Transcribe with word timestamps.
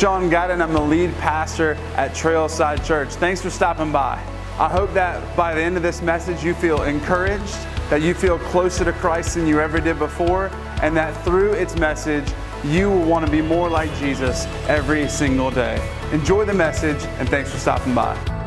Sean 0.00 0.30
Gadden. 0.30 0.62
I'm 0.62 0.72
the 0.72 0.80
lead 0.80 1.12
pastor 1.16 1.74
at 1.94 2.12
Trailside 2.12 2.82
Church. 2.86 3.10
Thanks 3.10 3.42
for 3.42 3.50
stopping 3.50 3.92
by. 3.92 4.14
I 4.58 4.66
hope 4.66 4.94
that 4.94 5.36
by 5.36 5.52
the 5.54 5.60
end 5.60 5.76
of 5.76 5.82
this 5.82 6.00
message, 6.00 6.42
you 6.42 6.54
feel 6.54 6.84
encouraged, 6.84 7.52
that 7.90 8.00
you 8.00 8.14
feel 8.14 8.38
closer 8.38 8.82
to 8.82 8.94
Christ 8.94 9.34
than 9.34 9.46
you 9.46 9.60
ever 9.60 9.78
did 9.78 9.98
before, 9.98 10.50
and 10.80 10.96
that 10.96 11.12
through 11.22 11.52
its 11.52 11.76
message, 11.76 12.32
you 12.64 12.88
will 12.88 13.04
want 13.04 13.26
to 13.26 13.30
be 13.30 13.42
more 13.42 13.68
like 13.68 13.94
Jesus 13.96 14.46
every 14.68 15.06
single 15.06 15.50
day. 15.50 15.76
Enjoy 16.12 16.46
the 16.46 16.54
message, 16.54 17.04
and 17.18 17.28
thanks 17.28 17.50
for 17.50 17.58
stopping 17.58 17.94
by. 17.94 18.39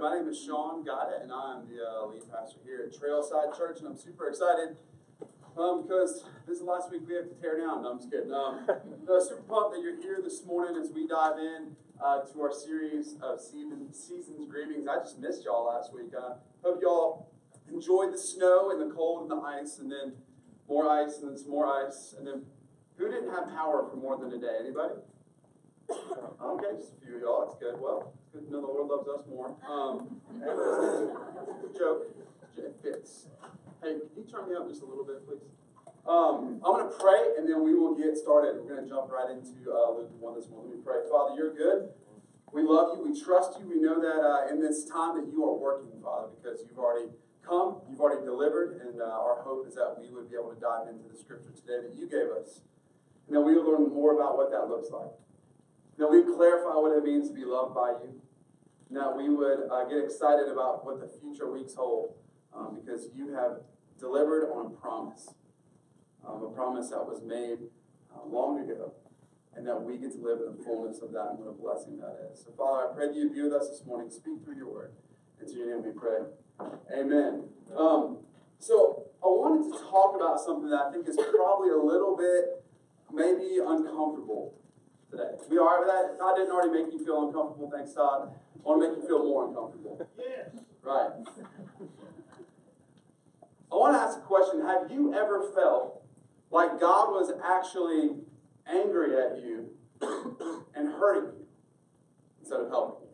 My 0.00 0.14
name 0.14 0.28
is 0.28 0.42
Sean 0.42 0.82
Goddard, 0.82 1.20
and 1.24 1.30
I'm 1.30 1.68
the 1.68 1.84
uh, 1.84 2.06
lead 2.06 2.22
pastor 2.32 2.58
here 2.64 2.88
at 2.88 2.98
Trailside 2.98 3.54
Church, 3.54 3.80
and 3.80 3.88
I'm 3.88 3.98
super 3.98 4.28
excited 4.28 4.78
um, 5.58 5.82
because 5.82 6.24
this 6.46 6.54
is 6.54 6.60
the 6.60 6.64
last 6.64 6.90
week 6.90 7.02
we 7.06 7.16
have 7.16 7.28
to 7.28 7.34
tear 7.34 7.58
down. 7.58 7.82
No, 7.82 7.90
I'm 7.90 7.98
just 7.98 8.10
kidding. 8.10 8.32
Um, 8.32 8.66
no, 9.06 9.20
super 9.20 9.42
pumped 9.42 9.74
that 9.74 9.82
you're 9.82 10.00
here 10.00 10.20
this 10.24 10.42
morning 10.46 10.80
as 10.80 10.90
we 10.90 11.06
dive 11.06 11.36
in 11.38 11.76
uh, 12.02 12.20
to 12.22 12.40
our 12.40 12.50
series 12.50 13.16
of 13.20 13.42
season, 13.42 13.92
seasons 13.92 14.50
greetings. 14.50 14.88
I 14.88 15.00
just 15.00 15.18
missed 15.18 15.44
y'all 15.44 15.66
last 15.66 15.92
week. 15.92 16.12
I 16.16 16.32
uh, 16.32 16.34
hope 16.64 16.80
y'all 16.80 17.30
enjoyed 17.70 18.14
the 18.14 18.18
snow 18.18 18.70
and 18.70 18.80
the 18.80 18.94
cold 18.94 19.20
and 19.20 19.30
the 19.30 19.44
ice, 19.44 19.80
and 19.80 19.92
then 19.92 20.14
more 20.66 20.88
ice, 20.88 21.18
and 21.18 21.28
then 21.28 21.36
some 21.36 21.50
more 21.50 21.66
ice, 21.66 22.14
and 22.16 22.26
then 22.26 22.46
who 22.96 23.10
didn't 23.10 23.28
have 23.28 23.50
power 23.50 23.86
for 23.90 23.96
more 23.96 24.16
than 24.16 24.32
a 24.32 24.40
day? 24.40 24.56
Anybody? 24.60 24.94
Okay, 26.42 26.78
just 26.78 26.94
a 26.94 27.04
few 27.04 27.16
of 27.16 27.20
y'all. 27.20 27.42
It's 27.44 27.60
good. 27.60 27.78
Well, 27.78 28.14
good 28.32 28.50
know 28.50 28.60
the 28.60 28.66
Lord 28.66 28.88
loves 28.88 29.08
us 29.08 29.26
more. 29.28 29.56
Um, 29.66 30.20
joke. 31.78 32.06
It 32.56 32.76
fits. 32.82 33.26
Hey, 33.82 33.96
can 33.96 34.10
you 34.16 34.26
turn 34.30 34.48
me 34.50 34.54
up 34.54 34.68
just 34.68 34.82
a 34.82 34.86
little 34.86 35.04
bit, 35.04 35.24
please? 35.26 35.40
Um, 36.06 36.60
I'm 36.64 36.76
going 36.76 36.84
to 36.84 36.96
pray 36.98 37.38
and 37.38 37.48
then 37.48 37.64
we 37.64 37.74
will 37.74 37.94
get 37.94 38.16
started. 38.16 38.60
We're 38.60 38.74
going 38.74 38.84
to 38.84 38.88
jump 38.88 39.10
right 39.10 39.30
into 39.30 39.70
uh, 39.70 39.96
Luke 39.96 40.12
1 40.18 40.34
this 40.34 40.48
morning. 40.50 40.70
Let 40.70 40.78
me 40.78 40.84
pray. 40.84 41.00
Father, 41.08 41.36
you're 41.36 41.54
good. 41.54 41.88
We 42.52 42.62
love 42.62 42.98
you. 42.98 43.06
We 43.06 43.14
trust 43.14 43.58
you. 43.58 43.68
We 43.68 43.80
know 43.80 44.00
that 44.02 44.20
uh, 44.20 44.52
in 44.52 44.60
this 44.60 44.84
time 44.84 45.16
that 45.16 45.30
you 45.30 45.44
are 45.46 45.56
working, 45.56 45.88
Father, 46.02 46.28
because 46.34 46.60
you've 46.66 46.78
already 46.78 47.08
come, 47.46 47.80
you've 47.88 48.00
already 48.00 48.26
delivered, 48.26 48.82
and 48.82 49.00
uh, 49.00 49.06
our 49.06 49.40
hope 49.42 49.66
is 49.66 49.74
that 49.76 49.96
we 49.98 50.10
would 50.10 50.28
be 50.28 50.36
able 50.36 50.52
to 50.52 50.60
dive 50.60 50.88
into 50.90 51.06
the 51.08 51.16
scripture 51.16 51.54
today 51.54 51.86
that 51.86 51.94
you 51.94 52.10
gave 52.10 52.28
us. 52.34 52.60
And 53.28 53.36
that 53.36 53.42
we 53.42 53.54
will 53.54 53.64
learn 53.64 53.88
more 53.94 54.18
about 54.18 54.36
what 54.36 54.50
that 54.50 54.66
looks 54.68 54.90
like. 54.90 55.14
That 56.00 56.10
we 56.10 56.24
clarify 56.24 56.80
what 56.80 56.96
it 56.96 57.04
means 57.04 57.28
to 57.28 57.34
be 57.34 57.44
loved 57.44 57.74
by 57.74 57.90
you. 57.90 58.16
And 58.88 58.96
that 58.96 59.14
we 59.14 59.28
would 59.28 59.68
uh, 59.70 59.84
get 59.84 59.98
excited 60.02 60.48
about 60.48 60.82
what 60.82 60.98
the 60.98 61.06
future 61.20 61.52
weeks 61.52 61.74
hold 61.74 62.14
um, 62.56 62.80
because 62.80 63.08
you 63.14 63.34
have 63.34 63.60
delivered 64.00 64.50
on 64.50 64.66
a 64.66 64.70
promise, 64.70 65.34
um, 66.26 66.42
a 66.42 66.48
promise 66.48 66.88
that 66.88 67.04
was 67.04 67.20
made 67.22 67.58
uh, 68.16 68.26
long 68.26 68.60
ago, 68.60 68.94
and 69.54 69.66
that 69.66 69.76
we 69.76 69.98
get 69.98 70.12
to 70.12 70.18
live 70.18 70.40
in 70.40 70.56
the 70.56 70.64
fullness 70.64 71.02
of 71.02 71.12
that 71.12 71.36
and 71.36 71.38
what 71.38 71.48
a 71.48 71.52
blessing 71.52 71.98
that 71.98 72.16
is. 72.32 72.40
So, 72.44 72.50
Father, 72.56 72.88
I 72.88 72.94
pray 72.96 73.06
that 73.08 73.14
you 73.14 73.28
be 73.28 73.42
with 73.42 73.52
us 73.52 73.68
this 73.68 73.84
morning. 73.84 74.08
Speak 74.10 74.42
through 74.42 74.56
your 74.56 74.72
word. 74.72 74.92
And 75.38 75.46
to 75.48 75.54
your 75.54 75.68
name 75.68 75.84
we 75.84 75.92
pray. 75.92 76.24
Amen. 76.96 77.44
Um, 77.76 78.24
so, 78.58 79.04
I 79.22 79.28
wanted 79.28 79.70
to 79.70 79.84
talk 79.84 80.16
about 80.16 80.40
something 80.40 80.70
that 80.70 80.80
I 80.80 80.92
think 80.92 81.06
is 81.06 81.16
probably 81.16 81.68
a 81.68 81.76
little 81.76 82.16
bit 82.16 82.64
maybe 83.12 83.60
uncomfortable 83.60 84.54
today. 85.10 85.30
We 85.48 85.58
are 85.58 85.84
that. 85.86 86.18
God 86.18 86.36
didn't 86.36 86.52
already 86.52 86.82
make 86.82 86.92
you 86.92 87.04
feel 87.04 87.26
uncomfortable, 87.26 87.70
thanks 87.74 87.92
God. 87.94 88.30
I 88.32 88.68
want 88.68 88.82
to 88.82 88.88
make 88.88 88.98
you 88.98 89.06
feel 89.06 89.24
more 89.24 89.48
uncomfortable. 89.48 90.06
Yes. 90.18 90.62
Right. 90.82 91.10
I 93.72 93.74
want 93.74 93.94
to 93.94 94.00
ask 94.00 94.18
a 94.18 94.22
question. 94.22 94.60
Have 94.62 94.90
you 94.90 95.14
ever 95.14 95.52
felt 95.54 96.02
like 96.50 96.80
God 96.80 97.10
was 97.10 97.32
actually 97.44 98.16
angry 98.66 99.16
at 99.16 99.42
you 99.42 99.70
and 100.74 100.88
hurting 100.88 101.38
you 101.38 101.46
instead 102.40 102.60
of 102.60 102.68
helping 102.68 103.06
you? 103.06 103.10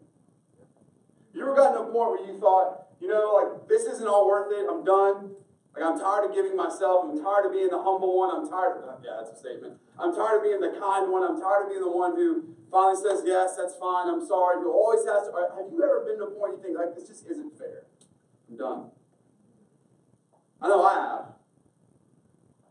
You 1.34 1.42
ever 1.42 1.54
gotten 1.54 1.74
to 1.74 1.80
a 1.88 1.92
point 1.92 2.10
where 2.10 2.26
you 2.26 2.40
thought, 2.40 2.86
you 3.00 3.08
know, 3.08 3.36
like, 3.36 3.68
this 3.68 3.82
isn't 3.82 4.08
all 4.08 4.26
worth 4.26 4.52
it, 4.52 4.66
I'm 4.70 4.84
done. 4.84 5.36
Like, 5.74 5.84
I'm 5.84 5.98
tired 6.00 6.30
of 6.30 6.34
giving 6.34 6.56
myself, 6.56 7.04
I'm 7.04 7.22
tired 7.22 7.46
of 7.46 7.52
being 7.52 7.68
the 7.68 7.76
humble 7.76 8.16
one, 8.16 8.34
I'm 8.34 8.48
tired 8.48 8.78
of, 8.78 8.84
that. 8.86 9.00
yeah, 9.04 9.20
that's 9.20 9.36
a 9.36 9.38
statement. 9.38 9.76
I'm 9.98 10.14
tired 10.14 10.38
of 10.38 10.42
being 10.44 10.60
the 10.60 10.76
kind 10.78 11.10
one, 11.10 11.24
I'm 11.24 11.40
tired 11.40 11.64
of 11.64 11.68
being 11.70 11.80
the 11.80 11.90
one 11.90 12.16
who 12.16 12.56
finally 12.70 13.00
says, 13.00 13.24
yes, 13.24 13.56
that's 13.56 13.74
fine, 13.80 14.08
I'm 14.12 14.24
sorry, 14.26 14.60
who 14.60 14.70
always 14.70 15.04
has 15.08 15.28
to, 15.28 15.32
uh, 15.32 15.56
have 15.56 15.72
you 15.72 15.80
ever 15.82 16.04
been 16.04 16.18
to 16.18 16.28
a 16.28 16.32
point 16.36 16.58
you 16.58 16.62
think, 16.62 16.76
like, 16.76 16.94
this 16.94 17.08
just 17.08 17.26
isn't 17.26 17.56
fair? 17.56 17.88
I'm 18.50 18.56
done. 18.56 18.90
I 20.60 20.68
know 20.68 20.84
I 20.84 20.94
have. 20.94 21.24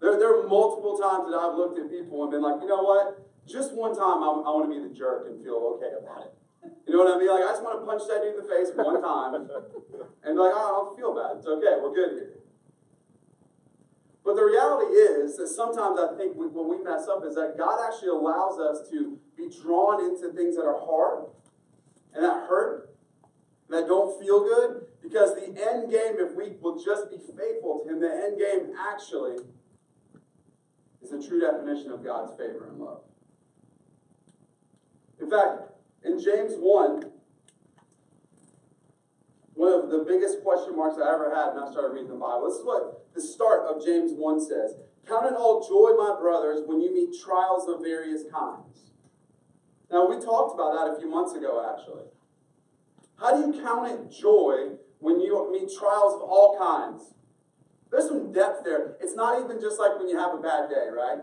There, 0.01 0.19
there 0.19 0.39
are 0.39 0.47
multiple 0.47 0.97
times 0.97 1.31
that 1.31 1.37
I've 1.37 1.57
looked 1.57 1.79
at 1.79 1.89
people 1.89 2.21
and 2.23 2.31
been 2.31 2.41
like, 2.41 2.61
you 2.61 2.67
know 2.67 2.83
what? 2.83 3.25
Just 3.47 3.73
one 3.73 3.95
time 3.95 4.21
I, 4.21 4.29
I 4.45 4.49
want 4.53 4.69
to 4.69 4.73
be 4.73 4.81
the 4.81 4.93
jerk 4.93 5.25
and 5.25 5.41
feel 5.41 5.77
okay 5.77 5.97
about 5.97 6.29
it. 6.29 6.33
You 6.85 6.93
know 6.93 7.05
what 7.05 7.13
I 7.13 7.17
mean? 7.17 7.29
Like, 7.29 7.45
I 7.45 7.53
just 7.53 7.63
want 7.63 7.81
to 7.81 7.85
punch 7.85 8.05
that 8.09 8.21
dude 8.21 8.37
in 8.37 8.41
the 8.41 8.49
face 8.49 8.69
one 8.73 9.01
time 9.01 9.33
and 9.33 9.47
be 9.49 9.53
like, 9.53 10.53
oh, 10.53 10.65
I 10.65 10.71
don't 10.77 10.93
feel 10.97 11.13
bad. 11.13 11.37
It's 11.37 11.47
okay. 11.47 11.77
We're 11.81 11.93
good 11.93 12.11
here. 12.13 12.44
But 14.25 14.35
the 14.35 14.43
reality 14.43 14.91
is 14.91 15.37
that 15.37 15.47
sometimes 15.49 15.99
I 15.99 16.17
think 16.17 16.35
we, 16.35 16.47
when 16.47 16.67
we 16.67 16.83
mess 16.83 17.07
up 17.07 17.23
is 17.23 17.35
that 17.35 17.53
God 17.59 17.79
actually 17.87 18.09
allows 18.09 18.59
us 18.59 18.89
to 18.89 19.19
be 19.37 19.49
drawn 19.61 20.03
into 20.03 20.33
things 20.33 20.55
that 20.55 20.63
are 20.63 20.79
hard 20.79 21.27
and 22.15 22.23
that 22.23 22.47
hurt, 22.49 22.95
and 23.69 23.77
that 23.77 23.87
don't 23.87 24.19
feel 24.19 24.41
good, 24.41 24.87
because 25.03 25.35
the 25.35 25.45
end 25.45 25.91
game, 25.91 26.15
if 26.17 26.33
we 26.33 26.53
will 26.59 26.83
just 26.83 27.11
be 27.11 27.17
faithful 27.17 27.83
to 27.85 27.93
Him, 27.93 27.99
the 28.01 28.09
end 28.09 28.39
game 28.39 28.73
actually 28.79 29.35
is 31.03 31.11
a 31.11 31.27
true 31.27 31.39
definition 31.39 31.91
of 31.91 32.03
God's 32.03 32.31
favor 32.31 32.67
and 32.69 32.79
love. 32.79 33.01
In 35.21 35.29
fact, 35.29 35.71
in 36.03 36.19
James 36.19 36.53
1, 36.57 37.11
one 39.53 39.71
of 39.71 39.89
the 39.89 39.99
biggest 39.99 40.41
question 40.41 40.75
marks 40.75 40.97
I 40.97 41.13
ever 41.13 41.33
had 41.33 41.53
when 41.53 41.63
I 41.63 41.71
started 41.71 41.93
reading 41.93 42.09
the 42.09 42.15
Bible. 42.15 42.47
This 42.49 42.59
is 42.59 42.65
what 42.65 42.94
the 43.15 43.21
start 43.21 43.61
of 43.65 43.83
James 43.83 44.11
1 44.13 44.39
says. 44.41 44.75
Count 45.07 45.27
it 45.27 45.33
all 45.33 45.65
joy, 45.67 45.95
my 45.97 46.19
brothers, 46.19 46.61
when 46.65 46.81
you 46.81 46.93
meet 46.93 47.15
trials 47.23 47.67
of 47.69 47.81
various 47.81 48.23
kinds. 48.31 48.91
Now, 49.91 50.09
we 50.09 50.15
talked 50.15 50.55
about 50.55 50.73
that 50.73 50.95
a 50.95 50.99
few 50.99 51.09
months 51.09 51.33
ago, 51.33 51.63
actually. 51.73 52.05
How 53.19 53.35
do 53.35 53.47
you 53.47 53.63
count 53.63 53.91
it 53.91 54.11
joy 54.11 54.77
when 54.99 55.21
you 55.21 55.51
meet 55.51 55.69
trials 55.77 56.15
of 56.15 56.21
all 56.21 56.57
kinds. 56.57 57.13
There's 57.91 58.07
some 58.07 58.31
depth 58.31 58.63
there. 58.65 58.97
It's 58.99 59.15
not 59.15 59.43
even 59.43 59.61
just 59.61 59.79
like 59.79 59.99
when 59.99 60.09
you 60.09 60.17
have 60.17 60.33
a 60.33 60.41
bad 60.41 60.69
day, 60.69 60.89
right? 60.91 61.19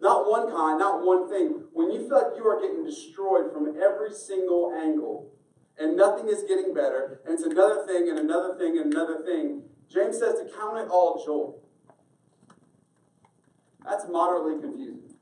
Not 0.00 0.30
one 0.30 0.48
kind, 0.50 0.78
not 0.78 1.04
one 1.04 1.28
thing. 1.28 1.64
When 1.72 1.90
you 1.90 2.08
feel 2.08 2.22
like 2.22 2.36
you 2.36 2.46
are 2.46 2.60
getting 2.60 2.84
destroyed 2.84 3.52
from 3.52 3.76
every 3.82 4.12
single 4.14 4.72
angle 4.72 5.32
and 5.76 5.96
nothing 5.96 6.28
is 6.28 6.44
getting 6.46 6.72
better, 6.72 7.20
and 7.24 7.34
it's 7.34 7.42
another 7.42 7.84
thing 7.86 8.08
and 8.08 8.18
another 8.18 8.56
thing 8.56 8.78
and 8.78 8.92
another 8.94 9.24
thing, 9.24 9.62
James 9.92 10.18
says 10.18 10.38
to 10.38 10.48
count 10.56 10.78
it 10.78 10.88
all 10.88 11.22
joy. 11.24 11.52
That's 13.84 14.04
moderately 14.08 14.60
confusing. 14.60 15.14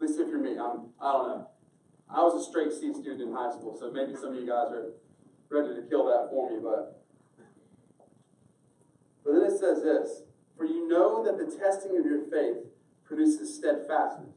At 0.00 0.08
least 0.08 0.18
if 0.18 0.28
you're 0.28 0.40
me. 0.40 0.52
I'm, 0.52 0.88
I 1.00 1.12
don't 1.12 1.28
know. 1.28 1.50
I 2.08 2.22
was 2.22 2.42
a 2.42 2.50
straight 2.50 2.72
C 2.72 2.92
student 2.92 3.22
in 3.22 3.32
high 3.32 3.52
school, 3.52 3.76
so 3.78 3.90
maybe 3.92 4.16
some 4.16 4.32
of 4.32 4.34
you 4.34 4.46
guys 4.46 4.72
are 4.72 4.92
ready 5.48 5.80
to 5.80 5.88
kill 5.88 6.06
that 6.06 6.28
for 6.30 6.50
me, 6.50 6.58
but. 6.62 6.96
But 9.24 9.32
then 9.32 9.42
it 9.44 9.58
says 9.58 9.82
this 9.82 10.22
For 10.56 10.64
you 10.64 10.88
know 10.88 11.22
that 11.24 11.38
the 11.38 11.56
testing 11.56 11.96
of 11.96 12.04
your 12.04 12.24
faith 12.30 12.66
produces 13.04 13.54
steadfastness. 13.54 14.34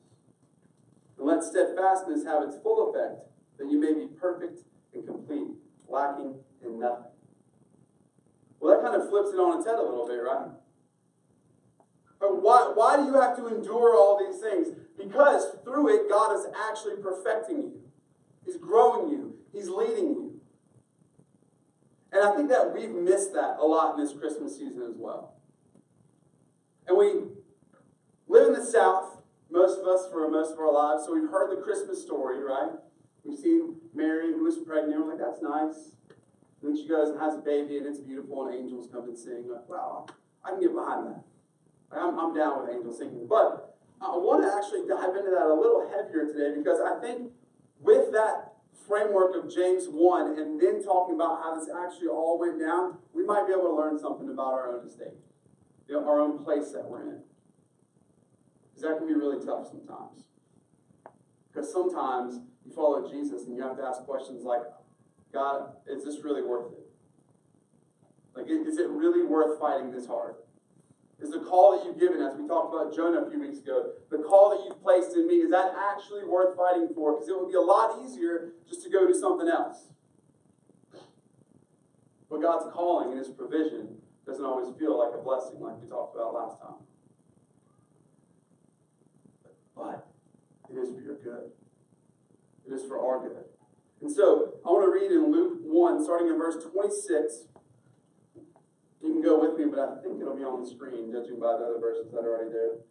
And 1.18 1.26
let 1.26 1.44
steadfastness 1.44 2.26
have 2.26 2.44
its 2.44 2.58
full 2.62 2.94
effect, 2.94 3.28
that 3.58 3.72
you 3.72 3.80
may 3.80 3.94
be 3.94 4.08
perfect 4.20 4.60
and 4.94 5.06
complete, 5.06 5.48
lacking 5.88 6.36
in 6.64 6.80
nothing. 6.80 7.13
Well, 8.64 8.80
that 8.80 8.82
kind 8.82 8.96
of 8.96 9.10
flips 9.10 9.32
it 9.34 9.40
on 9.40 9.58
its 9.58 9.68
head 9.68 9.76
a 9.76 9.84
little 9.84 10.08
bit, 10.08 10.24
right? 10.24 10.48
But 12.18 12.42
why, 12.42 12.72
why 12.74 12.96
do 12.96 13.04
you 13.04 13.20
have 13.20 13.36
to 13.36 13.48
endure 13.48 13.94
all 13.94 14.18
these 14.18 14.40
things? 14.40 14.70
Because 14.98 15.58
through 15.66 15.94
it, 15.94 16.10
God 16.10 16.34
is 16.34 16.46
actually 16.70 16.96
perfecting 17.04 17.58
you. 17.58 17.82
He's 18.46 18.56
growing 18.56 19.12
you. 19.12 19.36
He's 19.52 19.68
leading 19.68 20.06
you. 20.06 20.40
And 22.14 22.24
I 22.24 22.34
think 22.38 22.48
that 22.52 22.74
we've 22.74 22.90
missed 22.90 23.34
that 23.34 23.58
a 23.60 23.66
lot 23.66 23.96
in 23.96 24.06
this 24.06 24.14
Christmas 24.14 24.58
season 24.58 24.84
as 24.84 24.96
well. 24.96 25.34
And 26.88 26.98
we 26.98 27.16
live 28.30 28.48
in 28.48 28.54
the 28.54 28.66
South, 28.66 29.18
most 29.52 29.82
of 29.82 29.88
us, 29.88 30.08
for 30.10 30.32
most 30.32 30.54
of 30.54 30.60
our 30.60 30.72
lives, 30.72 31.04
so 31.06 31.14
we've 31.14 31.30
heard 31.30 31.52
the 31.52 31.62
Christmas 31.62 32.02
story, 32.02 32.42
right? 32.42 32.72
We've 33.26 33.38
seen 33.38 33.76
Mary 33.94 34.32
who 34.32 34.46
was 34.46 34.58
pregnant. 34.60 35.06
We're 35.06 35.16
like, 35.16 35.20
that's 35.20 35.42
nice. 35.42 35.92
Then 36.64 36.78
she 36.78 36.88
goes 36.88 37.10
and 37.10 37.20
has 37.20 37.36
a 37.36 37.40
baby, 37.40 37.78
and 37.78 37.86
it's 37.86 38.00
beautiful, 38.00 38.48
and 38.48 38.56
angels 38.56 38.88
come 38.92 39.04
and 39.04 39.18
sing. 39.18 39.46
Like, 39.52 39.68
wow, 39.68 40.08
I 40.46 40.52
can 40.52 40.62
get 40.62 40.74
behind 40.74 41.08
that. 41.08 41.24
I'm, 41.92 42.18
I'm 42.18 42.34
down 42.34 42.62
with 42.62 42.74
angels 42.74 42.98
singing. 42.98 43.28
But 43.28 43.76
I 44.02 44.16
want 44.16 44.44
to 44.44 44.50
actually 44.50 44.88
dive 44.88 45.16
into 45.16 45.30
that 45.32 45.46
a 45.46 45.54
little 45.54 45.84
heavier 45.92 46.26
today 46.26 46.56
because 46.58 46.80
I 46.80 47.00
think 47.00 47.32
with 47.80 48.12
that 48.14 48.54
framework 48.88 49.36
of 49.36 49.54
James 49.54 49.86
1 49.88 50.40
and 50.40 50.60
then 50.60 50.82
talking 50.84 51.16
about 51.16 51.44
how 51.44 51.60
this 51.60 51.70
actually 51.70 52.08
all 52.08 52.40
went 52.40 52.60
down, 52.60 52.98
we 53.14 53.26
might 53.26 53.46
be 53.46 53.54
able 53.54 53.70
to 53.70 53.76
learn 53.76 54.00
something 54.00 54.30
about 54.30 54.54
our 54.54 54.76
own 54.76 54.88
estate, 54.88 55.20
you 55.88 55.96
know, 55.96 56.08
our 56.08 56.20
own 56.20 56.44
place 56.44 56.72
that 56.72 56.84
we're 56.84 57.04
in. 57.04 57.20
Because 58.72 58.84
that 58.84 58.98
can 58.98 59.08
be 59.08 59.14
really 59.14 59.44
tough 59.46 59.68
sometimes. 59.68 60.28
Because 61.52 61.72
sometimes 61.72 62.40
you 62.66 62.74
follow 62.74 63.10
Jesus 63.10 63.46
and 63.46 63.56
you 63.56 63.62
have 63.62 63.78
to 63.78 63.84
ask 63.84 64.04
questions 64.04 64.44
like, 64.44 64.64
God, 65.34 65.74
is 65.88 66.06
this 66.06 66.24
really 66.24 66.44
worth 66.44 66.72
it? 66.74 66.80
Like, 68.36 68.46
is 68.48 68.78
it 68.78 68.88
really 68.90 69.24
worth 69.24 69.60
fighting 69.60 69.92
this 69.92 70.06
hard? 70.06 70.36
Is 71.20 71.32
the 71.32 71.40
call 71.40 71.78
that 71.78 71.86
you've 71.86 72.00
given, 72.00 72.22
as 72.22 72.36
we 72.36 72.48
talked 72.48 72.74
about 72.74 72.96
Jonah 72.96 73.26
a 73.26 73.30
few 73.30 73.40
weeks 73.40 73.60
ago, 73.60 73.94
the 74.12 74.18
call 74.18 74.50
that 74.52 74.66
you've 74.66 74.82
placed 74.82 75.16
in 75.16 75.28
me, 75.28 75.36
is 75.36 75.52
that 75.52 75.74
actually 75.76 76.26
worth 76.26 76.56
fighting 76.58 76.90
for? 76.94 77.14
Because 77.14 77.30
it 77.30 77.40
would 77.40 77.50
be 77.50 77.56
a 77.56 77.62
lot 77.62 78.04
easier 78.04 78.54
just 78.68 78.84
to 78.84 78.90
go 78.90 79.08
do 79.08 79.14
something 79.14 79.48
else. 79.48 79.88
But 82.30 82.42
God's 82.42 82.66
calling 82.74 83.12
and 83.12 83.20
His 83.20 83.30
provision 83.30 83.98
doesn't 84.26 84.44
always 84.44 84.76
feel 84.78 84.98
like 84.98 85.14
a 85.18 85.24
blessing, 85.24 85.60
like 85.60 85.82
we 85.82 85.88
talked 85.88 86.16
about 86.16 86.34
last 86.34 86.62
time. 86.62 86.82
But 89.76 90.08
it 90.70 90.78
is 90.78 90.94
for 90.94 91.02
your 91.02 91.16
good, 91.16 91.52
it 92.68 92.74
is 92.74 92.84
for 92.86 93.00
our 93.00 93.28
good. 93.28 93.53
And 94.04 94.12
so 94.12 94.60
I 94.66 94.68
want 94.68 94.84
to 94.84 94.92
read 94.92 95.16
in 95.16 95.32
Luke 95.32 95.64
1, 95.64 96.04
starting 96.04 96.28
in 96.28 96.38
verse 96.38 96.62
26. 96.62 97.48
You 99.02 99.14
can 99.14 99.22
go 99.24 99.40
with 99.40 99.58
me, 99.58 99.72
but 99.72 99.80
I 99.80 100.04
think 100.04 100.20
it'll 100.20 100.36
be 100.36 100.44
on 100.44 100.62
the 100.62 100.70
screen, 100.70 101.08
judging 101.10 101.40
by 101.40 101.56
the 101.56 101.64
other 101.72 101.80
verses 101.80 102.12
that 102.12 102.20
are 102.20 102.36
already 102.36 102.52
there. 102.52 102.84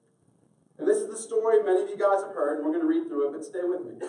And 0.78 0.88
this 0.88 0.96
is 0.96 1.08
the 1.12 1.16
story 1.20 1.62
many 1.62 1.82
of 1.82 1.90
you 1.90 1.98
guys 2.00 2.24
have 2.24 2.32
heard, 2.32 2.56
and 2.56 2.64
we're 2.64 2.72
going 2.72 2.80
to 2.80 2.88
read 2.88 3.08
through 3.08 3.28
it, 3.28 3.32
but 3.32 3.44
stay 3.44 3.60
with 3.60 3.84
me. 3.84 4.00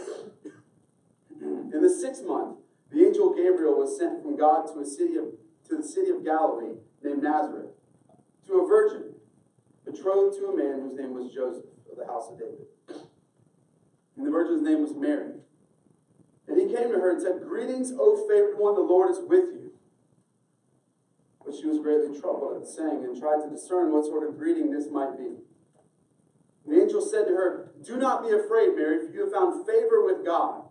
In 1.76 1.82
the 1.84 1.90
sixth 1.90 2.24
month, 2.26 2.58
the 2.90 3.04
angel 3.04 3.36
Gabriel 3.36 3.76
was 3.76 3.98
sent 3.98 4.24
from 4.24 4.38
God 4.38 4.68
to 4.72 4.80
a 4.80 4.86
city 4.86 5.18
of 5.18 5.26
to 5.68 5.78
the 5.78 5.84
city 5.84 6.10
of 6.10 6.24
Galilee 6.24 6.76
named 7.04 7.24
Nazareth, 7.24 7.72
to 8.48 8.54
a 8.60 8.68
virgin, 8.68 9.16
betrothed 9.86 10.38
to 10.38 10.48
a 10.48 10.56
man 10.56 10.82
whose 10.82 10.98
name 10.98 11.14
was 11.14 11.34
Joseph 11.34 11.66
of 11.92 11.98
the 11.98 12.06
house 12.06 12.30
of 12.32 12.40
David. 12.40 12.68
And 14.16 14.26
the 14.26 14.32
virgin's 14.32 14.62
name 14.62 14.82
was 14.82 14.94
Mary. 14.94 15.32
And 16.48 16.60
he 16.60 16.76
came 16.76 16.92
to 16.92 17.00
her 17.00 17.12
and 17.12 17.22
said, 17.22 17.42
Greetings, 17.48 17.94
O 17.98 18.28
favored 18.28 18.58
one, 18.58 18.76
the 18.76 18.82
Lord 18.82 19.12
is 19.12 19.20
with 19.28 19.54
you. 19.54 19.72
But 21.46 21.56
she 21.56 21.68
was 21.68 21.80
greatly 21.80 22.20
troubled 22.20 22.62
the 22.64 22.66
saying 22.66 23.04
and 23.04 23.20
tried 23.20 23.44
to 23.44 23.50
discern 23.50 23.92
what 23.92 24.06
sort 24.06 24.28
of 24.28 24.38
greeting 24.38 24.72
this 24.72 24.90
might 24.90 25.18
be. 25.18 25.36
The 26.66 26.82
angel 26.82 27.02
said 27.02 27.26
to 27.26 27.36
her, 27.36 27.72
Do 27.84 27.98
not 27.98 28.24
be 28.24 28.30
afraid, 28.30 28.76
Mary, 28.76 29.06
for 29.06 29.14
you 29.14 29.24
have 29.24 29.34
found 29.34 29.68
favor 29.68 30.04
with 30.04 30.26
God. 30.26 30.64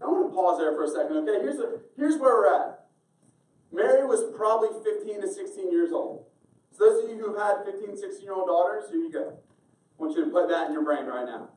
I 0.00 0.06
want 0.06 0.30
to 0.30 0.34
pause 0.34 0.58
there 0.58 0.72
for 0.72 0.84
a 0.84 0.88
second, 0.88 1.16
okay? 1.28 1.42
Here's, 1.42 1.58
a, 1.58 1.80
here's 1.96 2.16
where 2.16 2.34
we're 2.34 2.54
at. 2.54 2.86
Mary 3.72 4.06
was 4.06 4.22
probably 4.36 4.68
15 4.84 5.22
to 5.22 5.28
16 5.28 5.72
years 5.72 5.90
old. 5.90 6.26
So, 6.70 6.84
those 6.84 7.04
of 7.04 7.10
you 7.10 7.18
who've 7.18 7.36
had 7.36 7.64
15, 7.64 7.96
16 7.96 8.22
year 8.22 8.34
old 8.34 8.46
daughters, 8.46 8.84
here 8.90 9.00
you 9.00 9.10
go. 9.10 9.32
I 9.32 10.02
want 10.02 10.16
you 10.16 10.24
to 10.26 10.30
put 10.30 10.48
that 10.48 10.68
in 10.68 10.74
your 10.74 10.84
brain 10.84 11.06
right 11.06 11.24
now. 11.24 11.48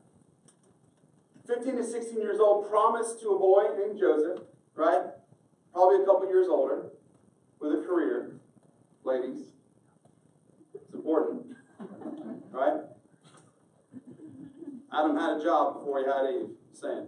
15 1.50 1.76
to 1.76 1.84
16 1.84 2.18
years 2.20 2.38
old, 2.38 2.70
promised 2.70 3.20
to 3.20 3.30
a 3.30 3.38
boy 3.38 3.64
named 3.76 3.98
Joseph, 3.98 4.38
right? 4.76 5.02
Probably 5.72 6.02
a 6.02 6.06
couple 6.06 6.28
years 6.28 6.46
older, 6.48 6.90
with 7.58 7.72
a 7.72 7.82
career. 7.82 8.36
Ladies, 9.02 9.46
it's 10.74 10.94
important, 10.94 11.56
right? 12.52 12.80
Adam 14.92 15.16
had 15.16 15.38
a 15.38 15.42
job 15.42 15.80
before 15.80 15.98
he 16.00 16.04
had 16.04 16.34
Eve. 16.34 16.50
Saying. 16.72 17.06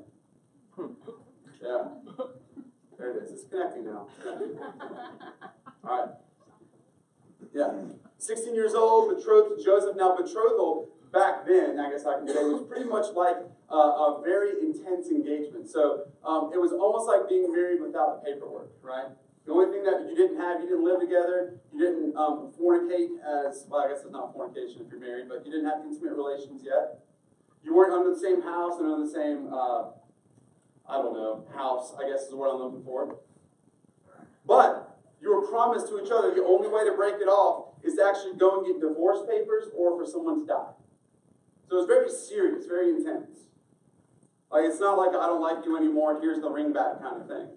Yeah. 1.63 1.85
There 2.99 3.13
it 3.13 3.23
is. 3.23 3.31
It's 3.31 3.45
connecting 3.45 3.85
now. 3.85 4.09
All 5.85 5.97
right. 5.97 6.09
Yeah. 7.55 7.71
16 8.19 8.53
years 8.53 8.75
old, 8.75 9.17
betrothed 9.17 9.57
to 9.57 9.65
Joseph. 9.65 9.95
Now, 9.95 10.17
betrothal 10.17 10.89
back 11.13 11.47
then, 11.47 11.79
I 11.79 11.91
guess 11.91 12.05
I 12.05 12.19
can 12.19 12.27
say, 12.27 12.43
was 12.43 12.67
pretty 12.69 12.89
much 12.89 13.15
like 13.15 13.37
a, 13.73 14.21
a 14.21 14.23
very 14.23 14.61
intense 14.61 15.09
engagement. 15.09 15.69
So 15.69 16.05
um, 16.25 16.51
it 16.53 16.61
was 16.61 16.73
almost 16.73 17.09
like 17.09 17.29
being 17.29 17.51
married 17.53 17.81
without 17.81 18.21
the 18.21 18.31
paperwork, 18.31 18.71
right? 18.83 19.09
The 19.47 19.53
only 19.53 19.75
thing 19.75 19.83
that 19.83 20.07
you 20.09 20.15
didn't 20.15 20.39
have, 20.39 20.61
you 20.61 20.69
didn't 20.69 20.85
live 20.85 21.01
together, 21.01 21.59
you 21.73 21.81
didn't 21.81 22.15
um, 22.15 22.53
fornicate 22.55 23.19
as, 23.25 23.67
well, 23.67 23.83
I 23.83 23.89
guess 23.89 24.05
it's 24.05 24.13
not 24.13 24.33
fornication 24.33 24.85
if 24.85 24.93
you're 24.93 25.01
married, 25.01 25.27
but 25.29 25.45
you 25.45 25.51
didn't 25.51 25.67
have 25.67 25.83
intimate 25.83 26.15
relations 26.15 26.63
yet. 26.63 27.01
You 27.65 27.75
weren't 27.75 27.93
under 27.93 28.15
the 28.15 28.21
same 28.21 28.43
house 28.43 28.79
and 28.79 28.87
under 28.87 29.07
the 29.07 29.11
same, 29.11 29.51
uh, 29.53 29.91
I 30.87 31.03
don't 31.03 31.15
know, 31.15 31.45
house, 31.57 31.95
I 31.99 32.09
guess 32.09 32.29
is 32.29 32.35
what 32.35 32.55
I'm 32.55 32.61
looking 32.61 32.85
for. 32.85 33.19
But 34.47 34.99
you 35.21 35.35
were 35.35 35.47
promised 35.47 35.89
to 35.89 36.03
each 36.03 36.11
other 36.13 36.35
the 36.35 36.45
only 36.45 36.69
way 36.69 36.85
to 36.85 36.93
break 36.93 37.15
it 37.15 37.31
off 37.31 37.75
is 37.83 37.95
to 37.95 38.05
actually 38.05 38.37
go 38.37 38.59
and 38.59 38.67
get 38.67 38.81
divorce 38.81 39.21
papers 39.29 39.71
or 39.75 39.99
for 39.99 40.07
someone 40.09 40.41
to 40.41 40.47
die. 40.47 40.75
So 41.69 41.79
it's 41.79 41.87
very 41.87 42.11
serious, 42.11 42.67
very 42.67 42.91
intense. 42.91 43.49
Like 44.53 44.65
it's 44.67 44.81
not 44.81 44.99
like 44.99 45.09
I 45.11 45.27
don't 45.27 45.41
like 45.41 45.65
you 45.65 45.79
anymore, 45.79 46.21
here's 46.21 46.41
the 46.41 46.51
ring 46.51 46.73
back 46.75 47.01
kind 47.01 47.23
of 47.23 47.27
thing. 47.27 47.49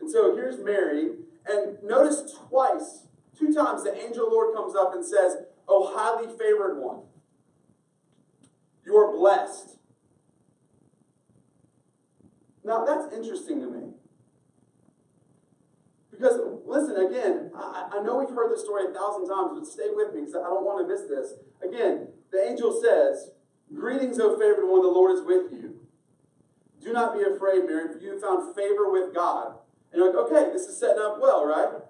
And 0.00 0.10
so 0.10 0.34
here's 0.34 0.58
Mary, 0.64 1.10
and 1.46 1.82
notice 1.82 2.32
twice, 2.48 3.06
two 3.38 3.52
times 3.52 3.84
the 3.84 3.94
angel 3.94 4.30
Lord 4.30 4.54
comes 4.54 4.74
up 4.74 4.94
and 4.94 5.04
says, 5.04 5.36
Oh, 5.68 5.94
highly 5.94 6.26
favored 6.38 6.80
one, 6.80 7.00
you 8.86 8.96
are 8.96 9.14
blessed. 9.14 9.76
Now 12.64 12.86
that's 12.86 13.12
interesting 13.12 13.60
to 13.60 13.66
me. 13.66 13.90
Because, 16.10 16.40
listen, 16.66 16.96
again, 16.96 17.52
I, 17.54 17.90
I 17.92 18.02
know 18.02 18.18
we've 18.18 18.34
heard 18.34 18.50
this 18.50 18.64
story 18.64 18.86
a 18.90 18.92
thousand 18.92 19.28
times, 19.28 19.50
but 19.54 19.66
stay 19.66 19.86
with 19.92 20.14
me 20.14 20.22
because 20.22 20.34
I 20.34 20.48
don't 20.48 20.64
want 20.64 20.84
to 20.84 20.92
miss 20.92 21.02
this. 21.08 21.34
Again, 21.62 22.08
the 22.32 22.42
angel 22.42 22.80
says, 22.82 23.30
Greetings, 23.74 24.18
O 24.18 24.38
favored 24.38 24.66
one, 24.66 24.82
the 24.82 24.88
Lord 24.88 25.16
is 25.16 25.24
with 25.24 25.52
you. 25.52 25.80
Do 26.82 26.92
not 26.92 27.14
be 27.14 27.22
afraid, 27.22 27.64
Mary, 27.66 27.92
for 27.92 27.98
you 27.98 28.12
have 28.12 28.20
found 28.20 28.54
favor 28.54 28.90
with 28.90 29.14
God. 29.14 29.58
And 29.92 30.00
you're 30.00 30.12
like, 30.12 30.30
okay, 30.30 30.52
this 30.52 30.62
is 30.62 30.78
setting 30.78 31.02
up 31.02 31.18
well, 31.20 31.44
right? 31.44 31.82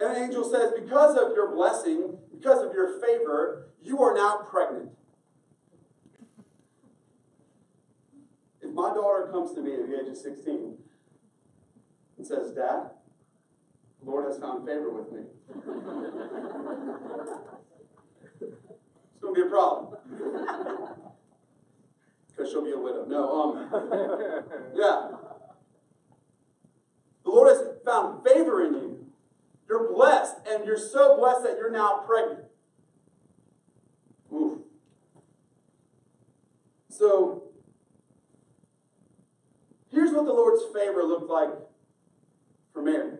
And 0.00 0.16
the 0.16 0.20
angel 0.20 0.44
says, 0.44 0.72
Because 0.74 1.16
of 1.16 1.34
your 1.34 1.54
blessing, 1.54 2.18
because 2.32 2.64
of 2.64 2.72
your 2.72 3.00
favor, 3.00 3.68
you 3.82 4.00
are 4.02 4.14
now 4.14 4.38
pregnant. 4.48 4.90
If 8.60 8.72
my 8.72 8.94
daughter 8.94 9.28
comes 9.32 9.52
to 9.54 9.60
me 9.60 9.74
at 9.74 9.88
the 9.88 10.00
age 10.00 10.08
of 10.08 10.16
16 10.16 10.76
and 12.16 12.26
says, 12.26 12.52
Dad, 12.52 12.90
the 14.00 14.10
Lord 14.10 14.26
has 14.26 14.38
found 14.38 14.66
favor 14.66 14.90
with 14.90 15.12
me. 15.12 15.22
it's 19.18 19.24
going 19.24 19.34
to 19.34 19.40
be 19.40 19.46
a 19.46 19.50
problem. 19.50 19.96
Because 22.28 22.52
she'll 22.52 22.64
be 22.64 22.70
a 22.70 22.78
widow. 22.78 23.04
No, 23.08 23.42
um, 23.42 23.68
yeah. 24.76 25.10
The 27.24 27.30
Lord 27.30 27.48
has 27.48 27.66
found 27.84 28.24
favor 28.24 28.64
in 28.64 28.74
you. 28.74 29.06
You're 29.68 29.92
blessed, 29.92 30.36
and 30.48 30.64
you're 30.64 30.78
so 30.78 31.16
blessed 31.16 31.42
that 31.42 31.56
you're 31.56 31.72
now 31.72 32.04
pregnant. 32.06 32.44
Oof. 34.32 34.60
So, 36.88 37.42
here's 39.90 40.12
what 40.12 40.26
the 40.26 40.32
Lord's 40.32 40.62
favor 40.72 41.02
looked 41.02 41.28
like 41.28 41.50
for 42.72 42.82
Mary 42.82 43.18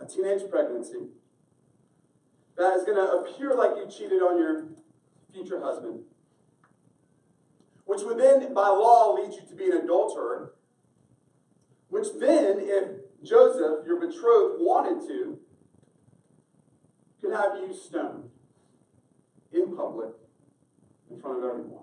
a 0.00 0.06
teenage 0.06 0.42
pregnancy 0.50 1.06
that 2.58 2.74
is 2.74 2.84
going 2.84 2.96
to 2.96 3.12
appear 3.12 3.54
like 3.54 3.76
you 3.76 3.86
cheated 3.88 4.20
on 4.20 4.36
your 4.36 4.64
future 5.32 5.60
husband, 5.60 6.00
which 7.84 8.02
would 8.02 8.18
then, 8.18 8.52
by 8.52 8.68
law, 8.68 9.14
lead 9.14 9.32
you 9.32 9.42
to 9.48 9.54
be 9.54 9.70
an 9.70 9.78
adulterer, 9.78 10.54
which 11.88 12.08
then, 12.18 12.56
if 12.58 12.88
Joseph, 13.22 13.86
your 13.86 14.00
betrothed, 14.00 14.60
wanted 14.60 15.06
to, 15.08 15.38
could 17.20 17.32
have 17.32 17.56
you 17.56 17.74
stoned 17.74 18.28
in 19.52 19.76
public 19.76 20.10
in 21.10 21.20
front 21.20 21.38
of 21.38 21.44
everyone. 21.44 21.77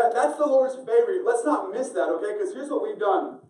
That, 0.00 0.14
that's 0.14 0.38
the 0.38 0.46
Lord's 0.46 0.76
favor. 0.76 1.20
Let's 1.22 1.44
not 1.44 1.70
miss 1.70 1.90
that, 1.90 2.08
okay? 2.08 2.32
Because 2.32 2.54
here's 2.54 2.70
what 2.70 2.82
we've 2.82 2.98
done. 2.98 3.40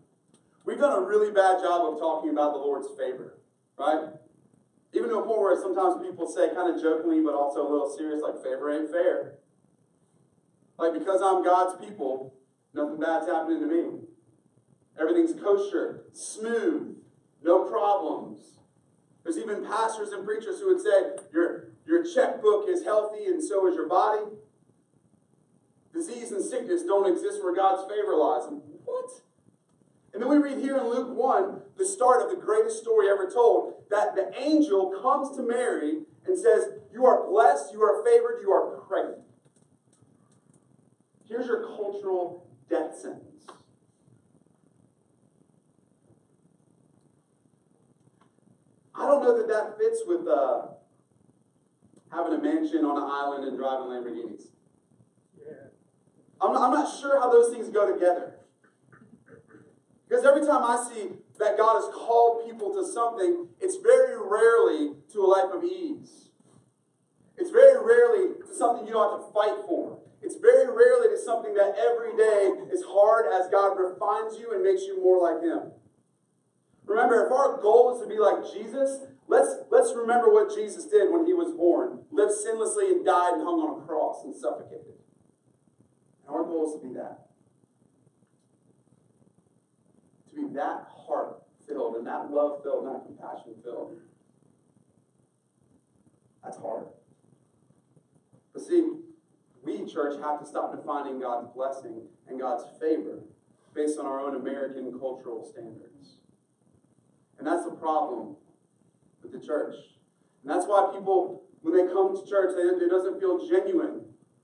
We've 0.65 0.77
done 0.77 0.91
a 0.91 1.01
really 1.01 1.31
bad 1.31 1.61
job 1.63 1.93
of 1.93 1.99
talking 1.99 2.29
about 2.29 2.51
the 2.51 2.59
Lord's 2.59 2.89
favor, 2.99 3.39
right? 3.79 4.09
Even 4.93 5.09
to 5.09 5.19
a 5.19 5.25
point 5.25 5.39
where 5.39 5.61
sometimes 5.61 6.05
people 6.05 6.27
say, 6.27 6.53
kind 6.53 6.75
of 6.75 6.81
jokingly, 6.81 7.21
but 7.21 7.33
also 7.33 7.61
a 7.61 7.69
little 7.71 7.95
serious, 7.97 8.21
like, 8.21 8.43
favor 8.43 8.69
ain't 8.69 8.91
fair. 8.91 9.35
Like, 10.77 10.93
because 10.93 11.21
I'm 11.23 11.41
God's 11.41 11.79
people, 11.79 12.33
nothing 12.73 12.99
bad's 12.99 13.27
happening 13.27 13.61
to 13.61 13.67
me. 13.67 13.99
Everything's 14.99 15.39
kosher, 15.41 16.03
smooth, 16.11 16.97
no 17.41 17.63
problems. 17.63 18.59
There's 19.23 19.37
even 19.37 19.65
pastors 19.65 20.09
and 20.09 20.25
preachers 20.25 20.59
who 20.59 20.67
would 20.67 20.83
say, 20.83 21.23
Your, 21.31 21.69
your 21.87 22.03
checkbook 22.03 22.67
is 22.67 22.83
healthy 22.83 23.25
and 23.27 23.41
so 23.41 23.67
is 23.67 23.75
your 23.75 23.87
body. 23.87 24.23
Disease 25.93 26.31
and 26.31 26.43
sickness 26.43 26.83
don't 26.83 27.11
exist 27.11 27.43
where 27.43 27.55
God's 27.55 27.89
favor 27.91 28.15
lies. 28.15 28.43
What? 28.85 29.09
And 30.13 30.21
then 30.21 30.29
we 30.29 30.37
read 30.37 30.57
here 30.57 30.77
in 30.77 30.89
Luke 30.89 31.15
1, 31.15 31.61
the 31.77 31.85
start 31.85 32.21
of 32.21 32.29
the 32.29 32.35
greatest 32.35 32.81
story 32.81 33.09
ever 33.09 33.29
told, 33.29 33.83
that 33.89 34.15
the 34.15 34.31
angel 34.39 34.93
comes 35.01 35.35
to 35.37 35.43
Mary 35.43 35.99
and 36.25 36.37
says, 36.37 36.65
You 36.91 37.05
are 37.05 37.27
blessed, 37.27 37.73
you 37.73 37.81
are 37.81 38.03
favored, 38.03 38.39
you 38.41 38.51
are 38.51 38.77
pregnant. 38.87 39.19
Here's 41.27 41.47
your 41.47 41.65
cultural 41.65 42.45
death 42.69 42.97
sentence. 42.97 43.45
I 48.93 49.07
don't 49.07 49.23
know 49.23 49.37
that 49.37 49.47
that 49.47 49.77
fits 49.77 50.01
with 50.05 50.27
uh, 50.27 50.63
having 52.11 52.33
a 52.33 52.41
mansion 52.41 52.83
on 52.83 52.97
an 52.97 53.09
island 53.09 53.47
and 53.47 53.57
driving 53.57 53.87
Lamborghinis. 53.87 54.47
I'm, 56.41 56.53
not, 56.53 56.61
I'm 56.61 56.71
not 56.71 56.99
sure 56.99 57.19
how 57.19 57.31
those 57.31 57.53
things 57.53 57.69
go 57.69 57.91
together. 57.91 58.35
Because 60.07 60.25
every 60.25 60.41
time 60.41 60.63
I 60.63 60.83
see 60.91 61.09
that 61.39 61.57
God 61.57 61.75
has 61.75 61.89
called 61.93 62.45
people 62.45 62.73
to 62.73 62.85
something, 62.85 63.47
it's 63.59 63.77
very 63.77 64.15
rarely 64.17 64.95
to 65.13 65.19
a 65.21 65.27
life 65.27 65.53
of 65.53 65.63
ease. 65.63 66.29
It's 67.37 67.49
very 67.49 67.77
rarely 67.79 68.35
to 68.45 68.53
something 68.53 68.85
you 68.85 68.93
don't 68.93 69.19
have 69.19 69.27
to 69.27 69.33
fight 69.33 69.65
for. 69.65 69.99
It's 70.21 70.35
very 70.35 70.67
rarely 70.67 71.09
to 71.15 71.17
something 71.17 71.53
that 71.55 71.75
every 71.79 72.15
day 72.17 72.53
is 72.71 72.83
hard 72.85 73.25
as 73.33 73.49
God 73.49 73.79
refines 73.79 74.37
you 74.37 74.53
and 74.53 74.61
makes 74.61 74.83
you 74.83 75.01
more 75.01 75.17
like 75.17 75.41
Him. 75.41 75.71
Remember, 76.85 77.25
if 77.25 77.31
our 77.31 77.61
goal 77.61 77.95
is 77.95 78.01
to 78.03 78.07
be 78.07 78.19
like 78.19 78.43
Jesus, 78.53 78.99
let's, 79.27 79.49
let's 79.71 79.93
remember 79.95 80.31
what 80.31 80.53
Jesus 80.53 80.85
did 80.85 81.11
when 81.11 81.25
He 81.25 81.33
was 81.33 81.55
born 81.55 82.01
lived 82.11 82.33
sinlessly 82.33 82.91
and 82.91 83.05
died 83.05 83.33
and 83.33 83.43
hung 83.43 83.59
on 83.59 83.81
a 83.81 83.85
cross 83.85 84.23
and 84.23 84.35
suffocated. 84.35 85.00
Our 86.31 86.43
goal 86.43 86.67
is 86.67 86.81
to 86.81 86.87
be 86.87 86.93
that. 86.93 87.27
To 90.29 90.35
be 90.35 90.53
that 90.55 90.87
heart 90.89 91.41
filled 91.67 91.97
and 91.97 92.07
that 92.07 92.31
love 92.31 92.63
filled 92.63 92.85
and 92.85 92.95
that 92.95 93.05
compassion 93.05 93.55
filled. 93.63 93.97
That's 96.43 96.57
hard. 96.57 96.85
But 98.53 98.61
see, 98.63 98.91
we, 99.63 99.85
church, 99.85 100.19
have 100.21 100.39
to 100.39 100.45
stop 100.45 100.75
defining 100.75 101.19
God's 101.19 101.47
blessing 101.53 102.01
and 102.27 102.39
God's 102.39 102.63
favor 102.79 103.19
based 103.73 103.99
on 103.99 104.05
our 104.05 104.19
own 104.19 104.35
American 104.35 104.97
cultural 104.99 105.45
standards. 105.45 106.15
And 107.37 107.47
that's 107.47 107.65
the 107.65 107.71
problem 107.71 108.37
with 109.21 109.31
the 109.33 109.45
church. 109.45 109.75
And 110.43 110.51
that's 110.51 110.65
why 110.65 110.91
people, 110.93 111.43
when 111.61 111.75
they 111.75 111.91
come 111.91 112.15
to 112.15 112.29
church, 112.29 112.55
they, 112.55 112.85
it 112.85 112.89
doesn't 112.89 113.19
feel 113.19 113.45
genuine, 113.47 114.01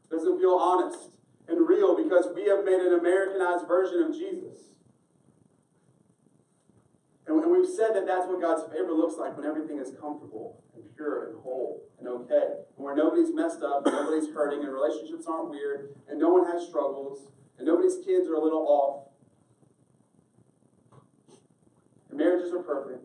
it 0.10 0.16
doesn't 0.16 0.40
feel 0.40 0.56
honest 0.56 1.12
and 1.48 1.68
real 1.68 1.96
because 1.96 2.28
we 2.36 2.46
have 2.46 2.66
made 2.66 2.80
an 2.80 3.00
Americanized 3.00 3.68
version 3.68 4.04
of 4.04 4.14
Jesus. 4.14 4.60
And, 7.28 7.52
we've 7.52 7.68
said 7.68 7.94
that 7.96 8.06
that's 8.06 8.28
what 8.28 8.40
God's 8.40 8.72
favor 8.72 8.94
looks 8.94 9.18
like 9.18 9.36
when 9.36 9.46
everything 9.46 9.80
is 9.80 9.92
comfortable 10.00 10.64
and 10.76 10.84
pure 10.96 11.30
and 11.30 11.42
whole 11.42 11.84
and 12.00 12.08
okay. 12.08 12.64
And 12.76 12.86
where 12.86 12.96
nobody's 12.96 13.34
messed 13.34 13.62
up, 13.64 13.86
and 13.86 13.96
nobody's 13.96 14.30
hurting, 14.34 14.64
and 14.64 14.72
relationships 14.72 15.26
aren't 15.28 15.50
weird, 15.50 15.96
and 16.08 16.20
no 16.20 16.30
one 16.30 16.46
has 16.52 16.68
struggles, 16.68 17.28
and 17.58 17.68
nobody's 17.68 17.98
kids 18.06 18.28
are 18.28 18.36
a 18.36 18.42
little 18.42 18.66
off. 18.68 19.08
And 22.10 22.18
marriages 22.18 22.54
are 22.54 22.64
perfect. 22.64 23.04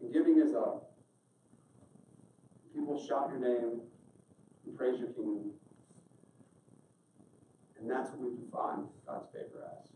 And 0.00 0.12
giving 0.12 0.38
is 0.38 0.54
up. 0.54 0.92
People 2.74 3.04
shout 3.06 3.30
your 3.30 3.40
name 3.40 3.80
and 4.66 4.76
praise 4.76 4.98
your 4.98 5.08
kingdom. 5.08 5.52
And 7.84 7.92
that's 7.92 8.08
what 8.12 8.32
we 8.32 8.42
define 8.42 8.88
God's 9.06 9.28
favor 9.28 9.60
as. 9.60 9.90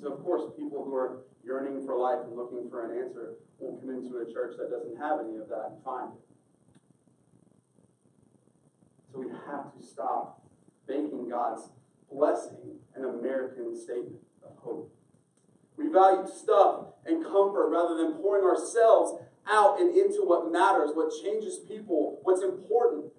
So, 0.00 0.14
of 0.14 0.24
course, 0.24 0.50
people 0.56 0.82
who 0.82 0.94
are 0.94 1.24
yearning 1.44 1.84
for 1.84 1.94
life 1.98 2.20
and 2.24 2.34
looking 2.34 2.70
for 2.70 2.90
an 2.90 3.04
answer 3.04 3.34
won't 3.58 3.82
come 3.82 3.90
into 3.90 4.16
a 4.16 4.32
church 4.32 4.54
that 4.56 4.70
doesn't 4.70 4.96
have 4.96 5.20
any 5.20 5.36
of 5.36 5.50
that 5.50 5.76
and 5.76 5.84
find 5.84 6.12
it. 6.14 6.24
So, 9.12 9.18
we 9.20 9.28
have 9.28 9.76
to 9.76 9.86
stop 9.86 10.40
making 10.88 11.28
God's 11.28 11.68
blessing 12.10 12.80
an 12.96 13.04
American 13.04 13.76
statement 13.76 14.24
of 14.42 14.56
hope. 14.56 14.90
We 15.76 15.88
value 15.92 16.26
stuff 16.26 16.94
and 17.04 17.22
comfort 17.22 17.68
rather 17.68 17.94
than 17.98 18.14
pouring 18.14 18.48
ourselves 18.48 19.20
out 19.46 19.78
and 19.78 19.94
into 19.94 20.24
what 20.24 20.50
matters, 20.50 20.92
what 20.94 21.12
changes 21.22 21.58
people, 21.58 22.20
what's 22.22 22.40
important. 22.40 23.11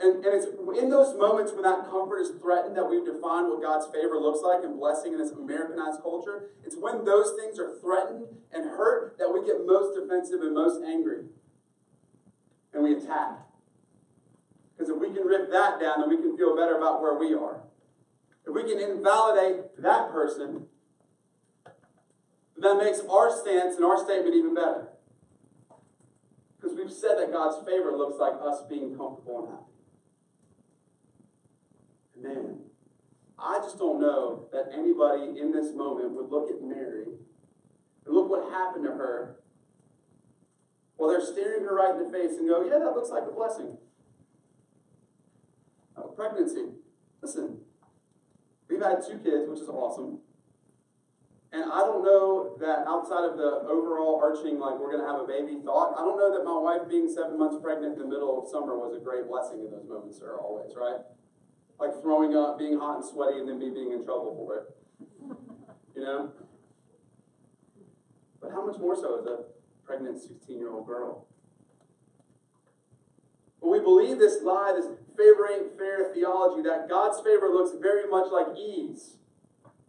And, 0.00 0.24
and 0.24 0.34
it's 0.34 0.46
in 0.46 0.90
those 0.90 1.16
moments 1.18 1.52
when 1.52 1.62
that 1.62 1.90
comfort 1.90 2.20
is 2.20 2.30
threatened 2.40 2.76
that 2.76 2.88
we've 2.88 3.04
defined 3.04 3.48
what 3.48 3.60
God's 3.60 3.86
favor 3.92 4.16
looks 4.16 4.42
like 4.42 4.62
and 4.62 4.78
blessing 4.78 5.12
in 5.12 5.18
this 5.18 5.32
Americanized 5.32 6.02
culture. 6.02 6.50
It's 6.64 6.76
when 6.78 7.04
those 7.04 7.34
things 7.38 7.58
are 7.58 7.74
threatened 7.80 8.26
and 8.52 8.70
hurt 8.70 9.16
that 9.18 9.32
we 9.32 9.44
get 9.44 9.66
most 9.66 9.98
defensive 9.98 10.40
and 10.40 10.54
most 10.54 10.84
angry. 10.84 11.24
And 12.72 12.84
we 12.84 12.94
attack. 12.94 13.38
Because 14.76 14.92
if 14.94 15.00
we 15.00 15.08
can 15.12 15.26
rip 15.26 15.50
that 15.50 15.80
down, 15.80 16.00
then 16.00 16.08
we 16.08 16.16
can 16.16 16.36
feel 16.36 16.54
better 16.54 16.76
about 16.76 17.02
where 17.02 17.18
we 17.18 17.34
are. 17.34 17.60
If 18.46 18.54
we 18.54 18.62
can 18.62 18.80
invalidate 18.80 19.82
that 19.82 20.12
person, 20.12 20.66
that 22.56 22.76
makes 22.76 23.00
our 23.10 23.30
stance 23.30 23.76
and 23.76 23.84
our 23.84 23.98
statement 23.98 24.36
even 24.36 24.54
better. 24.54 24.88
Because 26.56 26.76
we've 26.76 26.92
said 26.92 27.18
that 27.18 27.32
God's 27.32 27.66
favor 27.66 27.96
looks 27.96 28.18
like 28.20 28.34
us 28.40 28.62
being 28.68 28.96
comfortable 28.96 29.40
and 29.40 29.48
happy. 29.48 29.64
Man, 32.20 32.58
I 33.40 33.58
just 33.58 33.78
don't 33.78 34.00
know 34.00 34.48
that 34.52 34.70
anybody 34.72 35.38
in 35.38 35.52
this 35.52 35.72
moment 35.74 36.10
would 36.12 36.30
look 36.30 36.50
at 36.50 36.60
Mary 36.62 37.04
and 38.04 38.14
look 38.14 38.28
what 38.28 38.50
happened 38.50 38.84
to 38.84 38.90
her 38.90 39.36
while 40.96 41.10
they're 41.10 41.24
staring 41.24 41.62
her 41.62 41.76
right 41.76 41.94
in 41.94 42.04
the 42.04 42.10
face 42.10 42.36
and 42.38 42.48
go, 42.48 42.64
Yeah, 42.64 42.78
that 42.80 42.94
looks 42.94 43.10
like 43.10 43.22
a 43.28 43.32
blessing. 43.32 43.78
Uh, 45.96 46.08
pregnancy. 46.14 46.66
Listen, 47.22 47.58
we've 48.68 48.82
had 48.82 49.02
two 49.06 49.18
kids, 49.18 49.48
which 49.48 49.60
is 49.60 49.68
awesome. 49.68 50.18
And 51.50 51.64
I 51.64 51.78
don't 51.78 52.04
know 52.04 52.56
that 52.60 52.84
outside 52.86 53.24
of 53.24 53.38
the 53.38 53.64
overall 53.66 54.20
arching, 54.22 54.58
like 54.58 54.78
we're 54.78 54.92
going 54.92 55.00
to 55.00 55.08
have 55.08 55.20
a 55.20 55.26
baby 55.26 55.58
thought, 55.64 55.94
I 55.96 56.02
don't 56.04 56.18
know 56.18 56.36
that 56.36 56.44
my 56.44 56.58
wife 56.58 56.88
being 56.88 57.08
seven 57.08 57.38
months 57.38 57.56
pregnant 57.62 57.94
in 57.94 58.00
the 58.00 58.06
middle 58.06 58.42
of 58.42 58.50
summer 58.50 58.76
was 58.76 58.94
a 58.94 59.00
great 59.00 59.26
blessing 59.26 59.60
in 59.64 59.70
those 59.70 59.88
moments, 59.88 60.20
or 60.20 60.36
always, 60.36 60.76
right? 60.76 61.00
Like 61.78 62.00
throwing 62.02 62.36
up, 62.36 62.58
being 62.58 62.78
hot 62.78 62.96
and 62.96 63.04
sweaty, 63.04 63.38
and 63.38 63.48
then 63.48 63.58
me 63.58 63.70
being 63.70 63.92
in 63.92 64.04
trouble 64.04 64.34
for 64.36 64.56
it. 64.56 65.36
You 65.96 66.04
know? 66.04 66.32
But 68.40 68.52
how 68.52 68.64
much 68.64 68.78
more 68.78 68.94
so 68.94 69.18
as 69.18 69.26
a 69.26 69.38
pregnant 69.84 70.20
16 70.20 70.56
year 70.56 70.70
old 70.70 70.86
girl? 70.86 71.26
But 73.60 73.70
we 73.70 73.80
believe 73.80 74.20
this 74.20 74.40
lie, 74.44 74.74
this 74.76 74.86
favor 75.16 75.48
ain't 75.50 75.76
fair 75.76 76.14
theology, 76.14 76.62
that 76.62 76.88
God's 76.88 77.18
favor 77.20 77.48
looks 77.48 77.76
very 77.82 78.08
much 78.08 78.30
like 78.30 78.56
ease 78.56 79.16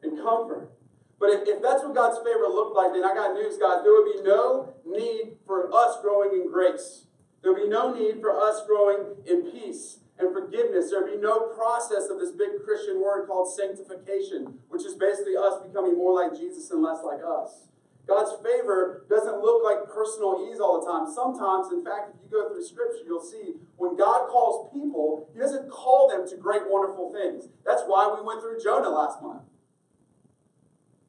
and 0.01 0.17
comfort. 0.17 0.72
But 1.19 1.29
if, 1.29 1.48
if 1.48 1.62
that's 1.62 1.84
what 1.84 1.93
God's 1.93 2.17
favor 2.17 2.48
looked 2.48 2.75
like, 2.75 2.91
then 2.93 3.05
I 3.05 3.13
got 3.13 3.36
news, 3.36 3.58
guys. 3.58 3.84
There 3.84 3.93
would 3.93 4.12
be 4.12 4.24
no 4.24 4.74
need 4.88 5.38
for 5.46 5.72
us 5.72 6.01
growing 6.01 6.31
in 6.41 6.51
grace. 6.51 7.05
There 7.43 7.53
would 7.53 7.62
be 7.62 7.69
no 7.69 7.93
need 7.93 8.19
for 8.19 8.36
us 8.36 8.65
growing 8.65 9.15
in 9.27 9.51
peace 9.51 10.00
and 10.20 10.34
forgiveness. 10.34 10.92
There'd 10.92 11.10
be 11.10 11.18
no 11.18 11.48
process 11.56 12.10
of 12.12 12.20
this 12.20 12.32
big 12.32 12.62
Christian 12.64 13.02
word 13.02 13.26
called 13.26 13.48
sanctification, 13.56 14.60
which 14.68 14.86
is 14.86 14.94
basically 14.96 15.38
us 15.38 15.64
becoming 15.66 15.98
more 15.98 16.14
like 16.14 16.38
Jesus 16.38 16.70
and 16.72 16.84
less 16.84 17.00
like 17.04 17.22
us. 17.26 17.70
God's 18.06 18.34
favor 18.44 19.06
doesn't 19.08 19.40
look 19.40 19.64
like 19.64 19.86
personal 19.94 20.50
ease 20.50 20.60
all 20.60 20.82
the 20.82 20.86
time. 20.92 21.06
Sometimes, 21.14 21.72
in 21.72 21.86
fact, 21.86 22.10
if 22.10 22.20
you 22.26 22.30
go 22.32 22.50
through 22.50 22.66
Scripture, 22.66 23.06
you'll 23.06 23.24
see 23.24 23.54
when 23.78 23.96
God 23.96 24.28
calls 24.28 24.74
people, 24.74 25.30
He 25.32 25.40
doesn't 25.40 25.70
call 25.70 26.10
them 26.10 26.28
to 26.28 26.36
great, 26.36 26.64
wonderful 26.68 27.14
things. 27.14 27.48
That's 27.66 27.84
why 27.86 28.12
we 28.14 28.26
went 28.26 28.42
through 28.42 28.60
Jonah 28.62 28.90
last 28.90 29.22
month. 29.22 29.44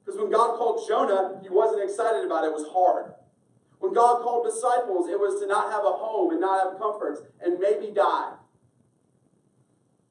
Because 0.05 0.21
when 0.21 0.31
God 0.31 0.59
called 0.59 0.87
Jonah, 0.87 1.41
He 1.43 1.49
wasn't 1.49 1.83
excited 1.83 2.25
about 2.25 2.45
it, 2.45 2.49
it 2.49 2.53
was 2.53 2.69
hard. 2.71 3.15
When 3.79 3.95
God 3.95 4.21
called 4.21 4.45
disciples, 4.45 5.09
it 5.09 5.19
was 5.19 5.41
to 5.41 5.47
not 5.47 5.73
have 5.73 5.85
a 5.85 5.97
home 5.97 6.33
and 6.33 6.41
not 6.41 6.61
have 6.63 6.79
comforts 6.79 7.23
and 7.41 7.59
maybe 7.59 7.91
die 7.91 8.35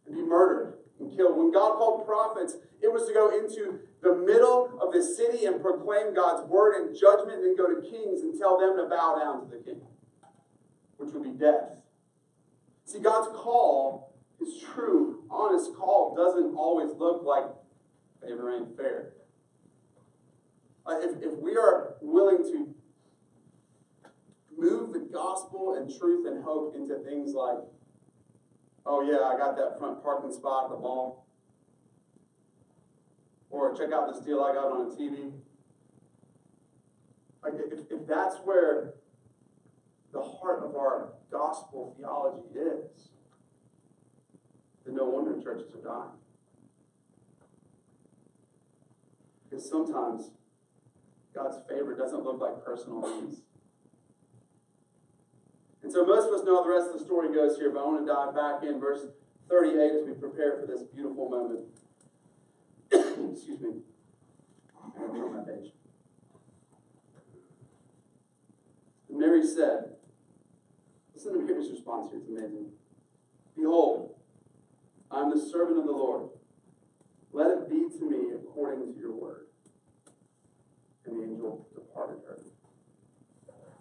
and 0.10 0.18
be 0.18 0.22
murdered 0.22 0.74
and 1.00 1.16
killed. 1.16 1.38
When 1.38 1.51
God 1.51 1.78
called 1.78 2.06
prophets, 2.06 2.58
it 2.82 2.92
was 2.92 3.08
to 3.08 3.13
go 3.13 3.30
into 3.30 3.80
the 4.01 4.16
middle 4.16 4.78
of 4.82 4.92
the 4.92 5.01
city 5.01 5.46
and 5.46 5.62
proclaim 5.62 6.13
God's 6.13 6.50
word 6.50 6.82
and 6.82 6.98
judgment, 6.98 7.38
and 7.38 7.46
then 7.46 7.56
go 7.56 7.68
to 7.68 7.82
kings 7.82 8.22
and 8.22 8.38
tell 8.38 8.60
them 8.60 8.75
to 8.78 8.89
bow 8.89 9.20
down 9.20 9.50
to 9.50 9.58
the 9.58 9.63
king, 9.63 9.82
which 10.98 11.13
would 11.13 11.24
be 11.24 11.32
death. 11.32 11.78
See, 12.86 13.00
God's 13.00 13.30
call 13.38 14.13
his 14.39 14.58
true, 14.74 15.24
honest 15.30 15.75
call 15.75 16.16
doesn't 16.16 16.56
always 16.56 16.89
look 16.98 17.24
like 17.24 17.46
favor 18.22 18.56
ain't 18.56 18.75
fair. 18.75 19.13
If, 20.88 21.22
if 21.22 21.38
we 21.38 21.56
are 21.56 21.96
willing 22.01 22.44
to 22.51 22.74
move 24.58 24.94
the 24.94 25.08
gospel 25.13 25.75
and 25.75 25.94
truth 26.00 26.25
and 26.25 26.44
hope 26.44 26.75
into 26.75 26.98
things 27.00 27.34
like, 27.34 27.60
oh 28.86 29.01
yeah, 29.01 29.27
I 29.27 29.38
got 29.38 29.55
that 29.57 29.79
front 29.79 30.03
parking 30.03 30.31
spot 30.31 30.65
at 30.65 30.69
the 30.71 30.77
mall. 30.77 31.25
Or 33.50 33.75
check 33.75 33.91
out 33.91 34.13
this 34.13 34.24
deal 34.24 34.41
I 34.41 34.53
got 34.53 34.71
on 34.71 34.91
a 34.91 34.95
TV. 34.95 35.31
Like 37.43 37.53
if, 37.71 37.79
if 37.89 38.07
that's 38.07 38.36
where 38.43 38.93
the 40.12 40.21
heart 40.21 40.63
of 40.63 40.75
our 40.75 41.13
gospel 41.31 41.95
theology 41.98 42.48
is, 42.55 43.09
then 44.86 44.95
no 44.95 45.05
wonder 45.05 45.41
churches 45.41 45.74
are 45.74 45.81
dying. 45.81 46.12
Because 49.50 49.67
sometimes 49.67 50.31
God's 51.33 51.57
favor 51.67 51.95
doesn't 51.95 52.24
look 52.24 52.39
like 52.39 52.63
personal 52.63 53.01
needs. 53.01 53.41
And 55.83 55.91
so 55.91 56.05
most 56.05 56.27
of 56.27 56.33
us 56.33 56.45
know 56.45 56.57
how 56.57 56.63
the 56.63 56.69
rest 56.69 56.88
of 56.91 57.00
the 57.00 57.05
story 57.05 57.33
goes 57.33 57.57
here, 57.57 57.71
but 57.71 57.79
I 57.79 57.86
want 57.86 58.05
to 58.05 58.13
dive 58.13 58.36
back 58.36 58.67
in 58.67 58.79
verse 58.79 59.07
38 59.50 60.01
as 60.01 60.07
we 60.07 60.13
prepare 60.13 60.59
for 60.59 60.67
this 60.67 60.83
beautiful 60.83 61.29
moment. 61.29 61.62
Excuse 63.33 63.59
me. 63.62 63.81
On 65.00 65.36
my 65.36 65.51
page. 65.51 65.71
Mary 69.09 69.45
said, 69.45 69.95
listen 71.13 71.33
to 71.33 71.39
Mary's 71.39 71.69
response 71.69 72.09
here, 72.09 72.19
it's 72.19 72.29
amazing. 72.29 72.67
Behold, 73.55 74.15
I 75.12 75.21
am 75.21 75.29
the 75.29 75.39
servant 75.39 75.79
of 75.79 75.86
the 75.86 75.91
Lord. 75.91 76.29
Let 77.33 77.51
it 77.51 77.69
be 77.69 77.89
to 77.98 78.09
me 78.09 78.33
according 78.33 78.93
to 78.93 79.00
your 79.00 79.12
word. 79.12 79.48
And 81.05 81.19
the 81.19 81.24
angel 81.24 81.67
departed 81.74 82.19
her. 82.27 82.39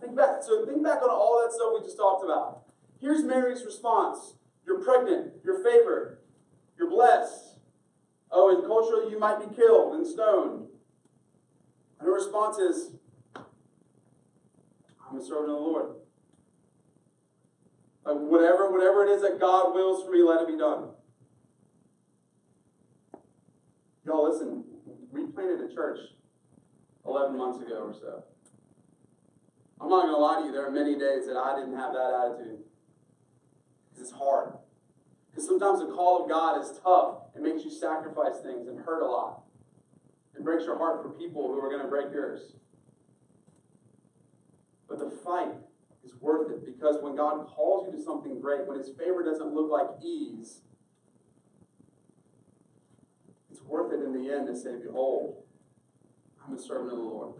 Think 0.01 0.17
back. 0.17 0.43
So 0.43 0.65
think 0.67 0.83
back 0.83 1.03
on 1.03 1.11
all 1.11 1.43
that 1.43 1.53
stuff 1.53 1.73
we 1.75 1.85
just 1.85 1.97
talked 1.97 2.25
about. 2.25 2.63
Here's 3.01 3.23
Mary's 3.25 3.65
response. 3.65 4.35
You're 4.67 4.83
pregnant. 4.83 5.33
You're 5.45 5.63
favored. 5.63 6.19
You're 6.79 6.91
blessed. 6.91 7.59
Oh, 8.31 8.55
and 8.55 8.67
culturally 8.67 9.11
you 9.11 9.19
might 9.19 9.39
be 9.41 9.55
killed 9.55 9.95
and 9.95 10.07
stoned. 10.07 10.69
And 11.99 12.07
her 12.07 12.15
response 12.15 12.59
is, 12.59 12.93
I'm 13.37 15.19
a 15.19 15.23
servant 15.23 15.51
of 15.51 15.57
the 15.57 15.63
Lord. 15.63 15.95
Like 18.05 18.17
whatever, 18.17 18.71
whatever 18.71 19.05
it 19.05 19.11
is 19.11 19.23
that 19.23 19.41
God 19.41 19.75
wills 19.75 20.05
for 20.05 20.11
me, 20.11 20.23
let 20.23 20.43
it 20.43 20.49
be 20.49 20.57
done. 20.57 20.91
Y'all 24.05 24.31
listen, 24.31 24.65
we 25.11 25.27
planted 25.27 25.71
a 25.71 25.75
church 25.75 25.99
11 27.07 27.37
months 27.37 27.61
ago 27.61 27.91
or 27.91 27.95
so. 27.95 28.25
I'm 29.81 29.89
not 29.89 30.03
going 30.03 30.15
to 30.15 30.21
lie 30.21 30.41
to 30.41 30.47
you, 30.47 30.53
there 30.53 30.67
are 30.67 30.71
many 30.71 30.95
days 30.95 31.27
that 31.27 31.37
I 31.37 31.59
didn't 31.59 31.77
have 31.77 31.93
that 31.93 32.13
attitude. 32.13 32.59
Because 33.91 34.09
it's 34.09 34.19
hard. 34.19 34.55
Because 35.31 35.47
sometimes 35.47 35.81
the 35.81 35.87
call 35.87 36.25
of 36.25 36.29
God 36.29 36.61
is 36.61 36.79
tough. 36.83 37.19
It 37.37 37.43
makes 37.43 37.65
you 37.65 37.71
sacrifice 37.71 38.41
things 38.43 38.67
and 38.67 38.81
hurt 38.81 39.03
a 39.03 39.07
lot. 39.07 39.43
It 40.37 40.45
breaks 40.45 40.65
your 40.65 40.79
heart 40.79 41.03
for 41.03 41.11
people 41.11 41.49
who 41.49 41.61
are 41.61 41.69
going 41.69 41.83
to 41.83 41.89
break 41.89 42.13
yours. 42.13 42.55
But 44.89 44.99
the 44.99 45.11
fight 45.11 45.55
is 46.05 46.15
worth 46.21 46.51
it 46.51 46.65
because 46.65 46.97
when 47.03 47.15
God 47.15 47.47
calls 47.47 47.87
you 47.87 47.97
to 47.97 48.03
something 48.03 48.41
great, 48.41 48.67
when 48.67 48.79
His 48.79 48.89
favor 48.89 49.23
doesn't 49.23 49.53
look 49.53 49.71
like 49.71 50.03
ease, 50.03 50.61
it's 53.51 53.63
worth 53.63 53.93
it 53.93 54.03
in 54.03 54.13
the 54.13 54.33
end 54.33 54.47
to 54.47 54.57
say, 54.57 54.77
Behold, 54.83 55.43
I'm 56.47 56.57
a 56.57 56.59
servant 56.59 56.93
of 56.93 56.99
the 56.99 57.05
Lord. 57.05 57.35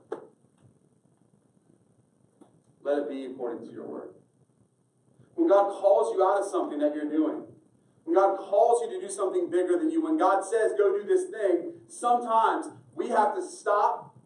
Let 2.89 3.01
it 3.01 3.09
be 3.11 3.27
according 3.27 3.69
to 3.69 3.73
your 3.73 3.87
word. 3.87 4.15
When 5.35 5.47
God 5.47 5.71
calls 5.79 6.17
you 6.17 6.25
out 6.25 6.41
of 6.41 6.49
something 6.49 6.79
that 6.79 6.95
you're 6.95 7.11
doing, 7.11 7.45
when 8.05 8.15
God 8.17 8.39
calls 8.39 8.81
you 8.81 8.99
to 8.99 9.07
do 9.07 9.13
something 9.13 9.51
bigger 9.51 9.77
than 9.77 9.91
you, 9.91 10.03
when 10.03 10.17
God 10.17 10.43
says, 10.43 10.73
go 10.79 10.99
do 10.99 11.05
this 11.07 11.29
thing, 11.29 11.75
sometimes 11.87 12.69
we 12.95 13.11
have 13.11 13.35
to 13.35 13.47
stop 13.47 14.17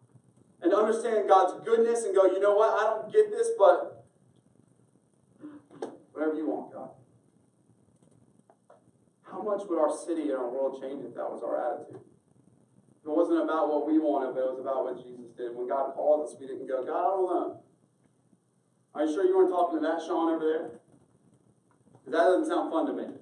and 0.61 0.73
understand 0.73 1.27
God's 1.27 1.61
goodness 1.65 2.05
and 2.05 2.15
go, 2.15 2.23
you 2.25 2.39
know 2.39 2.55
what, 2.55 2.71
I 2.79 2.89
don't 2.89 3.11
get 3.11 3.29
this, 3.29 3.49
but 3.59 4.05
whatever 6.13 6.35
you 6.35 6.47
want, 6.47 6.71
God. 6.71 6.91
How 9.23 9.41
much 9.41 9.67
would 9.67 9.77
our 9.77 9.93
city 9.93 10.29
and 10.31 10.39
our 10.39 10.49
world 10.49 10.81
change 10.81 11.03
if 11.03 11.13
that 11.15 11.29
was 11.29 11.43
our 11.43 11.59
attitude? 11.59 11.99
It 13.03 13.09
wasn't 13.09 13.43
about 13.43 13.67
what 13.67 13.85
we 13.85 13.99
wanted, 13.99 14.35
but 14.35 14.47
it 14.47 14.51
was 14.51 14.59
about 14.61 14.85
what 14.85 15.03
Jesus 15.03 15.35
did. 15.35 15.53
When 15.53 15.67
God 15.67 15.93
called 15.93 16.29
us, 16.29 16.35
we 16.39 16.47
didn't 16.47 16.65
go, 16.65 16.81
God, 16.85 16.95
I 16.95 17.11
don't 17.11 17.27
know. 17.27 17.63
Are 18.95 19.05
you 19.05 19.13
sure 19.13 19.25
you 19.25 19.35
weren't 19.35 19.49
talking 19.49 19.79
to 19.79 19.85
that 19.87 20.01
Sean 20.05 20.35
over 20.35 20.45
there? 20.45 20.69
Because 22.05 22.19
that 22.19 22.25
doesn't 22.25 22.47
sound 22.47 22.71
fun 22.71 22.85
to 22.87 22.93
me. 22.93 23.15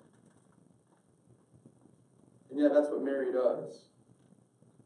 And 2.50 2.60
yet, 2.60 2.74
that's 2.74 2.90
what 2.90 3.02
Mary 3.02 3.32
does. 3.32 3.86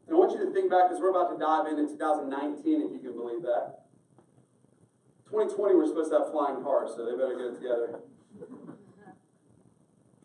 And 0.06 0.14
I 0.14 0.18
want 0.18 0.32
you 0.32 0.46
to 0.46 0.52
think 0.52 0.70
back 0.70 0.88
because 0.88 1.02
we're 1.02 1.10
about 1.10 1.32
to 1.32 1.38
dive 1.38 1.66
into 1.66 1.90
2019, 1.92 2.82
if 2.82 2.92
you 2.92 2.98
can 3.00 3.12
believe 3.18 3.42
that. 3.42 3.86
2020, 5.30 5.74
we're 5.74 5.86
supposed 5.86 6.12
to 6.12 6.18
have 6.18 6.30
flying 6.30 6.62
cars, 6.62 6.92
so 6.94 7.04
they 7.04 7.12
better 7.12 7.36
get 7.36 7.46
it 7.46 7.54
together. 7.56 7.98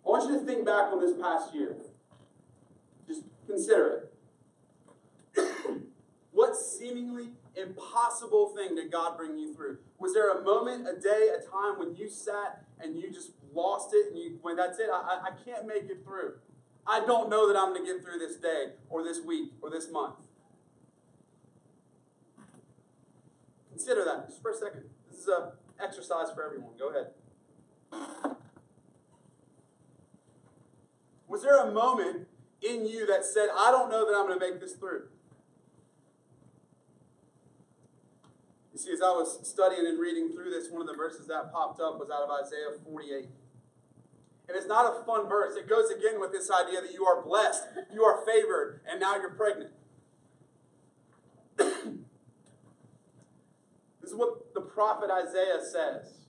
I 0.06 0.10
want 0.10 0.30
you 0.30 0.40
to 0.40 0.46
think 0.46 0.66
back 0.66 0.92
on 0.92 1.00
this 1.00 1.18
past 1.20 1.56
year. 1.56 1.76
Just 3.08 3.24
consider 3.48 4.10
it. 5.36 5.44
what 6.32 6.56
seemingly 6.56 7.30
impossible 7.56 8.54
thing 8.56 8.76
did 8.76 8.92
God 8.92 9.18
bring 9.18 9.38
you 9.38 9.54
through? 9.54 9.78
Was 10.00 10.14
there 10.14 10.32
a 10.32 10.44
moment, 10.44 10.88
a 10.88 11.00
day, 11.00 11.30
a 11.38 11.42
time 11.42 11.78
when 11.78 11.96
you 11.96 12.10
sat 12.10 12.64
and 12.80 12.98
you 12.98 13.12
just 13.12 13.32
lost 13.54 13.94
it 13.94 14.08
and 14.10 14.18
you 14.18 14.40
when 14.42 14.56
that's 14.56 14.80
it, 14.80 14.90
I, 14.92 15.20
I 15.28 15.32
can't 15.46 15.68
make 15.68 15.90
it 15.90 16.04
through. 16.04 16.36
I 16.88 17.06
don't 17.06 17.30
know 17.30 17.48
that 17.48 17.58
I'm 17.58 17.74
going 17.74 17.86
to 17.86 17.94
get 17.94 18.04
through 18.04 18.20
this 18.20 18.38
day 18.38 18.74
or 18.90 19.04
this 19.04 19.22
week 19.22 19.54
or 19.62 19.70
this 19.70 19.92
month. 19.92 20.16
Consider 23.70 24.04
that 24.06 24.28
just 24.28 24.42
for 24.42 24.52
a 24.52 24.56
second. 24.56 24.84
This 25.10 25.20
is 25.22 25.28
an 25.28 25.52
exercise 25.82 26.32
for 26.34 26.44
everyone. 26.44 26.72
Go 26.78 26.90
ahead. 26.90 27.08
Was 31.28 31.44
there 31.44 31.66
a 31.66 31.72
moment 31.72 32.28
in 32.62 32.86
you 32.86 33.06
that 33.08 33.24
said, 33.24 33.48
I 33.58 33.72
don't 33.72 33.90
know 33.90 34.06
that 34.06 34.18
I'm 34.18 34.28
going 34.28 34.40
to 34.40 34.46
make 34.46 34.60
this 34.60 34.74
through? 34.74 35.08
See, 38.82 38.92
as 38.92 39.02
I 39.02 39.12
was 39.12 39.40
studying 39.48 39.86
and 39.86 40.00
reading 40.00 40.32
through 40.34 40.50
this, 40.50 40.70
one 40.70 40.82
of 40.82 40.88
the 40.88 40.96
verses 40.96 41.28
that 41.28 41.52
popped 41.52 41.80
up 41.80 42.00
was 42.00 42.10
out 42.10 42.24
of 42.24 42.30
Isaiah 42.30 42.78
48. 42.84 43.30
And 44.48 44.58
it's 44.58 44.68
not 44.68 44.86
a 44.86 45.06
fun 45.06 45.30
verse. 45.30 45.56
It 45.56 45.70
goes 45.70 45.90
again 45.90 46.20
with 46.20 46.32
this 46.32 46.50
idea 46.52 46.82
that 46.82 46.92
you 46.94 47.06
are 47.06 47.22
blessed, 47.22 47.64
you 47.94 48.04
are 48.04 48.26
favored, 48.26 48.82
and 48.90 49.00
now 49.00 49.16
you're 49.16 49.32
pregnant. 49.32 49.72
this 51.58 51.70
is 54.04 54.16
what 54.16 54.54
the 54.54 54.62
prophet 54.62 55.10
Isaiah 55.10 55.60
says. 55.62 56.22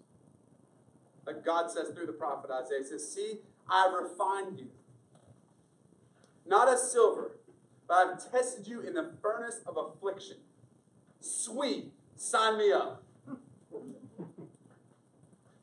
Like 1.27 1.45
God 1.45 1.71
says 1.71 1.89
through 1.95 2.07
the 2.07 2.13
prophet 2.13 2.51
Isaiah. 2.51 2.79
He 2.79 2.85
says, 2.85 3.13
See, 3.13 3.39
I 3.69 3.93
refined 4.01 4.59
you. 4.59 4.69
Not 6.47 6.69
as 6.69 6.91
silver, 6.93 7.39
but 7.89 7.95
I've 7.95 8.31
tested 8.31 8.67
you 8.67 8.81
in 8.81 8.95
the 8.95 9.13
furnace 9.23 9.61
of 9.67 9.77
affliction. 9.77 10.39
Sweet, 11.21 11.93
sign 12.23 12.59
me 12.59 12.73
up. 12.73 13.03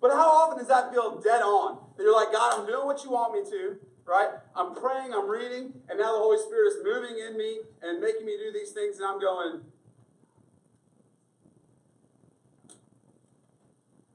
But 0.01 0.11
how 0.11 0.29
often 0.29 0.59
does 0.59 0.67
that 0.67 0.91
feel 0.91 1.19
dead 1.19 1.41
on? 1.41 1.79
That 1.97 2.03
you're 2.03 2.15
like, 2.15 2.31
God, 2.31 2.59
I'm 2.59 2.65
doing 2.65 2.85
what 2.85 3.03
you 3.03 3.11
want 3.11 3.33
me 3.33 3.49
to, 3.49 3.77
right? 4.05 4.29
I'm 4.55 4.73
praying, 4.73 5.13
I'm 5.13 5.29
reading, 5.29 5.73
and 5.89 5.99
now 5.99 6.13
the 6.13 6.19
Holy 6.19 6.37
Spirit 6.37 6.67
is 6.67 6.77
moving 6.83 7.17
in 7.19 7.37
me 7.37 7.59
and 7.81 7.99
making 7.99 8.25
me 8.25 8.37
do 8.37 8.51
these 8.51 8.71
things, 8.71 8.97
and 8.97 9.05
I'm 9.05 9.19
going, 9.19 9.61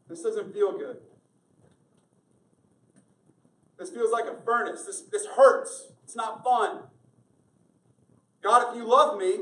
this 0.09 0.23
doesn't 0.23 0.55
feel 0.55 0.79
good. 0.79 0.99
This 3.79 3.91
feels 3.91 4.13
like 4.13 4.25
a 4.25 4.41
furnace. 4.45 4.85
This, 4.85 5.03
this 5.03 5.27
hurts. 5.37 5.89
It's 6.05 6.17
not 6.17 6.43
fun. 6.45 6.85
God, 8.43 8.71
if 8.71 8.77
you 8.77 8.89
love 8.89 9.19
me, 9.19 9.41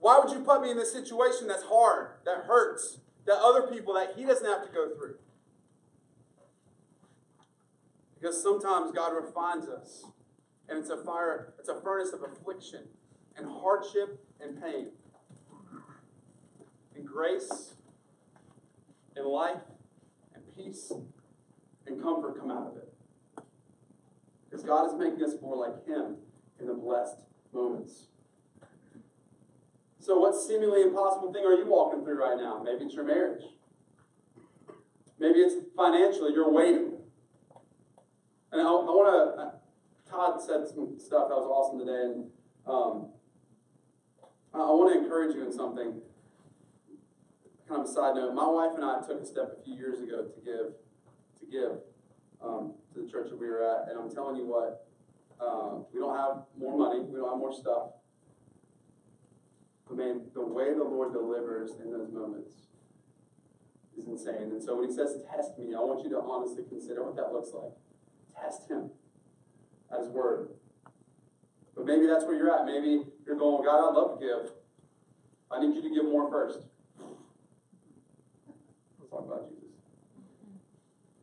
why 0.00 0.18
would 0.18 0.32
you 0.32 0.40
put 0.40 0.62
me 0.62 0.70
in 0.70 0.76
this 0.76 0.92
situation 0.92 1.46
that's 1.46 1.64
hard, 1.64 2.12
that 2.24 2.44
hurts, 2.46 2.98
that 3.26 3.36
other 3.36 3.66
people 3.66 3.94
that 3.94 4.14
He 4.16 4.24
doesn't 4.24 4.46
have 4.46 4.66
to 4.66 4.72
go 4.72 4.88
through? 4.94 5.16
Because 8.18 8.42
sometimes 8.42 8.92
God 8.92 9.12
refines 9.14 9.68
us. 9.68 10.04
And 10.68 10.78
it's 10.78 10.90
a 10.90 11.02
fire, 11.04 11.52
it's 11.58 11.68
a 11.68 11.80
furnace 11.80 12.12
of 12.12 12.22
affliction 12.22 12.84
and 13.36 13.46
hardship 13.46 14.24
and 14.40 14.62
pain. 14.62 14.88
And 16.94 17.04
grace 17.04 17.74
and 19.16 19.26
life 19.26 19.62
and 20.34 20.42
peace 20.56 20.92
and 21.86 22.02
comfort 22.02 22.38
come 22.38 22.50
out 22.50 22.68
of 22.68 22.76
it. 22.76 22.92
Because 24.48 24.64
God 24.64 24.86
is 24.86 24.94
making 24.94 25.24
us 25.24 25.34
more 25.42 25.56
like 25.56 25.86
Him 25.86 26.16
in 26.60 26.66
the 26.66 26.74
blessed 26.74 27.16
moments. 27.52 28.09
So, 30.10 30.18
what 30.18 30.34
seemingly 30.34 30.82
impossible 30.82 31.32
thing 31.32 31.44
are 31.44 31.54
you 31.54 31.66
walking 31.68 32.02
through 32.02 32.18
right 32.18 32.36
now? 32.36 32.60
Maybe 32.64 32.84
it's 32.84 32.94
your 32.94 33.04
marriage. 33.04 33.44
Maybe 35.20 35.38
it's 35.38 35.54
financially, 35.76 36.32
you're 36.32 36.50
waiting. 36.50 36.94
And 38.50 38.60
I, 38.60 38.64
I 38.64 38.90
want 38.90 39.06
to, 39.06 39.40
uh, 39.40 39.50
Todd 40.10 40.42
said 40.42 40.66
some 40.66 40.98
stuff 40.98 41.28
that 41.28 41.36
was 41.36 41.46
awesome 41.46 41.78
today, 41.78 42.10
and 42.10 42.26
um, 42.66 43.10
I, 44.52 44.58
I 44.58 44.74
want 44.74 44.92
to 44.92 44.98
encourage 44.98 45.36
you 45.36 45.46
in 45.46 45.52
something. 45.52 46.02
Kind 47.68 47.80
of 47.80 47.86
a 47.86 47.88
side 47.88 48.16
note. 48.16 48.34
My 48.34 48.50
wife 48.50 48.72
and 48.74 48.84
I 48.84 48.98
took 49.06 49.22
a 49.22 49.24
step 49.24 49.58
a 49.60 49.62
few 49.62 49.76
years 49.76 50.00
ago 50.00 50.26
to 50.26 50.40
give, 50.40 50.74
to 51.38 51.46
give 51.46 51.78
um, 52.42 52.74
to 52.94 53.02
the 53.04 53.08
church 53.08 53.30
that 53.30 53.38
we 53.38 53.46
were 53.46 53.62
at, 53.62 53.88
and 53.88 53.96
I'm 53.96 54.10
telling 54.10 54.34
you 54.34 54.46
what, 54.46 54.88
um, 55.40 55.86
we 55.94 56.00
don't 56.00 56.16
have 56.16 56.42
more 56.58 56.76
money, 56.76 56.98
we 56.98 57.20
don't 57.20 57.30
have 57.30 57.38
more 57.38 57.54
stuff. 57.54 57.99
Man, 59.90 60.22
the 60.34 60.40
way 60.40 60.72
the 60.72 60.84
Lord 60.84 61.12
delivers 61.12 61.72
in 61.82 61.90
those 61.90 62.12
moments 62.12 62.52
is 63.98 64.06
insane. 64.06 64.50
And 64.52 64.62
so 64.62 64.76
when 64.76 64.88
he 64.88 64.94
says 64.94 65.18
test 65.34 65.58
me, 65.58 65.74
I 65.74 65.80
want 65.80 66.04
you 66.04 66.10
to 66.10 66.20
honestly 66.20 66.62
consider 66.68 67.04
what 67.04 67.16
that 67.16 67.32
looks 67.32 67.50
like. 67.52 67.72
Test 68.40 68.70
him 68.70 68.90
at 69.92 70.00
his 70.00 70.08
word. 70.08 70.50
But 71.74 71.86
maybe 71.86 72.06
that's 72.06 72.24
where 72.24 72.36
you're 72.36 72.54
at. 72.54 72.66
Maybe 72.66 73.02
you're 73.26 73.36
going, 73.36 73.64
God, 73.64 73.90
I'd 73.90 73.94
love 73.94 74.18
to 74.18 74.24
give. 74.24 74.52
I 75.50 75.60
need 75.60 75.74
you 75.74 75.82
to 75.82 75.90
give 75.90 76.04
more 76.04 76.30
first. 76.30 76.60
Let's 78.98 79.10
talk 79.10 79.26
about 79.26 79.48
Jesus. 79.50 79.74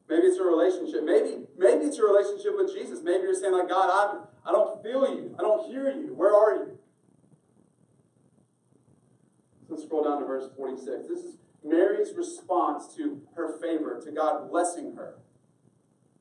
Maybe 0.09 0.27
it's 0.27 0.37
a 0.37 0.43
relationship. 0.43 1.03
Maybe, 1.03 1.47
maybe 1.57 1.85
it's 1.85 1.97
your 1.97 2.13
relationship 2.13 2.57
with 2.57 2.73
Jesus. 2.73 2.99
Maybe 3.01 3.23
you're 3.23 3.33
saying, 3.33 3.53
like, 3.53 3.69
God, 3.69 3.89
I, 3.89 4.49
I 4.49 4.51
don't 4.51 4.83
feel 4.83 5.07
you. 5.07 5.35
I 5.39 5.41
don't 5.41 5.71
hear 5.71 5.89
you. 5.89 6.13
Where 6.13 6.35
are 6.35 6.55
you? 6.55 6.76
Let's 9.69 9.83
scroll 9.83 10.03
down 10.03 10.21
to 10.21 10.25
verse 10.25 10.49
46. 10.55 11.07
This 11.07 11.19
is 11.19 11.37
Mary's 11.63 12.13
response 12.15 12.95
to 12.95 13.21
her 13.35 13.59
favor, 13.59 13.99
to 14.03 14.11
God 14.11 14.49
blessing 14.49 14.95
her, 14.95 15.15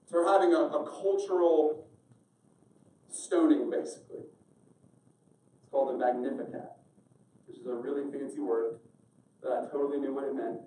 to 0.09 0.15
her 0.15 0.27
having 0.27 0.53
a, 0.53 0.59
a 0.59 0.85
cultural 0.85 1.87
stoning, 3.11 3.71
basically. 3.71 4.25
It's 5.63 5.71
called 5.71 5.95
the 5.95 5.99
Magnificat, 6.05 6.73
which 7.47 7.59
is 7.59 7.67
a 7.67 7.75
really 7.75 8.11
fancy 8.11 8.41
word 8.41 8.81
that 9.43 9.53
I 9.53 9.71
totally 9.71 9.99
knew 9.99 10.13
what 10.13 10.25
it 10.25 10.35
meant. 10.35 10.61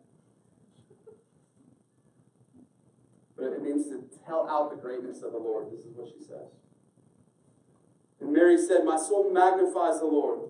But 3.36 3.54
it 3.54 3.62
means 3.62 3.88
to 3.88 4.04
tell 4.26 4.50
out 4.50 4.70
the 4.70 4.78
greatness 4.78 5.22
of 5.22 5.32
the 5.32 5.38
Lord. 5.38 5.68
This 5.72 5.86
is 5.86 5.96
what 5.96 6.10
she 6.10 6.24
says. 6.24 6.52
And 8.22 8.34
Mary 8.34 8.58
said, 8.58 8.84
My 8.84 8.98
soul 8.98 9.32
magnifies 9.32 10.00
the 10.00 10.06
Lord 10.06 10.50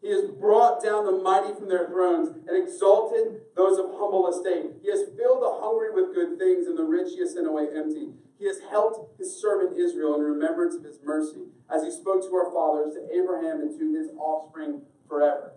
He 0.00 0.10
has 0.10 0.24
brought 0.24 0.82
down 0.82 1.06
the 1.06 1.12
mighty 1.12 1.54
from 1.54 1.68
their 1.68 1.88
thrones 1.88 2.28
and 2.46 2.56
exalted 2.56 3.40
those 3.56 3.78
of 3.78 3.86
humble 3.92 4.28
estate. 4.28 4.76
He 4.82 4.90
has 4.90 5.08
filled 5.16 5.42
the 5.42 5.58
hungry 5.60 5.90
with 5.90 6.14
good 6.14 6.38
things, 6.38 6.66
and 6.66 6.78
the 6.78 6.84
rich 6.84 7.12
he 7.12 7.20
has 7.20 7.34
sent 7.34 7.46
away 7.46 7.68
empty. 7.74 8.10
He 8.38 8.46
has 8.46 8.60
helped 8.70 9.18
his 9.18 9.40
servant 9.40 9.78
Israel 9.78 10.14
in 10.14 10.20
remembrance 10.20 10.74
of 10.74 10.84
his 10.84 10.98
mercy, 11.02 11.46
as 11.70 11.82
he 11.82 11.90
spoke 11.90 12.22
to 12.22 12.34
our 12.36 12.52
fathers, 12.52 12.94
to 12.94 13.14
Abraham, 13.14 13.60
and 13.60 13.78
to 13.78 13.94
his 13.94 14.08
offspring 14.18 14.82
forever. 15.08 15.52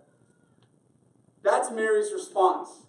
That's 1.42 1.70
Mary's 1.70 2.12
response 2.12 2.86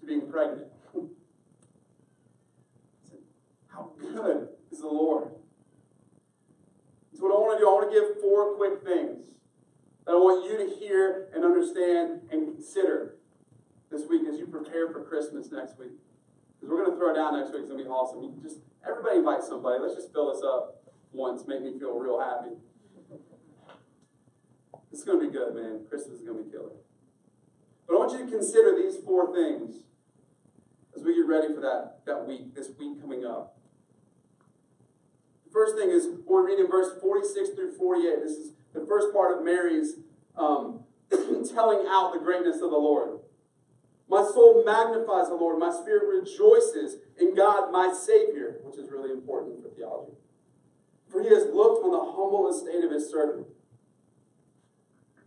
to 0.00 0.06
being 0.06 0.30
pregnant. 0.30 0.68
How 3.68 3.90
good 3.98 4.48
is 4.70 4.80
the 4.80 4.88
Lord? 4.88 5.30
So, 7.22 7.28
what 7.28 7.36
I 7.36 7.38
want 7.38 7.54
to 7.54 7.62
do, 7.62 7.70
I 7.70 7.72
want 7.78 7.86
to 7.86 7.94
give 7.94 8.20
four 8.20 8.58
quick 8.58 8.82
things 8.82 9.38
that 10.06 10.10
I 10.10 10.18
want 10.18 10.42
you 10.42 10.58
to 10.58 10.66
hear 10.74 11.30
and 11.30 11.44
understand 11.44 12.26
and 12.34 12.50
consider 12.50 13.14
this 13.92 14.02
week 14.10 14.26
as 14.26 14.40
you 14.40 14.46
prepare 14.50 14.90
for 14.90 15.04
Christmas 15.04 15.52
next 15.52 15.78
week. 15.78 15.94
Because 16.58 16.66
we're 16.66 16.82
going 16.82 16.90
to 16.90 16.98
throw 16.98 17.14
down 17.14 17.38
next 17.38 17.54
week. 17.54 17.62
It's 17.62 17.70
going 17.70 17.78
to 17.78 17.86
be 17.86 17.90
awesome. 17.94 18.26
You 18.26 18.34
just 18.42 18.58
everybody 18.82 19.22
invite 19.22 19.46
somebody. 19.46 19.78
Let's 19.78 19.94
just 19.94 20.10
fill 20.10 20.34
this 20.34 20.42
up 20.42 20.82
once. 21.12 21.46
Make 21.46 21.62
me 21.62 21.78
feel 21.78 21.94
real 21.94 22.18
happy. 22.18 22.58
It's 24.90 25.06
going 25.06 25.22
to 25.22 25.26
be 25.26 25.30
good, 25.30 25.54
man. 25.54 25.86
Christmas 25.86 26.18
is 26.18 26.26
going 26.26 26.38
to 26.38 26.42
be 26.42 26.50
killer. 26.50 26.74
But 27.86 27.94
I 27.94 27.98
want 28.02 28.18
you 28.18 28.26
to 28.26 28.26
consider 28.26 28.74
these 28.74 28.98
four 28.98 29.30
things 29.30 29.86
as 30.98 31.06
we 31.06 31.14
get 31.14 31.30
ready 31.30 31.54
for 31.54 31.60
that, 31.62 32.02
that 32.02 32.26
week, 32.26 32.52
this 32.52 32.74
week 32.76 33.00
coming 33.00 33.24
up. 33.24 33.61
First 35.52 35.76
thing 35.76 35.90
is 35.90 36.08
we're 36.26 36.46
reading 36.46 36.68
verse 36.70 36.98
46 37.00 37.50
through 37.50 37.76
48. 37.76 38.22
This 38.22 38.32
is 38.32 38.52
the 38.72 38.86
first 38.86 39.12
part 39.12 39.36
of 39.36 39.44
Mary's 39.44 39.96
um, 40.36 40.80
telling 41.10 41.86
out 41.88 42.12
the 42.14 42.20
greatness 42.20 42.56
of 42.56 42.70
the 42.70 42.78
Lord. 42.78 43.18
My 44.08 44.22
soul 44.22 44.64
magnifies 44.64 45.28
the 45.28 45.34
Lord. 45.34 45.58
My 45.58 45.72
spirit 45.72 46.20
rejoices 46.20 46.96
in 47.20 47.34
God, 47.34 47.70
my 47.70 47.92
Savior, 47.92 48.60
which 48.62 48.78
is 48.78 48.90
really 48.90 49.10
important 49.10 49.62
for 49.62 49.68
theology. 49.70 50.12
For 51.10 51.22
he 51.22 51.28
has 51.28 51.46
looked 51.52 51.84
on 51.84 51.92
the 51.92 52.12
humble 52.12 52.48
estate 52.48 52.84
of 52.84 52.90
his 52.90 53.10
servant. 53.10 53.46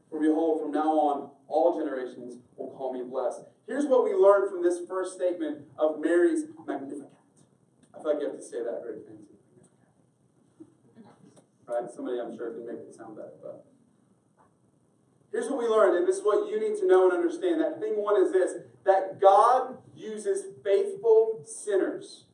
For 0.09 0.19
behold, 0.19 0.61
from 0.61 0.71
now 0.71 0.91
on, 0.99 1.29
all 1.47 1.77
generations 1.77 2.37
will 2.57 2.71
call 2.71 2.93
me 2.93 3.03
blessed. 3.03 3.41
Here's 3.67 3.85
what 3.85 4.03
we 4.03 4.13
learn 4.13 4.49
from 4.49 4.63
this 4.63 4.79
first 4.87 5.15
statement 5.15 5.65
of 5.77 5.99
Mary's 5.99 6.45
Magnificat. 6.67 7.11
I 7.93 8.01
feel 8.01 8.13
like 8.13 8.21
you 8.21 8.27
have 8.27 8.37
to 8.37 8.43
say 8.43 8.63
that 8.63 8.81
very 8.83 8.99
fancy. 9.05 9.34
Right? 11.67 11.89
Somebody 11.93 12.19
I'm 12.19 12.35
sure 12.35 12.51
can 12.51 12.65
make 12.65 12.77
it 12.77 12.95
sound 12.95 13.15
better, 13.15 13.33
but 13.41 13.65
here's 15.31 15.49
what 15.49 15.59
we 15.59 15.65
learned, 15.65 15.97
and 15.97 16.07
this 16.07 16.17
is 16.17 16.23
what 16.23 16.49
you 16.49 16.59
need 16.59 16.79
to 16.79 16.87
know 16.87 17.09
and 17.09 17.13
understand. 17.13 17.59
That 17.61 17.79
thing 17.79 17.93
one 18.01 18.21
is 18.21 18.31
this 18.31 18.53
that 18.85 19.19
God 19.19 19.77
uses 19.95 20.45
faithful 20.63 21.43
sinners 21.45 22.25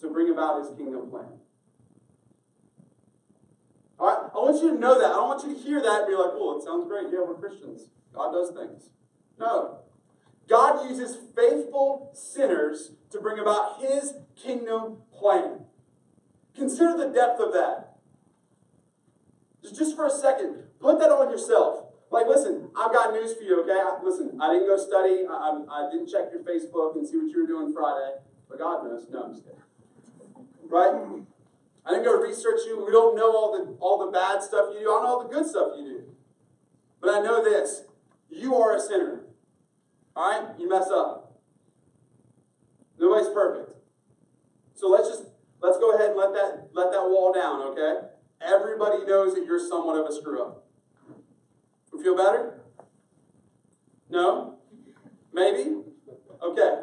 to 0.00 0.10
bring 0.10 0.30
about 0.30 0.60
his 0.60 0.76
kingdom 0.76 1.08
plan. 1.08 1.26
All 3.98 4.06
right? 4.06 4.30
I 4.34 4.36
want 4.36 4.62
you 4.62 4.74
to 4.74 4.78
know 4.78 4.98
that. 4.98 5.06
I 5.06 5.14
don't 5.14 5.28
want 5.28 5.48
you 5.48 5.54
to 5.54 5.60
hear 5.60 5.80
that 5.80 6.00
and 6.00 6.08
be 6.08 6.14
like, 6.14 6.32
well, 6.34 6.58
it 6.58 6.64
sounds 6.64 6.86
great. 6.86 7.06
Yeah, 7.10 7.20
we're 7.26 7.34
Christians. 7.34 7.88
God 8.12 8.32
does 8.32 8.50
things. 8.50 8.90
No. 9.38 9.78
God 10.48 10.90
uses 10.90 11.16
faithful 11.34 12.10
sinners 12.12 12.92
to 13.10 13.20
bring 13.20 13.38
about 13.38 13.80
his 13.80 14.14
kingdom 14.36 14.98
plan. 15.16 15.64
Consider 16.56 16.96
the 16.96 17.12
depth 17.12 17.40
of 17.40 17.52
that. 17.52 17.96
Just 19.74 19.96
for 19.96 20.06
a 20.06 20.10
second, 20.10 20.62
put 20.78 20.98
that 21.00 21.10
on 21.10 21.30
yourself. 21.30 21.86
Like, 22.10 22.26
listen, 22.26 22.70
I've 22.76 22.92
got 22.92 23.12
news 23.12 23.34
for 23.34 23.42
you, 23.42 23.62
okay? 23.62 23.80
Listen, 24.04 24.38
I 24.40 24.52
didn't 24.52 24.68
go 24.68 24.76
study. 24.76 25.24
I, 25.28 25.64
I, 25.68 25.90
didn't 25.90 26.06
check 26.06 26.30
your 26.30 26.42
Facebook 26.42 26.94
and 26.94 27.08
see 27.08 27.16
what 27.16 27.30
you 27.30 27.40
were 27.40 27.46
doing 27.46 27.74
Friday. 27.74 28.18
But 28.48 28.58
God 28.58 28.84
knows. 28.84 29.06
No, 29.10 29.24
I'm 29.24 29.32
just 29.32 29.44
kidding. 29.44 29.58
Right? 30.68 30.94
I 31.86 31.90
didn't 31.90 32.04
go 32.04 32.20
research 32.20 32.60
you. 32.66 32.84
We 32.84 32.92
don't 32.92 33.16
know 33.16 33.34
all 33.36 33.52
the 33.52 33.76
all 33.80 34.06
the 34.06 34.12
bad 34.12 34.42
stuff 34.42 34.68
you 34.72 34.80
do. 34.80 34.90
I 34.90 35.02
know 35.02 35.06
all 35.06 35.26
the 35.26 35.34
good 35.34 35.46
stuff 35.46 35.72
you 35.76 35.84
do. 35.84 36.02
But 37.00 37.10
I 37.10 37.20
know 37.20 37.42
this. 37.42 37.82
You 38.30 38.54
are 38.56 38.76
a 38.76 38.80
sinner. 38.80 39.20
All 40.14 40.30
right? 40.30 40.58
You 40.58 40.68
mess 40.68 40.88
up. 40.90 41.40
Nobody's 42.98 43.28
perfect. 43.28 43.76
So 44.74 44.88
let's 44.88 45.08
just 45.08 45.24
Let's 45.64 45.78
go 45.78 45.94
ahead 45.94 46.10
and 46.10 46.18
let 46.18 46.34
that, 46.34 46.68
let 46.74 46.92
that 46.92 47.00
wall 47.04 47.32
down, 47.32 47.62
okay? 47.62 48.08
Everybody 48.42 49.06
knows 49.06 49.34
that 49.34 49.46
you're 49.46 49.58
somewhat 49.58 49.98
of 49.98 50.06
a 50.06 50.12
screw 50.12 50.42
up. 50.42 50.66
You 51.90 52.02
feel 52.02 52.14
better? 52.14 52.60
No? 54.10 54.58
Maybe? 55.32 55.74
Okay. 56.42 56.82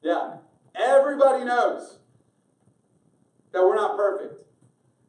Yeah. 0.00 0.36
Everybody 0.76 1.44
knows 1.44 1.98
that 3.50 3.62
we're 3.62 3.74
not 3.74 3.96
perfect. 3.96 4.46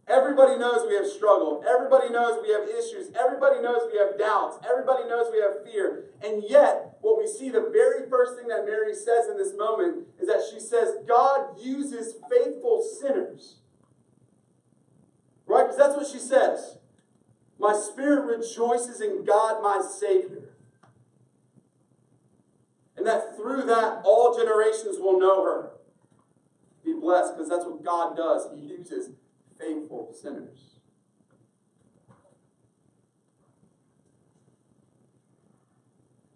Everybody 0.07 0.57
knows 0.57 0.87
we 0.87 0.95
have 0.95 1.07
struggle. 1.07 1.63
Everybody 1.67 2.09
knows 2.09 2.39
we 2.41 2.51
have 2.51 2.67
issues. 2.67 3.11
Everybody 3.15 3.61
knows 3.61 3.89
we 3.91 3.97
have 3.97 4.17
doubts. 4.17 4.57
Everybody 4.69 5.07
knows 5.07 5.27
we 5.31 5.39
have 5.39 5.63
fear. 5.63 6.05
And 6.23 6.43
yet, 6.47 6.97
what 7.01 7.17
we 7.17 7.27
see, 7.27 7.49
the 7.49 7.69
very 7.71 8.09
first 8.09 8.35
thing 8.35 8.47
that 8.47 8.65
Mary 8.65 8.93
says 8.93 9.29
in 9.29 9.37
this 9.37 9.53
moment 9.55 10.07
is 10.19 10.27
that 10.27 10.43
she 10.51 10.59
says, 10.59 10.95
God 11.07 11.57
uses 11.61 12.15
faithful 12.29 12.83
sinners. 12.83 13.57
Right? 15.45 15.63
Because 15.63 15.77
that's 15.77 15.95
what 15.95 16.07
she 16.07 16.19
says. 16.19 16.77
My 17.59 17.73
spirit 17.73 18.37
rejoices 18.37 19.01
in 19.01 19.23
God, 19.23 19.61
my 19.61 19.81
Savior. 19.81 20.55
And 22.97 23.05
that 23.05 23.35
through 23.35 23.63
that, 23.63 24.01
all 24.03 24.37
generations 24.37 24.97
will 24.99 25.19
know 25.19 25.43
her. 25.43 25.71
Be 26.83 26.93
blessed, 26.93 27.35
because 27.35 27.49
that's 27.49 27.65
what 27.65 27.83
God 27.83 28.17
does. 28.17 28.47
He 28.53 28.61
uses 28.61 29.11
faithful 29.61 30.13
sinners. 30.13 30.71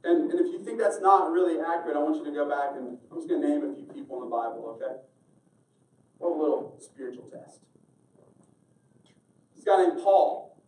And, 0.03 0.29
and 0.29 0.39
if 0.39 0.53
you 0.53 0.63
think 0.63 0.79
that's 0.79 1.01
not 1.01 1.31
really 1.31 1.59
accurate, 1.59 1.97
I 1.97 1.99
want 1.99 2.17
you 2.17 2.25
to 2.25 2.31
go 2.31 2.47
back 2.47 2.77
and 2.77 2.99
I'm 3.11 3.17
just 3.17 3.27
going 3.27 3.41
to 3.41 3.47
name 3.47 3.63
a 3.63 3.73
few 3.73 3.85
people 3.91 4.21
in 4.21 4.29
the 4.29 4.35
Bible, 4.35 4.77
okay? 4.79 5.01
What 6.19 6.29
a 6.29 6.38
little 6.39 6.77
spiritual 6.79 7.23
test. 7.23 7.61
This 9.55 9.65
guy 9.65 9.83
named 9.83 9.99
Paul, 10.03 10.61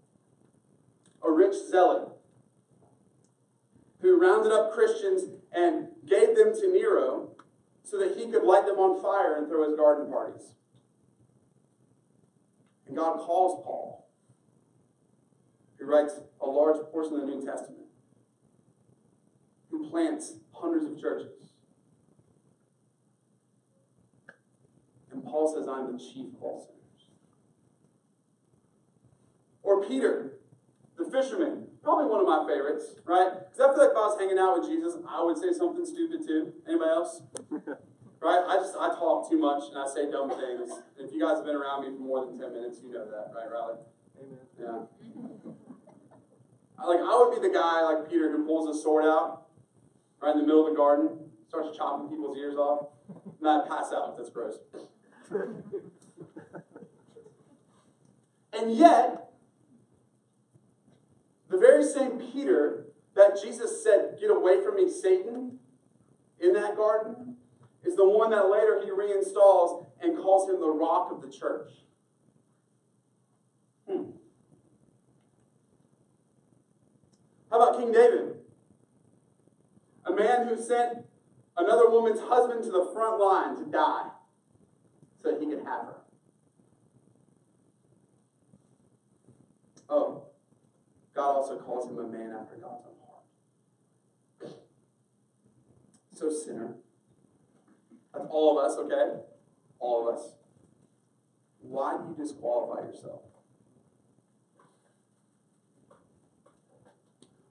a 1.23 1.31
rich 1.31 1.53
zealot, 1.69 2.09
who 4.01 4.19
rounded 4.19 4.51
up 4.51 4.73
Christians 4.73 5.23
and 5.51 5.89
gave 6.05 6.35
them 6.35 6.53
to 6.59 6.71
Nero 6.71 7.31
so 7.83 7.99
that 7.99 8.17
he 8.17 8.31
could 8.31 8.43
light 8.43 8.65
them 8.65 8.77
on 8.77 9.01
fire 9.01 9.37
and 9.37 9.47
throw 9.47 9.67
his 9.67 9.77
garden 9.77 10.11
parties. 10.11 10.53
And 12.87 12.95
God 12.95 13.19
calls 13.19 13.63
Paul, 13.65 14.09
who 15.77 15.85
writes 15.85 16.13
a 16.41 16.45
large 16.45 16.77
portion 16.91 17.15
of 17.15 17.21
the 17.21 17.27
New 17.27 17.45
Testament 17.45 17.87
who 19.69 19.89
plants 19.89 20.33
hundreds 20.53 20.85
of 20.85 20.99
churches. 20.99 21.51
And 25.11 25.23
Paul 25.23 25.53
says, 25.53 25.67
I'm 25.67 25.91
the 25.91 25.99
chief 25.99 26.33
of 26.35 26.41
all 26.41 26.59
sinners. 26.59 27.09
Or 29.63 29.83
Peter, 29.83 30.39
the 30.97 31.05
fisherman, 31.11 31.67
probably 31.83 32.05
one 32.05 32.21
of 32.21 32.27
my 32.27 32.45
favorites, 32.47 32.95
right? 33.05 33.31
Because 33.51 33.59
I 33.59 33.73
feel 33.73 33.83
like 33.83 33.91
if 33.91 33.97
I 33.97 34.07
was 34.07 34.19
hanging 34.19 34.37
out 34.37 34.59
with 34.59 34.69
Jesus, 34.69 34.95
I 35.09 35.23
would 35.23 35.37
say 35.37 35.51
something 35.51 35.85
stupid 35.85 36.25
too. 36.25 36.53
Anybody 36.67 36.89
else? 36.89 37.21
right? 38.21 38.43
I 38.47 38.57
just 38.57 38.75
I 38.75 38.89
talk 38.89 39.29
too 39.29 39.37
much 39.37 39.63
and 39.69 39.77
I 39.77 39.87
say 39.87 40.09
dumb 40.09 40.29
things. 40.29 40.71
If 40.97 41.13
you 41.13 41.21
guys 41.21 41.37
have 41.37 41.45
been 41.45 41.55
around 41.55 41.83
me 41.83 41.95
for 41.95 42.03
more 42.03 42.25
than 42.25 42.39
ten 42.39 42.53
minutes, 42.53 42.79
you 42.83 42.91
know 42.93 43.05
that, 43.05 43.31
right, 43.35 43.51
Riley? 43.51 43.77
Amen. 44.19 44.39
Yeah. 44.59 44.79
Like 46.85 46.99
I 46.99 47.17
would 47.17 47.41
be 47.41 47.47
the 47.47 47.53
guy 47.53 47.81
like 47.81 48.09
Peter 48.09 48.31
who 48.31 48.45
pulls 48.45 48.67
his 48.67 48.83
sword 48.83 49.05
out 49.05 49.47
right 50.21 50.33
in 50.33 50.41
the 50.41 50.45
middle 50.45 50.65
of 50.65 50.71
the 50.71 50.77
garden, 50.77 51.09
starts 51.47 51.77
chopping 51.77 52.09
people's 52.09 52.37
ears 52.37 52.55
off, 52.55 52.87
and 53.39 53.47
I 53.47 53.67
pass 53.67 53.91
out. 53.93 54.17
That's 54.17 54.29
gross. 54.29 54.57
and 58.53 58.75
yet, 58.75 59.29
the 61.49 61.57
very 61.57 61.83
same 61.83 62.19
Peter 62.31 62.87
that 63.15 63.39
Jesus 63.41 63.83
said, 63.83 64.17
Get 64.19 64.31
away 64.31 64.63
from 64.63 64.75
me, 64.75 64.89
Satan, 64.89 65.59
in 66.39 66.53
that 66.53 66.75
garden, 66.75 67.35
is 67.87 67.95
the 67.95 68.07
one 68.07 68.31
that 68.31 68.49
later 68.49 68.81
he 68.83 68.91
reinstalls 68.91 69.85
and 70.01 70.17
calls 70.17 70.49
him 70.49 70.59
the 70.59 70.69
rock 70.69 71.09
of 71.11 71.21
the 71.21 71.29
church. 71.29 71.71
Hmm. 73.89 74.03
How 77.49 77.61
about 77.61 77.79
King 77.79 77.93
David? 77.93 78.35
A 80.05 80.11
man 80.13 80.47
who 80.47 80.61
sent 80.61 81.05
another 81.55 81.89
woman's 81.89 82.19
husband 82.19 82.63
to 82.65 82.71
the 82.71 82.89
front 82.93 83.19
line 83.21 83.55
to 83.57 83.65
die 83.71 84.09
so 85.23 85.31
that 85.31 85.39
he 85.39 85.47
could 85.47 85.59
have 85.59 85.85
her. 85.85 85.95
Oh, 89.89 90.23
God 91.15 91.35
also 91.37 91.57
calls 91.57 91.89
him 91.89 91.97
a 91.99 92.07
man 92.07 92.35
after 92.37 92.55
God's 92.55 92.83
own 92.85 92.95
heart. 93.05 94.53
So, 96.13 96.29
sinner. 96.29 96.75
That's 98.17 98.29
all 98.31 98.57
of 98.57 98.65
us, 98.65 98.77
okay? 98.77 99.19
All 99.79 100.07
of 100.07 100.15
us. 100.15 100.31
Why 101.61 101.97
do 101.97 102.03
you 102.09 102.15
disqualify 102.15 102.87
yourself? 102.87 103.21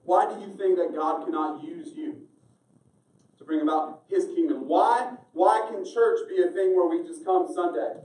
Why 0.05 0.33
do 0.33 0.41
you 0.41 0.57
think 0.57 0.77
that 0.79 0.95
God 0.95 1.25
cannot 1.25 1.63
use 1.63 1.93
you? 1.95 2.23
To 3.39 3.45
bring 3.45 3.61
about 3.61 4.05
his 4.09 4.25
kingdom. 4.27 4.67
Why? 4.67 5.13
Why 5.33 5.69
can 5.71 5.85
church 5.85 6.21
be 6.29 6.43
a 6.43 6.51
thing 6.51 6.75
where 6.75 6.89
we 6.89 7.07
just 7.07 7.25
come 7.25 7.47
Sunday? 7.53 8.01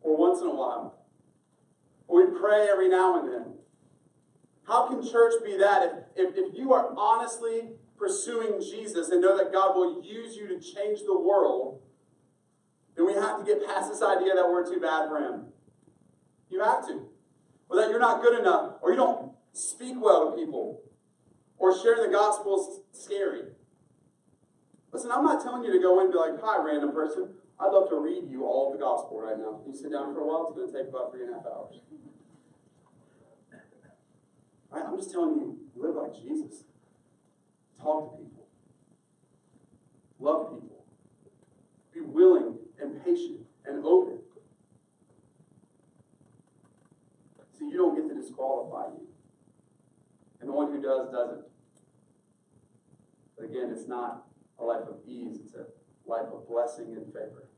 Or 0.00 0.16
once 0.16 0.40
in 0.40 0.46
a 0.46 0.54
while? 0.54 1.04
Or 2.06 2.24
we 2.24 2.38
pray 2.38 2.68
every 2.70 2.88
now 2.88 3.20
and 3.20 3.32
then? 3.32 3.54
How 4.66 4.88
can 4.88 5.06
church 5.06 5.34
be 5.44 5.56
that 5.58 6.10
if, 6.14 6.28
if, 6.28 6.36
if 6.36 6.54
you 6.58 6.72
are 6.72 6.94
honestly 6.96 7.70
pursuing 7.98 8.60
Jesus 8.60 9.08
and 9.10 9.20
know 9.20 9.36
that 9.36 9.52
God 9.52 9.76
will 9.76 10.02
use 10.02 10.36
you 10.36 10.48
to 10.48 10.60
change 10.60 11.00
the 11.06 11.18
world, 11.18 11.80
then 12.96 13.06
we 13.06 13.14
have 13.14 13.38
to 13.38 13.44
get 13.44 13.66
past 13.66 13.90
this 13.90 14.02
idea 14.02 14.34
that 14.34 14.48
we're 14.48 14.66
too 14.66 14.80
bad 14.80 15.08
for 15.08 15.18
Him. 15.18 15.46
You 16.50 16.62
have 16.62 16.86
to. 16.88 17.08
Or 17.68 17.76
that 17.76 17.90
you're 17.90 18.00
not 18.00 18.22
good 18.22 18.38
enough, 18.38 18.74
or 18.82 18.90
you 18.90 18.96
don't 18.96 19.32
speak 19.52 19.96
well 19.98 20.30
to 20.30 20.36
people, 20.36 20.82
or 21.58 21.76
sharing 21.76 22.02
the 22.02 22.16
gospel 22.16 22.84
is 22.92 23.02
scary. 23.04 23.42
Listen, 24.92 25.10
I'm 25.10 25.24
not 25.24 25.42
telling 25.42 25.64
you 25.64 25.72
to 25.72 25.80
go 25.80 25.98
in 25.98 26.06
and 26.06 26.12
be 26.12 26.18
like, 26.18 26.40
hi, 26.40 26.62
random 26.64 26.92
person. 26.92 27.30
I'd 27.58 27.72
love 27.72 27.88
to 27.88 27.98
read 27.98 28.28
you 28.28 28.44
all 28.44 28.72
of 28.72 28.78
the 28.78 28.84
gospel 28.84 29.20
right 29.20 29.36
now. 29.36 29.60
You 29.66 29.74
sit 29.74 29.90
down 29.90 30.14
for 30.14 30.20
a 30.20 30.26
while, 30.26 30.46
it's 30.46 30.56
going 30.56 30.70
to 30.70 30.78
take 30.78 30.88
about 30.88 31.10
three 31.10 31.22
and 31.22 31.30
a 31.30 31.34
half 31.34 31.46
hours. 31.46 31.80
Right? 34.70 34.84
I'm 34.86 34.96
just 34.96 35.10
telling 35.10 35.36
you, 35.36 35.58
live 35.74 35.96
like 35.96 36.14
Jesus. 36.14 36.64
Talk 37.82 38.16
to 38.16 38.24
people. 38.24 38.46
Love 40.18 40.60
people. 40.60 40.84
Be 41.92 42.00
willing 42.00 42.56
and 42.80 43.04
patient 43.04 43.40
and 43.66 43.84
open. 43.84 44.18
So 47.58 47.64
you 47.64 47.76
don't 47.76 47.96
get 47.96 48.08
to 48.14 48.20
disqualify 48.20 48.92
you. 48.94 49.06
And 50.40 50.48
the 50.48 50.52
one 50.52 50.72
who 50.72 50.80
does, 50.80 51.10
doesn't. 51.10 51.44
But 53.36 53.46
again, 53.46 53.70
it's 53.72 53.88
not 53.88 54.26
a 54.58 54.64
life 54.64 54.82
of 54.88 54.96
ease, 55.06 55.38
it's 55.44 55.54
a 55.54 55.66
life 56.06 56.26
of 56.32 56.48
blessing 56.48 56.94
and 56.96 57.06
favor. 57.06 57.48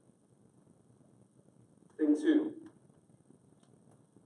Thing 1.96 2.16
two, 2.16 2.52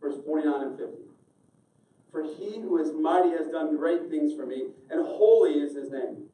verse 0.01 0.17
49 0.25 0.63
and 0.63 0.79
50. 0.79 1.12
For 2.13 2.23
he 2.23 2.61
who 2.61 2.79
is 2.79 2.93
mighty 2.93 3.31
has 3.31 3.49
done 3.49 3.77
great 3.77 4.11
things 4.11 4.35
for 4.35 4.47
me, 4.47 4.67
and 4.91 5.05
holy 5.05 5.55
is 5.55 5.75
his 5.75 5.91
name. 5.91 6.29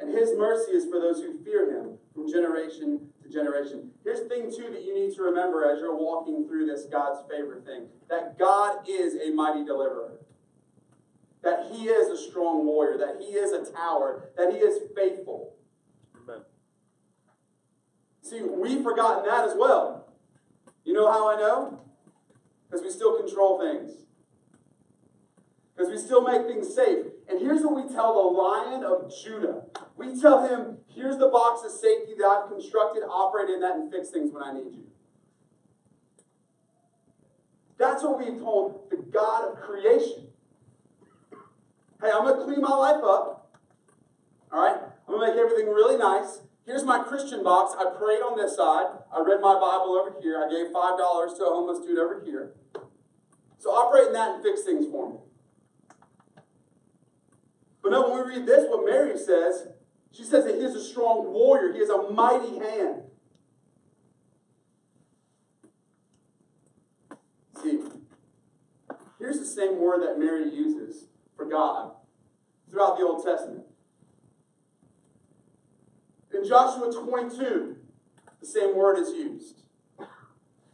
And 0.00 0.10
his 0.10 0.30
mercy 0.36 0.72
is 0.72 0.86
for 0.86 0.98
those 0.98 1.20
who 1.20 1.44
fear 1.44 1.70
him 1.70 1.98
from 2.14 2.30
generation 2.30 3.08
to 3.22 3.28
generation. 3.28 3.90
Here's 4.02 4.20
the 4.20 4.28
thing 4.28 4.50
two 4.50 4.72
that 4.72 4.84
you 4.84 4.94
need 4.94 5.14
to 5.16 5.22
remember 5.22 5.70
as 5.70 5.80
you're 5.80 5.96
walking 5.96 6.48
through 6.48 6.66
this 6.66 6.86
God's 6.90 7.20
favor 7.30 7.60
thing 7.60 7.88
that 8.08 8.38
God 8.38 8.88
is 8.88 9.16
a 9.16 9.30
mighty 9.30 9.64
deliverer 9.64 10.18
that 11.42 11.70
he 11.72 11.84
is 11.84 12.08
a 12.08 12.30
strong 12.30 12.66
warrior, 12.66 12.98
that 12.98 13.16
he 13.20 13.34
is 13.34 13.52
a 13.52 13.70
tower, 13.72 14.30
that 14.36 14.52
he 14.52 14.58
is 14.58 14.82
faithful. 14.94 15.54
Amen. 16.16 16.42
See, 18.22 18.42
we've 18.42 18.82
forgotten 18.82 19.24
that 19.26 19.48
as 19.48 19.54
well. 19.56 20.08
You 20.84 20.94
know 20.94 21.10
how 21.10 21.30
I 21.30 21.36
know? 21.36 21.80
Because 22.66 22.84
we 22.84 22.90
still 22.90 23.16
control 23.18 23.60
things. 23.60 23.92
Because 25.78 25.92
we 25.92 25.98
still 25.98 26.22
make 26.22 26.44
things 26.48 26.74
safe. 26.74 27.06
And 27.28 27.40
here's 27.40 27.62
what 27.62 27.76
we 27.76 27.94
tell 27.94 28.12
the 28.14 28.36
lion 28.36 28.82
of 28.82 29.14
Judah. 29.22 29.62
We 29.96 30.20
tell 30.20 30.48
him, 30.48 30.78
here's 30.88 31.18
the 31.18 31.28
box 31.28 31.64
of 31.64 31.70
safety 31.70 32.14
that 32.18 32.26
I've 32.26 32.50
constructed, 32.50 33.04
operate 33.04 33.48
in 33.48 33.60
that, 33.60 33.76
and 33.76 33.92
fix 33.92 34.10
things 34.10 34.32
when 34.32 34.42
I 34.42 34.52
need 34.54 34.74
you. 34.74 34.88
That's 37.78 38.02
what 38.02 38.18
we 38.18 38.36
told 38.40 38.90
the 38.90 38.96
God 38.96 39.52
of 39.52 39.60
creation. 39.60 40.26
Hey, 42.02 42.10
I'm 42.12 42.24
going 42.24 42.36
to 42.40 42.44
clean 42.44 42.60
my 42.60 42.74
life 42.74 43.04
up. 43.04 43.54
All 44.50 44.60
right? 44.60 44.80
I'm 45.06 45.14
going 45.14 45.30
to 45.30 45.32
make 45.32 45.40
everything 45.40 45.72
really 45.72 45.96
nice. 45.96 46.40
Here's 46.66 46.82
my 46.82 47.04
Christian 47.04 47.44
box. 47.44 47.76
I 47.78 47.96
prayed 47.96 48.20
on 48.20 48.36
this 48.36 48.56
side. 48.56 48.86
I 49.14 49.22
read 49.24 49.40
my 49.40 49.54
Bible 49.54 49.94
over 49.94 50.20
here. 50.20 50.42
I 50.44 50.50
gave 50.50 50.72
$5 50.72 51.36
to 51.36 51.44
a 51.44 51.54
homeless 51.54 51.86
dude 51.86 52.00
over 52.00 52.20
here. 52.24 52.54
So 53.58 53.70
operate 53.70 54.08
in 54.08 54.12
that 54.14 54.34
and 54.34 54.42
fix 54.42 54.62
things 54.62 54.84
for 54.90 55.10
me. 55.10 55.18
But 57.82 57.92
now 57.92 58.10
when 58.10 58.26
we 58.26 58.34
read 58.36 58.46
this, 58.46 58.64
what 58.68 58.84
Mary 58.84 59.16
says, 59.16 59.68
she 60.12 60.24
says 60.24 60.44
that 60.44 60.56
he 60.56 60.62
is 60.62 60.74
a 60.74 60.82
strong 60.82 61.32
warrior. 61.32 61.72
He 61.72 61.78
has 61.78 61.90
a 61.90 62.10
mighty 62.10 62.58
hand. 62.58 63.02
See, 67.62 67.80
here's 69.18 69.38
the 69.38 69.46
same 69.46 69.78
word 69.78 70.02
that 70.02 70.18
Mary 70.18 70.48
uses 70.48 71.06
for 71.36 71.44
God 71.44 71.92
throughout 72.70 72.98
the 72.98 73.04
Old 73.04 73.24
Testament. 73.24 73.64
In 76.32 76.46
Joshua 76.46 76.92
22, 76.92 77.76
the 78.40 78.46
same 78.46 78.76
word 78.76 78.98
is 78.98 79.08
used. 79.10 79.62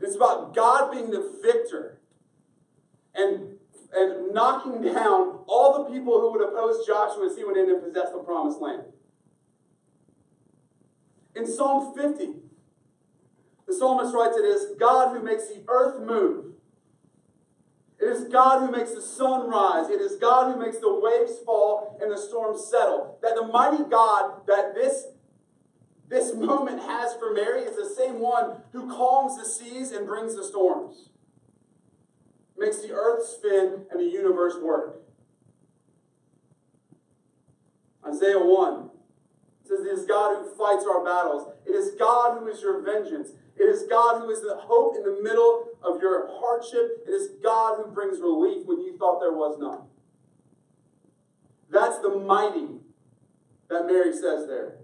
It's 0.01 0.17
about 0.17 0.55
God 0.55 0.93
being 0.93 1.11
the 1.11 1.38
victor. 1.43 1.99
and, 3.14 3.54
and 3.95 4.35
knocking 4.35 4.83
down 4.83 5.41
all 5.47 5.85
the 5.85 5.91
people 5.91 6.21
who 6.21 6.33
would 6.33 6.49
oppose 6.49 6.87
Joshua 6.87 7.27
as 7.27 7.37
he 7.37 7.45
went 7.45 7.59
in 7.59 7.71
and 7.71 7.83
possess 7.83 8.11
the 8.13 8.19
promised 8.19 8.61
land. 8.61 8.83
In 11.37 11.47
Psalm 11.47 11.95
50, 11.97 12.35
the 13.67 13.75
psalmist 13.75 14.15
writes, 14.15 14.37
It 14.37 14.45
is 14.45 14.77
God 14.79 15.17
who 15.17 15.23
makes 15.23 15.49
the 15.49 15.63
earth 15.69 16.01
move. 16.01 16.55
It 18.01 18.07
is 18.07 18.25
God 18.25 18.61
who 18.61 18.71
makes 18.71 18.93
the 18.93 19.01
sun 19.01 19.49
rise. 19.49 19.89
It 19.89 20.01
is 20.01 20.17
God 20.17 20.53
who 20.53 20.61
makes 20.61 20.79
the 20.79 20.93
waves 20.93 21.39
fall 21.45 21.99
and 22.03 22.13
the 22.13 22.19
storms 22.19 22.69
settle. 22.71 23.19
That 23.23 23.35
the 23.35 23.47
mighty 23.47 23.85
God 23.85 24.47
that 24.47 24.75
this, 24.75 25.07
this 26.09 26.35
moment 26.35 26.83
has 26.83 27.15
for 27.15 27.33
Mary 27.33 27.63
is 27.63 27.77
the 27.77 27.95
same 27.95 28.19
one 28.19 28.59
who 28.73 28.89
calms 28.95 29.39
the 29.39 29.49
seas 29.49 29.93
and 29.93 30.07
brings 30.07 30.37
the 30.37 30.45
storms, 30.45 31.09
makes 32.57 32.81
the 32.81 32.93
earth 32.93 33.27
spin 33.27 33.87
and 33.90 34.01
the 34.01 34.05
universe 34.05 34.55
work. 34.62 35.01
Isaiah 38.07 38.38
1 38.38 38.90
says, 39.64 39.81
It 39.81 39.88
is 39.88 40.05
God 40.05 40.37
who 40.37 40.55
fights 40.57 40.85
our 40.88 41.05
battles. 41.05 41.49
It 41.67 41.73
is 41.73 41.95
God 41.99 42.38
who 42.38 42.49
is 42.49 42.61
your 42.61 42.83
vengeance. 42.83 43.31
It 43.57 43.64
is 43.64 43.85
God 43.85 44.21
who 44.21 44.31
is 44.31 44.43
the 44.43 44.57
hope 44.57 44.97
in 44.97 45.03
the 45.03 45.21
middle 45.23 45.69
of 45.83 46.01
your 46.01 46.29
hardship. 46.38 47.05
It 47.07 47.11
is 47.11 47.31
God 47.43 47.77
who 47.77 47.90
brings 47.93 48.21
relief 48.21 48.67
when 48.67 48.81
you 48.81 48.97
thought 48.99 49.21
there 49.21 49.33
was 49.33 49.59
none. 49.59 49.83
That's 51.71 51.99
the 51.99 52.11
mighty 52.11 52.69
that 53.69 53.87
Mary 53.87 54.12
says 54.12 54.47
there. 54.47 54.77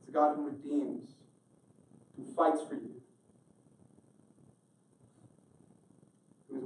It's 0.00 0.08
a 0.08 0.12
God 0.12 0.36
who 0.36 0.46
redeems, 0.46 1.10
who 2.16 2.24
fights 2.34 2.60
for 2.68 2.74
you, 2.74 2.95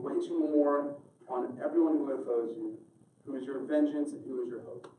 waging 0.00 0.40
war 0.40 0.96
on 1.28 1.58
everyone 1.64 1.98
who 1.98 2.12
opposes 2.12 2.56
you, 2.56 2.78
who 3.24 3.36
is 3.36 3.44
your 3.44 3.60
vengeance 3.60 4.12
and 4.12 4.24
who 4.24 4.42
is 4.42 4.48
your 4.48 4.60
hope. 4.62 4.90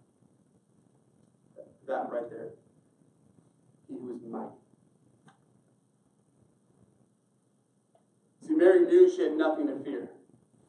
That 1.88 2.10
right 2.12 2.30
there. 2.30 2.52
He 3.88 3.96
who 3.96 4.16
is 4.16 4.22
mighty. 4.24 4.48
See, 8.48 8.54
Mary 8.54 8.86
knew 8.86 9.12
she 9.14 9.24
had 9.24 9.34
nothing 9.34 9.68
to 9.68 9.84
fear. 9.84 10.12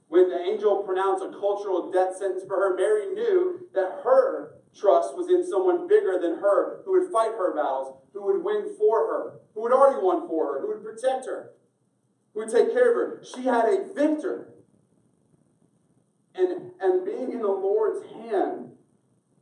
When 0.09 0.29
the 0.29 0.39
angel 0.39 0.83
pronounced 0.83 1.25
a 1.25 1.29
cultural 1.29 1.91
death 1.91 2.17
sentence 2.17 2.43
for 2.47 2.57
her, 2.57 2.77
Mary 2.77 3.15
knew 3.15 3.69
that 3.75 4.01
her 4.05 4.55
trust 4.75 5.17
was 5.17 5.29
in 5.29 5.47
someone 5.47 5.87
bigger 5.87 6.19
than 6.21 6.37
her 6.37 6.83
who 6.85 6.93
would 6.93 7.13
fight 7.13 7.33
her 7.33 7.55
battles, 7.55 7.97
who 8.13 8.27
would 8.27 8.45
win 8.45 8.75
for 8.79 9.07
her, 9.07 9.41
who 9.55 9.67
had 9.67 9.75
already 9.75 10.03
won 10.03 10.27
for 10.29 10.55
her, 10.55 10.61
who 10.61 10.69
would 10.69 10.83
protect 10.83 11.27
her, 11.27 11.53
who 12.35 12.47
take 12.47 12.73
care 12.73 12.91
of 12.91 12.97
her. 12.97 13.25
She 13.25 13.43
had 13.43 13.67
a 13.67 13.93
victor. 13.95 14.49
And, 16.35 16.73
and 16.81 17.05
being 17.05 17.33
in 17.33 17.41
the 17.41 17.49
Lord's 17.49 18.05
hand 18.13 18.73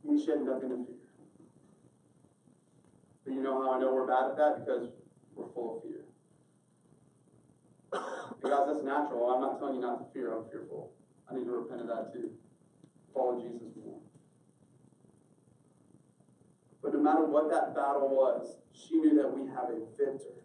means 0.03 0.25
she 0.25 0.31
had 0.31 0.41
nothing 0.41 0.69
to 0.69 0.75
fear. 0.75 0.95
But 3.25 3.33
you 3.33 3.41
know 3.41 3.61
how 3.61 3.73
I 3.73 3.79
know 3.79 3.93
we're 3.93 4.07
bad 4.07 4.31
at 4.31 4.37
that? 4.37 4.65
Because 4.65 4.89
we're 5.35 5.51
full 5.53 5.77
of 5.77 5.83
fear. 5.83 6.05
And 8.43 8.49
guys, 8.49 8.65
that's 8.65 8.83
natural. 8.83 9.29
I'm 9.29 9.41
not 9.41 9.59
telling 9.59 9.75
you 9.75 9.81
not 9.81 9.99
to 9.99 10.13
fear. 10.13 10.35
I'm 10.35 10.49
fearful. 10.49 10.91
I 11.29 11.35
need 11.35 11.45
to 11.45 11.51
repent 11.51 11.81
of 11.81 11.87
that 11.87 12.11
too. 12.11 12.31
Follow 13.13 13.39
Jesus 13.39 13.69
more. 13.77 13.99
But 16.81 16.93
no 16.93 16.99
matter 16.99 17.25
what 17.25 17.51
that 17.51 17.75
battle 17.75 18.09
was, 18.09 18.57
she 18.73 18.95
knew 18.95 19.15
that 19.21 19.31
we 19.31 19.47
have 19.47 19.69
a 19.69 19.85
victor. 19.95 20.41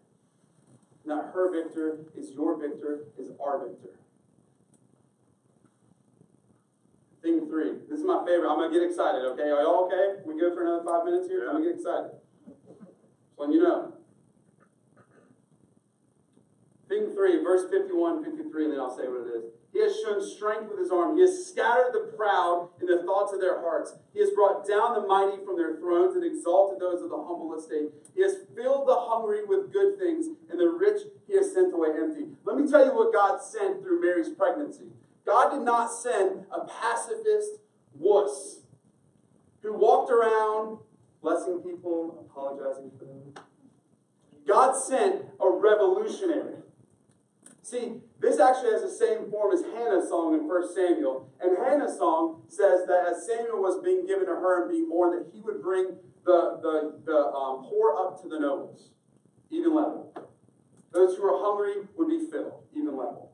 Not 1.07 1.31
her 1.33 1.49
victor 1.49 1.99
is 2.17 2.31
your 2.31 2.59
victor, 2.59 3.05
is 3.17 3.31
our 3.41 3.65
victor. 3.65 3.95
Thing 7.23 7.47
three. 7.47 7.79
This 7.89 7.99
is 7.99 8.05
my 8.05 8.25
favorite. 8.25 8.49
I'm 8.49 8.59
gonna 8.59 8.73
get 8.73 8.83
excited, 8.83 9.23
okay? 9.23 9.43
Are 9.43 9.63
y'all 9.63 9.85
okay? 9.85 10.21
We 10.25 10.37
good 10.37 10.53
for 10.53 10.63
another 10.63 10.83
five 10.83 11.05
minutes 11.05 11.29
here? 11.29 11.47
I'm 11.47 11.55
gonna 11.55 11.65
get 11.65 11.75
excited. 11.75 12.11
Just 12.45 12.91
letting 13.37 13.53
you 13.55 13.63
know. 13.63 13.93
Thing 16.89 17.13
three, 17.15 17.41
verse 17.41 17.69
51, 17.71 18.25
53, 18.25 18.65
and 18.65 18.73
then 18.73 18.79
I'll 18.81 18.95
say 18.95 19.07
what 19.07 19.27
it 19.27 19.31
is. 19.31 19.56
He 19.73 19.81
has 19.81 19.99
shown 19.99 20.21
strength 20.21 20.69
with 20.69 20.79
his 20.79 20.91
arm. 20.91 21.15
He 21.15 21.21
has 21.21 21.47
scattered 21.47 21.91
the 21.93 22.11
proud 22.15 22.69
in 22.79 22.87
the 22.87 23.03
thoughts 23.03 23.33
of 23.33 23.41
their 23.41 23.61
hearts. 23.61 23.93
He 24.13 24.19
has 24.19 24.31
brought 24.31 24.67
down 24.67 24.95
the 24.95 25.05
mighty 25.05 25.43
from 25.45 25.57
their 25.57 25.75
thrones 25.75 26.15
and 26.15 26.25
exalted 26.25 26.79
those 26.79 27.03
of 27.03 27.09
the 27.09 27.17
humble 27.17 27.53
estate. 27.57 27.91
He 28.15 28.23
has 28.23 28.37
filled 28.55 28.87
the 28.87 28.95
hungry 28.95 29.45
with 29.45 29.71
good 29.71 29.99
things, 29.99 30.27
and 30.49 30.59
the 30.59 30.69
rich 30.69 31.01
he 31.27 31.35
has 31.35 31.53
sent 31.53 31.73
away 31.73 31.89
empty. 31.89 32.25
Let 32.45 32.57
me 32.57 32.69
tell 32.69 32.85
you 32.85 32.95
what 32.95 33.13
God 33.13 33.41
sent 33.41 33.83
through 33.83 34.01
Mary's 34.01 34.29
pregnancy. 34.29 34.85
God 35.25 35.51
did 35.51 35.63
not 35.63 35.91
send 35.91 36.45
a 36.51 36.65
pacifist 36.65 37.59
wuss 37.93 38.61
who 39.61 39.73
walked 39.73 40.11
around 40.11 40.79
blessing 41.21 41.59
people, 41.59 42.25
apologizing 42.29 42.91
for 42.97 43.05
them. 43.05 43.33
God 44.47 44.73
sent 44.73 45.25
a 45.41 45.49
revolutionary. 45.49 46.55
See, 47.67 47.99
this 48.21 48.39
actually 48.39 48.71
has 48.71 48.81
the 48.81 48.89
same 48.89 49.29
form 49.29 49.53
as 49.53 49.61
Hannah's 49.61 50.07
song 50.07 50.35
in 50.35 50.47
1 50.47 50.73
Samuel. 50.73 51.27
And 51.41 51.57
Hannah's 51.57 51.97
song 51.97 52.43
says 52.47 52.87
that 52.87 53.07
as 53.11 53.27
Samuel 53.27 53.61
was 53.61 53.83
being 53.83 54.07
given 54.07 54.25
to 54.25 54.35
her 54.35 54.63
and 54.63 54.71
being 54.71 54.87
born, 54.87 55.17
that 55.17 55.27
he 55.33 55.41
would 55.41 55.61
bring 55.61 55.97
the, 56.23 56.59
the, 56.61 57.01
the 57.03 57.17
um, 57.17 57.67
poor 57.67 57.93
up 57.99 58.21
to 58.21 58.29
the 58.29 58.39
nobles, 58.39 58.91
even 59.49 59.75
level. 59.75 60.13
Those 60.93 61.17
who 61.17 61.25
are 61.25 61.43
hungry 61.43 61.83
would 61.97 62.07
be 62.07 62.31
filled, 62.31 62.63
even 62.73 62.95
level. 62.95 63.33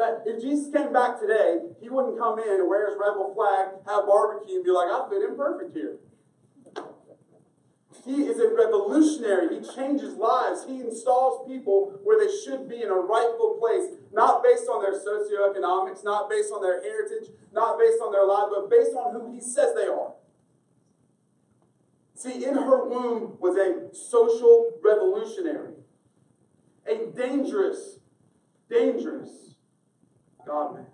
That 0.00 0.22
if 0.24 0.40
Jesus 0.40 0.72
came 0.72 0.94
back 0.94 1.20
today, 1.20 1.60
he 1.78 1.90
wouldn't 1.90 2.18
come 2.18 2.38
in 2.38 2.48
and 2.48 2.66
wear 2.66 2.88
his 2.88 2.96
rebel 2.98 3.34
flag, 3.36 3.84
have 3.84 4.06
barbecue, 4.06 4.56
and 4.56 4.64
be 4.64 4.70
like, 4.70 4.88
I 4.88 5.06
fit 5.10 5.20
in 5.20 5.36
perfect 5.36 5.76
here. 5.76 5.98
He 8.06 8.24
is 8.24 8.40
a 8.40 8.48
revolutionary. 8.48 9.60
He 9.60 9.74
changes 9.76 10.14
lives. 10.16 10.64
He 10.66 10.80
installs 10.80 11.46
people 11.46 12.00
where 12.02 12.18
they 12.18 12.32
should 12.32 12.66
be 12.66 12.80
in 12.80 12.88
a 12.88 12.94
rightful 12.94 13.58
place, 13.60 13.92
not 14.10 14.42
based 14.42 14.70
on 14.72 14.80
their 14.80 14.96
socioeconomics, 14.96 16.02
not 16.02 16.30
based 16.30 16.50
on 16.50 16.62
their 16.62 16.80
heritage, 16.80 17.28
not 17.52 17.78
based 17.78 18.00
on 18.00 18.10
their 18.10 18.24
life, 18.24 18.48
but 18.48 18.70
based 18.70 18.96
on 18.96 19.12
who 19.12 19.34
he 19.34 19.40
says 19.42 19.74
they 19.74 19.86
are. 19.86 20.14
See, 22.14 22.42
in 22.42 22.54
her 22.54 22.88
womb 22.88 23.36
was 23.38 23.54
a 23.58 23.94
social 23.94 24.72
revolutionary, 24.82 25.74
a 26.86 27.12
dangerous, 27.14 27.98
dangerous 28.70 29.49
God 30.50 30.74
man. 30.74 30.86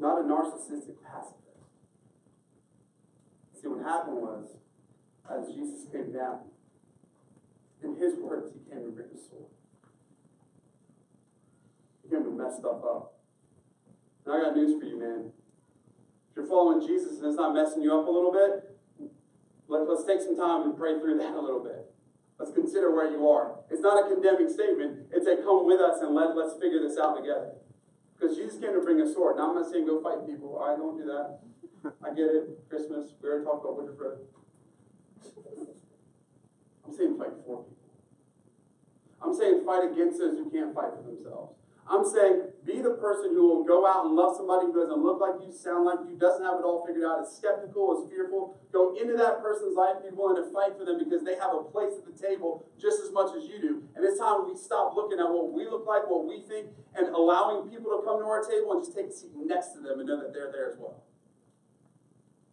Not 0.00 0.18
a 0.18 0.22
narcissistic 0.24 0.96
pacifist. 1.06 1.62
See, 3.54 3.68
what 3.68 3.84
happened 3.84 4.16
was, 4.16 4.48
as 5.30 5.46
Jesus 5.54 5.86
came 5.92 6.12
down, 6.12 6.40
in 7.84 7.94
his 7.94 8.14
words, 8.18 8.50
he 8.52 8.68
came 8.68 8.82
to 8.82 8.90
bring 8.90 9.06
a 9.14 9.18
sword. 9.18 9.46
He 12.02 12.10
came 12.10 12.24
to 12.24 12.30
mess 12.30 12.58
stuff 12.58 12.82
up. 12.82 13.20
And 14.26 14.34
I 14.34 14.42
got 14.42 14.56
news 14.56 14.80
for 14.80 14.86
you, 14.86 14.98
man. 14.98 15.30
If 16.30 16.36
you're 16.36 16.46
following 16.46 16.84
Jesus 16.84 17.18
and 17.18 17.26
it's 17.26 17.36
not 17.36 17.54
messing 17.54 17.82
you 17.82 17.96
up 17.96 18.08
a 18.08 18.10
little 18.10 18.32
bit, 18.32 19.10
let, 19.68 19.88
let's 19.88 20.04
take 20.04 20.20
some 20.20 20.36
time 20.36 20.62
and 20.62 20.76
pray 20.76 20.98
through 20.98 21.18
that 21.18 21.34
a 21.34 21.40
little 21.40 21.62
bit. 21.62 21.94
Let's 22.40 22.52
consider 22.52 22.90
where 22.90 23.12
you 23.12 23.28
are. 23.28 23.60
It's 23.68 23.82
not 23.82 24.00
a 24.00 24.08
condemning 24.08 24.48
statement. 24.48 25.12
It's 25.12 25.26
a 25.26 25.36
come 25.44 25.66
with 25.66 25.78
us 25.78 26.00
and 26.00 26.14
let, 26.14 26.34
let's 26.34 26.54
figure 26.54 26.80
this 26.80 26.96
out 26.96 27.20
together. 27.20 27.52
Because 28.16 28.34
Jesus 28.34 28.58
came 28.58 28.72
to 28.72 28.80
bring 28.80 28.98
a 29.02 29.12
sword. 29.12 29.36
Now, 29.36 29.50
I'm 29.50 29.60
not 29.60 29.70
saying 29.70 29.84
go 29.84 30.00
fight 30.00 30.24
people. 30.26 30.56
All 30.56 30.68
right, 30.68 30.78
don't 30.78 30.96
do 30.96 31.04
that. 31.04 31.40
I 32.02 32.08
get 32.16 32.32
it. 32.32 32.48
Christmas. 32.70 33.12
We 33.20 33.28
already 33.28 33.44
talked 33.44 33.60
about 33.60 33.76
Winterford. 33.76 34.24
I'm 36.88 36.96
saying 36.96 37.18
fight 37.18 37.36
for 37.44 37.60
people. 37.60 37.68
I'm 39.20 39.36
saying 39.36 39.62
fight 39.66 39.92
against 39.92 40.18
those 40.18 40.38
who 40.38 40.50
can't 40.50 40.74
fight 40.74 40.96
for 40.96 41.02
themselves. 41.04 41.59
I'm 41.90 42.06
saying 42.06 42.54
be 42.64 42.78
the 42.80 42.94
person 43.02 43.34
who 43.34 43.50
will 43.50 43.64
go 43.64 43.82
out 43.82 44.06
and 44.06 44.14
love 44.14 44.36
somebody 44.36 44.70
who 44.70 44.74
doesn't 44.78 45.02
look 45.02 45.18
like 45.18 45.42
you, 45.42 45.50
sound 45.50 45.84
like 45.84 45.98
you, 46.06 46.14
doesn't 46.14 46.46
have 46.46 46.62
it 46.62 46.64
all 46.64 46.86
figured 46.86 47.02
out, 47.02 47.26
is 47.26 47.34
skeptical, 47.34 47.98
is 47.98 48.06
fearful. 48.06 48.54
Go 48.70 48.94
into 48.94 49.18
that 49.18 49.42
person's 49.42 49.74
life, 49.74 49.98
be 49.98 50.14
willing 50.14 50.38
to 50.38 50.46
fight 50.54 50.78
for 50.78 50.86
them 50.86 51.02
because 51.02 51.26
they 51.26 51.34
have 51.34 51.50
a 51.50 51.66
place 51.66 51.98
at 51.98 52.06
the 52.06 52.14
table 52.14 52.62
just 52.78 53.02
as 53.02 53.10
much 53.10 53.34
as 53.34 53.42
you 53.50 53.58
do. 53.58 53.82
And 53.98 54.06
it's 54.06 54.22
time 54.22 54.46
we 54.46 54.54
stop 54.54 54.94
looking 54.94 55.18
at 55.18 55.26
what 55.26 55.50
we 55.50 55.66
look 55.66 55.82
like, 55.82 56.06
what 56.06 56.30
we 56.30 56.46
think, 56.46 56.70
and 56.94 57.10
allowing 57.10 57.66
people 57.66 57.90
to 57.90 58.06
come 58.06 58.22
to 58.22 58.26
our 58.30 58.46
table 58.46 58.78
and 58.78 58.86
just 58.86 58.94
take 58.94 59.10
a 59.10 59.12
seat 59.12 59.34
next 59.34 59.74
to 59.74 59.82
them 59.82 59.98
and 59.98 60.06
know 60.06 60.22
that 60.22 60.32
they're 60.32 60.54
there 60.54 60.70
as 60.70 60.78
well. 60.78 61.02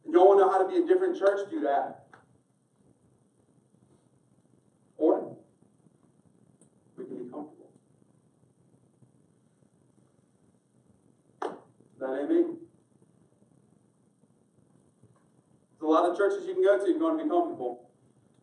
You 0.01 0.13
don't 0.13 0.25
want 0.25 0.41
to 0.41 0.45
know 0.45 0.51
how 0.51 0.65
to 0.65 0.67
be 0.67 0.81
a 0.81 0.87
different 0.87 1.13
church? 1.13 1.45
Do 1.51 1.61
that. 1.61 2.09
Or 4.97 5.37
we 6.97 7.05
can 7.05 7.21
be 7.21 7.29
comfortable. 7.29 7.57
That 12.07 12.29
me. 12.29 12.43
There's 15.79 15.81
a 15.81 15.85
lot 15.85 16.09
of 16.09 16.17
churches 16.17 16.47
you 16.47 16.53
can 16.53 16.63
go 16.63 16.77
to 16.77 16.83
if 16.83 16.95
you 16.95 17.03
want 17.03 17.19
to 17.19 17.23
be 17.25 17.29
comfortable. 17.29 17.89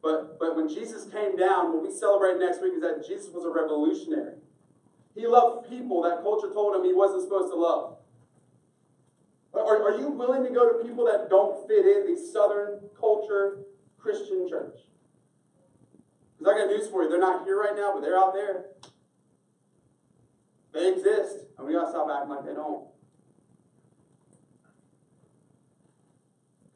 But, 0.03 0.39
but 0.39 0.55
when 0.55 0.69
Jesus 0.69 1.11
came 1.11 1.37
down, 1.37 1.73
what 1.73 1.83
we 1.83 1.91
celebrate 1.91 2.39
next 2.39 2.61
week 2.61 2.75
is 2.75 2.83
that 2.83 3.05
Jesus 3.07 3.33
was 3.33 3.45
a 3.45 3.49
revolutionary. 3.49 4.37
He 5.15 5.27
loved 5.27 5.69
people 5.71 6.03
that 6.03 6.23
culture 6.23 6.53
told 6.53 6.77
him 6.77 6.85
he 6.85 6.93
wasn't 6.93 7.23
supposed 7.23 7.51
to 7.53 7.57
love. 7.57 7.97
Are, 9.55 9.83
are 9.83 9.99
you 9.99 10.09
willing 10.11 10.45
to 10.45 10.51
go 10.51 10.69
to 10.69 10.85
people 10.85 11.07
that 11.07 11.31
don't 11.31 11.67
fit 11.67 11.87
in 11.87 12.13
the 12.13 12.21
Southern 12.21 12.81
culture 12.99 13.61
Christian 13.97 14.47
church? 14.49 14.77
Because 16.39 16.55
I 16.55 16.59
got 16.59 16.67
news 16.69 16.89
for 16.89 17.03
you. 17.03 17.09
They're 17.09 17.21
not 17.21 17.45
here 17.45 17.59
right 17.59 17.75
now, 17.75 17.93
but 17.95 18.03
they're 18.03 18.19
out 18.19 18.35
there. 18.35 18.67
They 20.75 20.93
exist, 20.93 21.47
and 21.57 21.67
we 21.67 21.73
got 21.73 21.85
to 21.85 21.91
stop 21.91 22.09
acting 22.13 22.35
like 22.35 22.45
they 22.45 22.53
don't. 22.53 22.89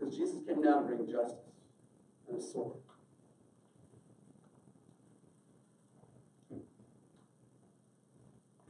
Because 0.08 0.18
Jesus 0.18 0.40
came 0.46 0.62
down 0.62 0.88
to 0.88 0.94
bring 0.96 1.06
justice 1.10 1.36
and 2.28 2.38
a 2.38 2.40
sword. 2.42 2.78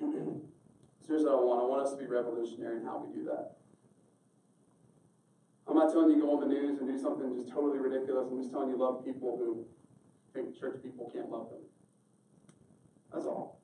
so 0.00 0.42
here's 1.06 1.22
what 1.22 1.32
I 1.32 1.36
want. 1.36 1.62
I 1.62 1.66
want 1.66 1.86
us 1.86 1.92
to 1.92 1.96
be 1.96 2.06
revolutionary 2.06 2.78
in 2.78 2.84
how 2.84 3.04
we 3.06 3.14
do 3.16 3.24
that. 3.26 3.52
I'm 5.68 5.76
not 5.76 5.92
telling 5.92 6.10
you 6.10 6.20
go 6.20 6.34
on 6.34 6.48
the 6.48 6.52
news 6.52 6.80
and 6.80 6.88
do 6.88 6.98
something 6.98 7.32
just 7.36 7.50
totally 7.50 7.78
ridiculous. 7.78 8.26
I'm 8.32 8.40
just 8.40 8.50
telling 8.50 8.70
you 8.70 8.76
love 8.76 9.04
people 9.04 9.36
who 9.38 9.64
think 10.34 10.58
church 10.58 10.82
people 10.82 11.08
can't 11.14 11.30
love 11.30 11.50
them. 11.50 11.60
That's 13.12 13.26
all. 13.26 13.60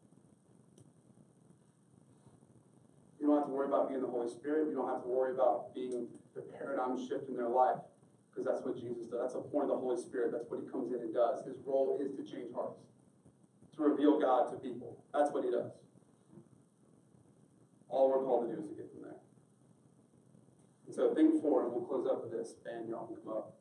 You 3.20 3.23
don't 3.34 3.42
have 3.42 3.50
to 3.50 3.54
worry 3.54 3.66
about 3.66 3.88
being 3.88 4.00
the 4.00 4.08
Holy 4.08 4.28
Spirit. 4.28 4.68
We 4.68 4.74
don't 4.74 4.88
have 4.88 5.02
to 5.02 5.08
worry 5.08 5.34
about 5.34 5.74
being 5.74 6.06
the 6.34 6.42
paradigm 6.42 6.96
shift 6.96 7.28
in 7.28 7.36
their 7.36 7.48
life 7.48 7.78
because 8.30 8.46
that's 8.46 8.62
what 8.64 8.76
Jesus 8.78 9.06
does. 9.06 9.20
That's 9.20 9.34
the 9.34 9.40
point 9.40 9.70
of 9.70 9.76
the 9.76 9.82
Holy 9.82 10.00
Spirit. 10.00 10.32
That's 10.32 10.48
what 10.48 10.60
he 10.60 10.66
comes 10.70 10.92
in 10.92 11.00
and 11.00 11.12
does. 11.12 11.44
His 11.44 11.56
role 11.66 11.98
is 12.00 12.14
to 12.14 12.22
change 12.22 12.54
hearts, 12.54 12.80
to 13.76 13.82
reveal 13.82 14.20
God 14.20 14.50
to 14.50 14.56
people. 14.56 15.02
That's 15.12 15.30
what 15.32 15.44
he 15.44 15.50
does. 15.50 15.72
All 17.88 18.08
we're 18.10 18.24
called 18.24 18.50
to 18.50 18.56
do 18.56 18.62
is 18.62 18.68
to 18.70 18.74
get 18.74 18.90
from 18.92 19.02
there. 19.02 19.18
And 20.86 20.94
so 20.94 21.14
think 21.14 21.40
four, 21.42 21.64
and 21.64 21.72
we'll 21.72 21.84
close 21.84 22.06
up 22.06 22.22
with 22.22 22.32
this. 22.32 22.54
Band, 22.64 22.88
y'all 22.88 23.06
can 23.06 23.16
come 23.16 23.32
up. 23.32 23.54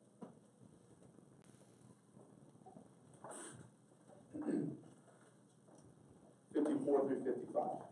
Fifty-four 6.52 7.06
through 7.06 7.24
fifty-five. 7.24 7.83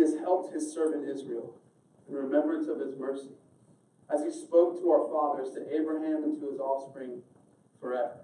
He 0.00 0.06
has 0.06 0.18
helped 0.18 0.54
his 0.54 0.72
servant 0.72 1.06
Israel 1.06 1.52
in 2.08 2.14
remembrance 2.14 2.68
of 2.68 2.80
his 2.80 2.96
mercy, 2.98 3.32
as 4.10 4.24
he 4.24 4.30
spoke 4.30 4.80
to 4.80 4.90
our 4.90 5.06
fathers, 5.10 5.52
to 5.52 5.76
Abraham 5.76 6.24
and 6.24 6.40
to 6.40 6.50
his 6.50 6.58
offspring 6.58 7.20
forever. 7.82 8.16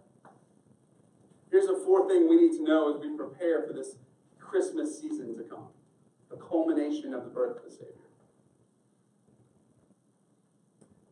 Here's 1.51 1.67
the 1.67 1.83
fourth 1.85 2.09
thing 2.09 2.31
we 2.31 2.41
need 2.41 2.57
to 2.57 2.65
know 2.65 2.95
as 2.95 3.01
we 3.03 3.15
prepare 3.15 3.67
for 3.67 3.75
this 3.75 3.97
Christmas 4.39 4.99
season 4.99 5.37
to 5.37 5.43
come 5.43 5.67
the 6.31 6.37
culmination 6.37 7.13
of 7.13 7.25
the 7.25 7.31
birth 7.31 7.59
of 7.59 7.65
the 7.65 7.71
Savior. 7.71 7.93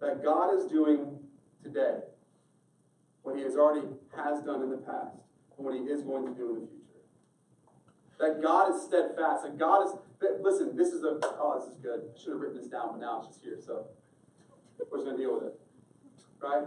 That 0.01 0.25
God 0.25 0.57
is 0.57 0.65
doing 0.65 1.19
today 1.63 1.99
what 3.23 3.37
he 3.37 3.43
has 3.43 3.55
already 3.55 3.87
has 4.17 4.41
done 4.41 4.63
in 4.63 4.71
the 4.71 4.79
past 4.79 5.19
and 5.59 5.67
what 5.67 5.75
he 5.75 5.81
is 5.81 6.01
going 6.01 6.25
to 6.25 6.33
do 6.33 6.55
in 6.55 6.61
the 6.63 6.67
future. 6.69 6.74
That 8.19 8.41
God 8.41 8.75
is 8.75 8.83
steadfast, 8.83 9.43
That 9.45 9.59
God 9.59 9.87
is 9.87 9.95
listen, 10.41 10.77
this 10.77 10.89
is 10.89 11.03
a 11.05 11.19
oh, 11.23 11.59
this 11.59 11.69
is 11.69 11.79
good. 11.79 12.01
I 12.15 12.19
should 12.19 12.33
have 12.33 12.41
written 12.41 12.59
this 12.59 12.69
down, 12.69 12.93
but 12.93 13.01
now 13.01 13.21
it's 13.21 13.29
just 13.29 13.45
here, 13.45 13.59
so 13.65 13.87
we're 14.91 14.99
just 14.99 15.07
gonna 15.07 15.19
deal 15.19 15.35
with 15.35 15.45
it. 15.45 15.61
Right? 16.41 16.65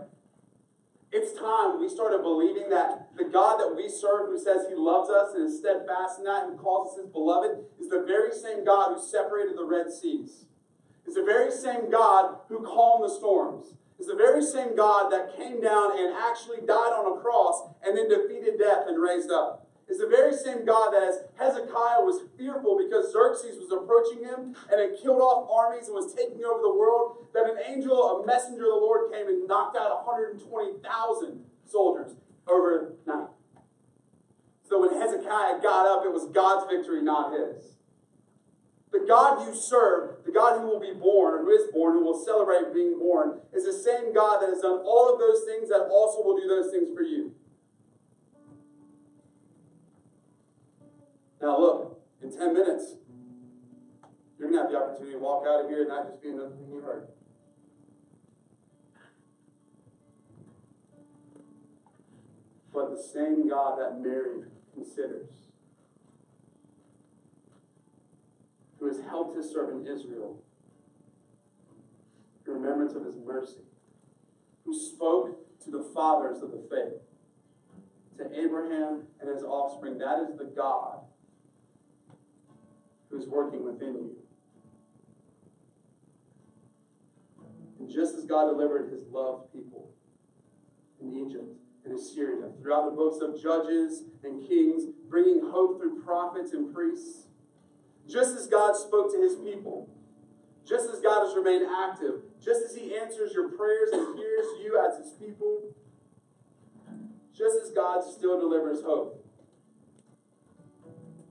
It's 1.12 1.40
time 1.40 1.80
we 1.80 1.88
started 1.88 2.22
believing 2.22 2.70
that 2.70 3.10
the 3.16 3.24
God 3.24 3.60
that 3.60 3.74
we 3.76 3.90
serve, 3.90 4.28
who 4.28 4.38
says 4.38 4.66
He 4.68 4.76
loves 4.76 5.10
us 5.10 5.34
and 5.36 5.48
is 5.48 5.60
steadfast 5.60 6.20
in 6.20 6.26
that 6.26 6.48
and 6.48 6.60
calls 6.60 6.94
us 6.94 7.04
His 7.04 7.12
beloved, 7.12 7.64
is 7.80 7.90
the 7.90 8.04
very 8.06 8.34
same 8.34 8.66
God 8.66 8.96
who 8.96 9.02
separated 9.02 9.58
the 9.58 9.66
Red 9.66 9.92
Seas. 9.92 10.46
It's 11.06 11.16
the 11.16 11.24
very 11.24 11.52
same 11.52 11.90
God 11.90 12.40
who 12.50 12.60
calmed 12.60 13.06
the 13.06 13.14
storms. 13.14 13.74
It's 13.98 14.10
the 14.10 14.16
very 14.16 14.44
same 14.44 14.76
God 14.76 15.10
that 15.12 15.36
came 15.38 15.62
down 15.62 15.98
and 15.98 16.14
actually 16.14 16.60
died 16.68 16.94
on 16.94 17.18
a 17.18 17.22
cross 17.22 17.70
and 17.84 17.98
then 17.98 18.10
defeated 18.10 18.60
death 18.60 18.84
and 18.88 19.02
raised 19.02 19.32
up 19.32 19.57
is 19.88 20.00
the 20.00 20.08
very 20.08 20.36
same 20.36 20.66
God 20.66 20.92
that 20.92 21.04
as 21.04 21.24
Hezekiah 21.40 22.04
was 22.04 22.28
fearful 22.38 22.78
because 22.78 23.12
Xerxes 23.12 23.58
was 23.58 23.72
approaching 23.72 24.24
him 24.24 24.56
and 24.70 24.82
had 24.82 25.00
killed 25.02 25.22
off 25.22 25.48
armies 25.50 25.88
and 25.88 25.96
was 25.96 26.14
taking 26.14 26.44
over 26.44 26.62
the 26.62 26.76
world, 26.76 27.28
that 27.34 27.50
an 27.50 27.58
angel, 27.66 28.22
a 28.22 28.26
messenger 28.26 28.68
of 28.68 28.76
the 28.76 28.84
Lord 28.84 29.12
came 29.12 29.28
and 29.28 29.48
knocked 29.48 29.78
out 29.78 30.06
120,000 30.06 31.46
soldiers 31.66 32.16
overnight. 32.48 33.32
So 34.68 34.82
when 34.82 35.00
Hezekiah 35.00 35.62
got 35.62 35.88
up, 35.88 36.04
it 36.06 36.12
was 36.12 36.28
God's 36.34 36.70
victory, 36.70 37.02
not 37.02 37.32
his. 37.32 37.78
The 38.92 39.06
God 39.08 39.48
you 39.48 39.56
serve, 39.56 40.24
the 40.26 40.32
God 40.32 40.60
who 40.60 40.68
will 40.68 40.80
be 40.80 40.94
born, 40.94 41.36
or 41.36 41.44
who 41.44 41.52
is 41.52 41.72
born, 41.72 41.94
who 41.94 42.04
will 42.04 42.20
celebrate 42.24 42.74
being 42.74 43.00
born, 43.00 43.40
is 43.54 43.64
the 43.64 43.72
same 43.72 44.14
God 44.14 44.42
that 44.42 44.50
has 44.50 44.62
done 44.62 44.80
all 44.84 45.12
of 45.14 45.20
those 45.20 45.44
things 45.44 45.70
that 45.70 45.88
also 45.92 46.24
will 46.24 46.38
do 46.38 46.48
those 46.48 46.72
things 46.72 46.90
for 46.96 47.04
you. 47.04 47.32
Now, 51.42 51.60
look, 51.60 52.02
in 52.22 52.32
10 52.36 52.54
minutes, 52.54 52.96
you're 54.38 54.50
going 54.50 54.54
to 54.54 54.64
have 54.64 54.72
the 54.72 54.78
opportunity 54.78 55.14
to 55.14 55.20
walk 55.20 55.46
out 55.48 55.66
of 55.66 55.70
here 55.70 55.82
and 55.82 55.90
not 55.90 56.08
just 56.08 56.22
be 56.22 56.30
another 56.30 56.50
thing 56.50 56.68
you 56.70 56.82
heard. 56.82 57.08
But 62.74 62.96
the 62.96 63.02
same 63.02 63.50
God 63.50 63.80
that 63.80 64.00
Mary 64.00 64.44
considers, 64.74 65.30
who 68.80 68.88
has 68.88 69.00
helped 69.02 69.36
his 69.36 69.52
servant 69.52 69.88
Israel 69.88 70.40
in 72.46 72.54
remembrance 72.54 72.94
of 72.94 73.04
his 73.06 73.16
mercy, 73.26 73.66
who 74.66 74.78
spoke 74.78 75.40
to 75.64 75.72
the 75.72 75.84
fathers 75.94 76.42
of 76.42 76.52
the 76.52 76.64
faith, 76.70 77.02
to 78.18 78.40
Abraham 78.40 79.04
and 79.20 79.30
his 79.30 79.44
offspring, 79.44 79.98
that 80.00 80.20
is 80.20 80.38
the 80.38 80.46
God 80.56 80.97
who's 83.10 83.28
working 83.28 83.64
within 83.64 83.94
you. 83.96 84.16
And 87.80 87.90
just 87.90 88.16
as 88.16 88.26
God 88.26 88.50
delivered 88.50 88.92
his 88.92 89.04
loved 89.12 89.52
people 89.54 89.90
in 91.02 91.14
Egypt 91.14 91.56
and 91.86 91.98
Assyria, 91.98 92.50
throughout 92.62 92.86
the 92.90 92.96
books 92.96 93.22
of 93.22 93.42
Judges 93.42 94.04
and 94.24 94.46
Kings, 94.48 94.84
bringing 95.10 95.42
hope 95.42 95.80
through 95.80 96.02
prophets 96.04 96.52
and 96.54 96.74
priests, 96.74 97.28
just 98.08 98.36
as 98.36 98.48
God 98.48 98.76
spoke 98.76 99.14
to 99.14 99.22
his 99.22 99.36
people, 99.36 99.90
just 100.68 100.90
as 100.90 101.00
God 101.00 101.26
has 101.26 101.36
remained 101.36 101.66
active, 101.66 102.22
just 102.44 102.62
as 102.66 102.76
he 102.76 102.96
answers 102.96 103.32
your 103.34 103.50
prayers 103.50 103.90
and 103.94 104.18
hears 104.18 104.46
you 104.62 104.84
as 104.86 104.98
his 104.98 105.14
people, 105.14 105.62
just 107.34 107.56
as 107.64 107.72
God 107.72 108.04
still 108.04 108.40
delivers 108.40 108.82
hope. 108.82 109.24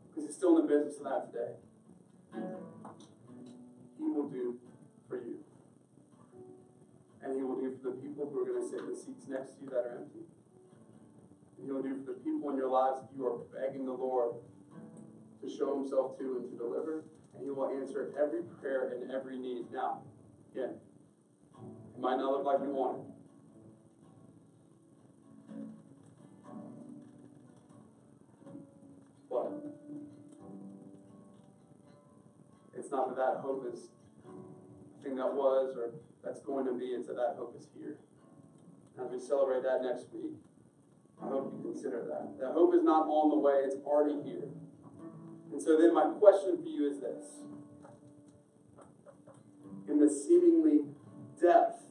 Because 0.09 0.29
he's 0.29 0.37
still 0.37 0.59
in 0.59 0.67
the 0.67 0.73
business 0.73 0.99
of 0.99 1.05
that 1.05 1.33
today. 1.33 1.53
Will 4.17 4.29
do 4.29 4.57
for 5.11 5.17
you. 5.17 5.37
And 7.23 7.37
He 7.37 7.43
will 7.43 7.61
do 7.61 7.77
for 7.83 7.91
the 7.91 7.97
people 7.97 8.31
who 8.33 8.41
are 8.41 8.47
going 8.47 8.63
to 8.63 8.67
sit 8.67 8.81
in 8.81 8.89
the 8.89 8.97
seats 8.97 9.29
next 9.29 9.59
to 9.59 9.65
you 9.65 9.69
that 9.69 9.85
are 9.85 9.99
empty. 9.99 10.25
And 11.59 11.67
He 11.67 11.71
will 11.71 11.83
do 11.83 12.01
for 12.01 12.13
the 12.13 12.19
people 12.21 12.49
in 12.49 12.57
your 12.57 12.71
lives 12.71 13.03
that 13.03 13.11
you 13.15 13.27
are 13.27 13.37
begging 13.53 13.85
the 13.85 13.93
Lord 13.93 14.37
to 15.43 15.51
show 15.51 15.77
Himself 15.77 16.17
to 16.19 16.41
and 16.41 16.51
to 16.51 16.57
deliver. 16.57 17.05
And 17.37 17.45
He 17.45 17.51
will 17.51 17.69
answer 17.69 18.15
every 18.19 18.41
prayer 18.59 18.97
and 18.99 19.11
every 19.11 19.39
need. 19.39 19.71
Now, 19.71 20.01
again, 20.55 20.77
it 21.95 22.01
might 22.01 22.17
not 22.17 22.33
look 22.33 22.47
like 22.47 22.61
you 22.63 22.71
want 22.71 23.01
it. 23.01 23.05
But 29.29 29.53
It's 32.79 32.91
not 32.91 33.09
that 33.09 33.17
that 33.17 33.41
hope 33.43 33.71
is 33.71 33.89
that 35.15 35.33
was 35.33 35.77
or 35.77 35.93
that's 36.25 36.41
going 36.41 36.67
to 36.67 36.73
be, 36.73 36.87
it's 36.87 37.07
that 37.07 37.15
that 37.15 37.37
hope 37.39 37.55
is 37.57 37.69
here. 37.79 37.99
And 38.99 39.07
as 39.07 39.13
we 39.13 39.21
celebrate 39.21 39.63
that 39.63 39.83
next 39.83 40.07
week, 40.13 40.35
I 41.23 41.29
hope 41.29 41.55
you 41.55 41.71
consider 41.71 42.05
that. 42.09 42.37
That 42.41 42.53
hope 42.53 42.75
is 42.75 42.83
not 42.83 43.07
on 43.07 43.31
the 43.31 43.39
way, 43.39 43.63
it's 43.65 43.77
already 43.87 44.21
here. 44.29 44.49
And 45.53 45.63
so 45.63 45.79
then 45.79 45.95
my 45.95 46.11
question 46.19 46.59
for 46.61 46.69
you 46.69 46.91
is 46.91 46.99
this. 46.99 47.47
In 49.89 50.01
the 50.01 50.11
seemingly 50.11 50.81
depth 51.41 51.85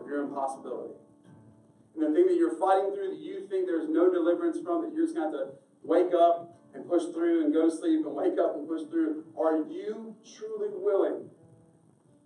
of 0.00 0.06
your 0.06 0.22
impossibility, 0.22 0.94
and 1.94 2.02
the 2.02 2.14
thing 2.14 2.26
that 2.26 2.36
you're 2.36 2.58
fighting 2.58 2.94
through 2.94 3.10
that 3.10 3.20
you 3.20 3.46
think 3.48 3.66
there's 3.66 3.88
no 3.88 4.12
deliverance 4.12 4.58
from, 4.64 4.82
that 4.82 4.92
you're 4.94 5.04
just 5.04 5.16
going 5.16 5.30
to 5.30 5.38
have 5.38 5.46
to 5.48 5.54
wake 5.82 6.14
up 6.14 6.56
and 6.74 6.88
push 6.88 7.04
through 7.12 7.44
and 7.44 7.54
go 7.54 7.70
to 7.70 7.76
sleep 7.76 8.04
and 8.04 8.14
wake 8.14 8.38
up 8.38 8.56
and 8.56 8.68
push 8.68 8.82
through, 8.90 9.24
are 9.38 9.58
you 9.58 10.14
truly 10.36 10.68
willing 10.72 11.30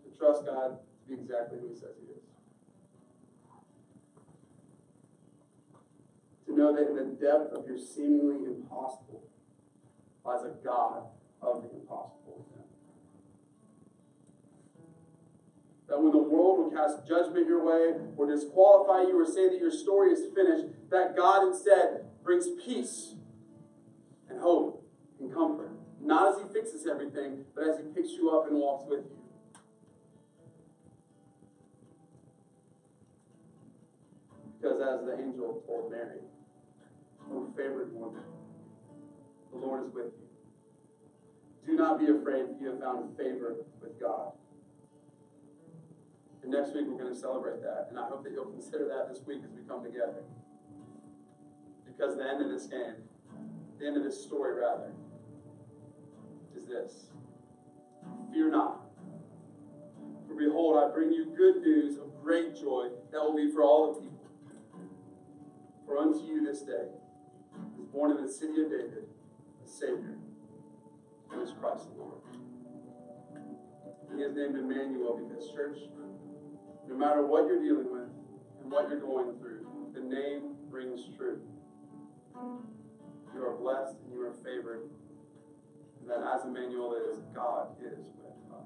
to 0.04 0.18
trust 0.18 0.46
God 0.46 0.78
to 0.78 1.14
be 1.14 1.20
exactly 1.20 1.58
who 1.60 1.68
He 1.68 1.74
says 1.74 1.94
He 2.00 2.12
is? 2.12 2.22
To 6.46 6.56
know 6.56 6.74
that 6.74 6.88
in 6.88 6.96
the 6.96 7.14
depth 7.14 7.52
of 7.52 7.66
your 7.66 7.78
seemingly 7.78 8.46
impossible 8.46 9.22
lies 10.24 10.44
a 10.44 10.64
God 10.64 11.02
of 11.42 11.62
the 11.62 11.70
impossible. 11.78 12.46
That 15.88 16.02
when 16.02 16.12
the 16.12 16.18
world 16.18 16.58
will 16.58 16.70
cast 16.70 17.06
judgment 17.06 17.46
your 17.46 17.64
way 17.64 17.98
or 18.16 18.26
disqualify 18.26 19.02
you 19.02 19.18
or 19.18 19.24
say 19.24 19.48
that 19.48 19.58
your 19.58 19.70
story 19.70 20.12
is 20.12 20.20
finished, 20.34 20.66
that 20.90 21.16
God 21.16 21.48
instead 21.48 22.04
brings 22.22 22.46
peace 22.62 23.14
and 24.28 24.40
hope 24.40 24.84
and 25.20 25.32
comfort. 25.32 25.70
Not 26.00 26.34
as 26.34 26.42
He 26.42 26.52
fixes 26.52 26.86
everything, 26.86 27.44
but 27.54 27.64
as 27.68 27.78
He 27.78 27.84
picks 27.94 28.12
you 28.12 28.30
up 28.30 28.46
and 28.48 28.56
walks 28.56 28.84
with 28.88 29.04
you. 29.04 29.18
Because 34.60 34.80
as 34.80 35.06
the 35.06 35.14
angel 35.22 35.62
told 35.66 35.90
Mary, 35.90 36.20
O 37.30 37.46
favored 37.56 37.94
woman, 37.94 38.24
the 39.52 39.58
Lord 39.58 39.86
is 39.86 39.92
with 39.94 40.06
you. 40.06 40.28
Do 41.66 41.76
not 41.76 41.98
be 41.98 42.06
afraid, 42.06 42.46
you 42.60 42.70
have 42.70 42.80
found 42.80 43.16
favor 43.16 43.56
with 43.80 44.00
God. 44.00 44.32
And 46.42 46.52
next 46.52 46.74
week 46.74 46.86
we're 46.88 46.98
going 46.98 47.12
to 47.12 47.18
celebrate 47.18 47.62
that. 47.62 47.88
And 47.90 47.98
I 47.98 48.06
hope 48.06 48.24
that 48.24 48.32
you'll 48.32 48.46
consider 48.46 48.88
that 48.88 49.12
this 49.12 49.22
week 49.26 49.42
as 49.44 49.50
we 49.50 49.62
come 49.68 49.84
together. 49.84 50.24
Because 51.86 52.16
the 52.16 52.24
end 52.24 52.42
of 52.42 52.50
this 52.50 52.66
game, 52.66 52.94
the 53.78 53.86
end 53.86 53.96
of 53.96 54.02
this 54.02 54.22
story, 54.22 54.60
rather, 54.60 54.92
is 56.56 56.66
this 56.66 57.06
Fear 58.32 58.50
not. 58.50 58.80
For 60.26 60.34
behold, 60.34 60.76
I 60.76 60.92
bring 60.92 61.12
you 61.12 61.32
good 61.36 61.62
news 61.62 61.96
of 61.96 62.22
great 62.22 62.54
joy 62.54 62.88
that 63.10 63.20
will 63.20 63.34
be 63.34 63.50
for 63.50 63.62
all 63.62 63.94
the 63.94 64.00
people. 64.00 64.18
For 65.86 65.98
unto 65.98 66.20
you 66.20 66.44
this 66.44 66.62
day 66.62 66.88
is 67.78 67.86
born 67.86 68.16
in 68.16 68.24
the 68.24 68.30
city 68.30 68.62
of 68.62 68.70
David 68.70 69.04
a 69.64 69.68
Savior, 69.68 70.18
who 71.28 71.42
is 71.42 71.52
Christ 71.60 71.88
the 71.94 72.02
Lord. 72.02 72.20
He 74.14 74.22
is 74.22 74.34
named 74.34 74.56
Emmanuel 74.56 75.20
because, 75.28 75.50
church, 75.52 75.78
no 76.88 76.94
matter 76.94 77.24
what 77.24 77.46
you're 77.46 77.62
dealing 77.62 77.90
with 77.90 78.08
and 78.62 78.70
what 78.70 78.88
you're 78.88 79.00
going 79.00 79.38
through, 79.38 79.66
the 79.94 80.00
name 80.00 80.56
rings 80.70 81.00
true. 81.16 81.40
You 83.34 83.44
are 83.44 83.56
blessed 83.56 83.96
and 84.04 84.12
you 84.12 84.20
are 84.26 84.32
favored. 84.44 84.82
And 86.00 86.10
that 86.10 86.20
as 86.34 86.44
Emmanuel 86.44 86.94
is, 86.94 87.18
God 87.34 87.68
is 87.80 87.98
with 87.98 88.52
us. 88.52 88.64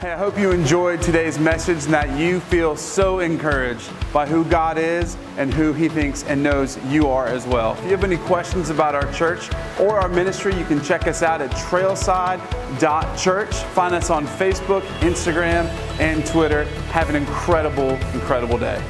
Hey, 0.00 0.12
I 0.12 0.16
hope 0.16 0.38
you 0.38 0.50
enjoyed 0.50 1.00
today's 1.00 1.38
message 1.38 1.84
and 1.84 1.94
that 1.94 2.18
you 2.18 2.40
feel 2.40 2.76
so 2.76 3.20
encouraged 3.20 3.88
by 4.12 4.26
who 4.26 4.44
God 4.44 4.76
is 4.78 5.16
and 5.36 5.54
who 5.54 5.72
He 5.72 5.88
thinks 5.88 6.24
and 6.24 6.42
knows 6.42 6.78
you 6.86 7.06
are 7.08 7.26
as 7.26 7.46
well. 7.46 7.74
If 7.74 7.84
you 7.84 7.90
have 7.90 8.04
any 8.04 8.16
questions 8.16 8.70
about 8.70 8.94
our 8.94 9.10
church 9.12 9.50
or 9.78 10.00
our 10.00 10.08
ministry, 10.08 10.54
you 10.56 10.64
can 10.64 10.82
check 10.82 11.06
us 11.06 11.22
out 11.22 11.40
at 11.40 11.50
trailside.church. 11.52 13.54
Find 13.54 13.94
us 13.94 14.10
on 14.10 14.26
Facebook, 14.26 14.82
Instagram, 15.00 15.66
and 16.00 16.26
Twitter. 16.26 16.64
Have 16.90 17.10
an 17.10 17.16
incredible, 17.16 17.90
incredible 18.14 18.58
day. 18.58 18.82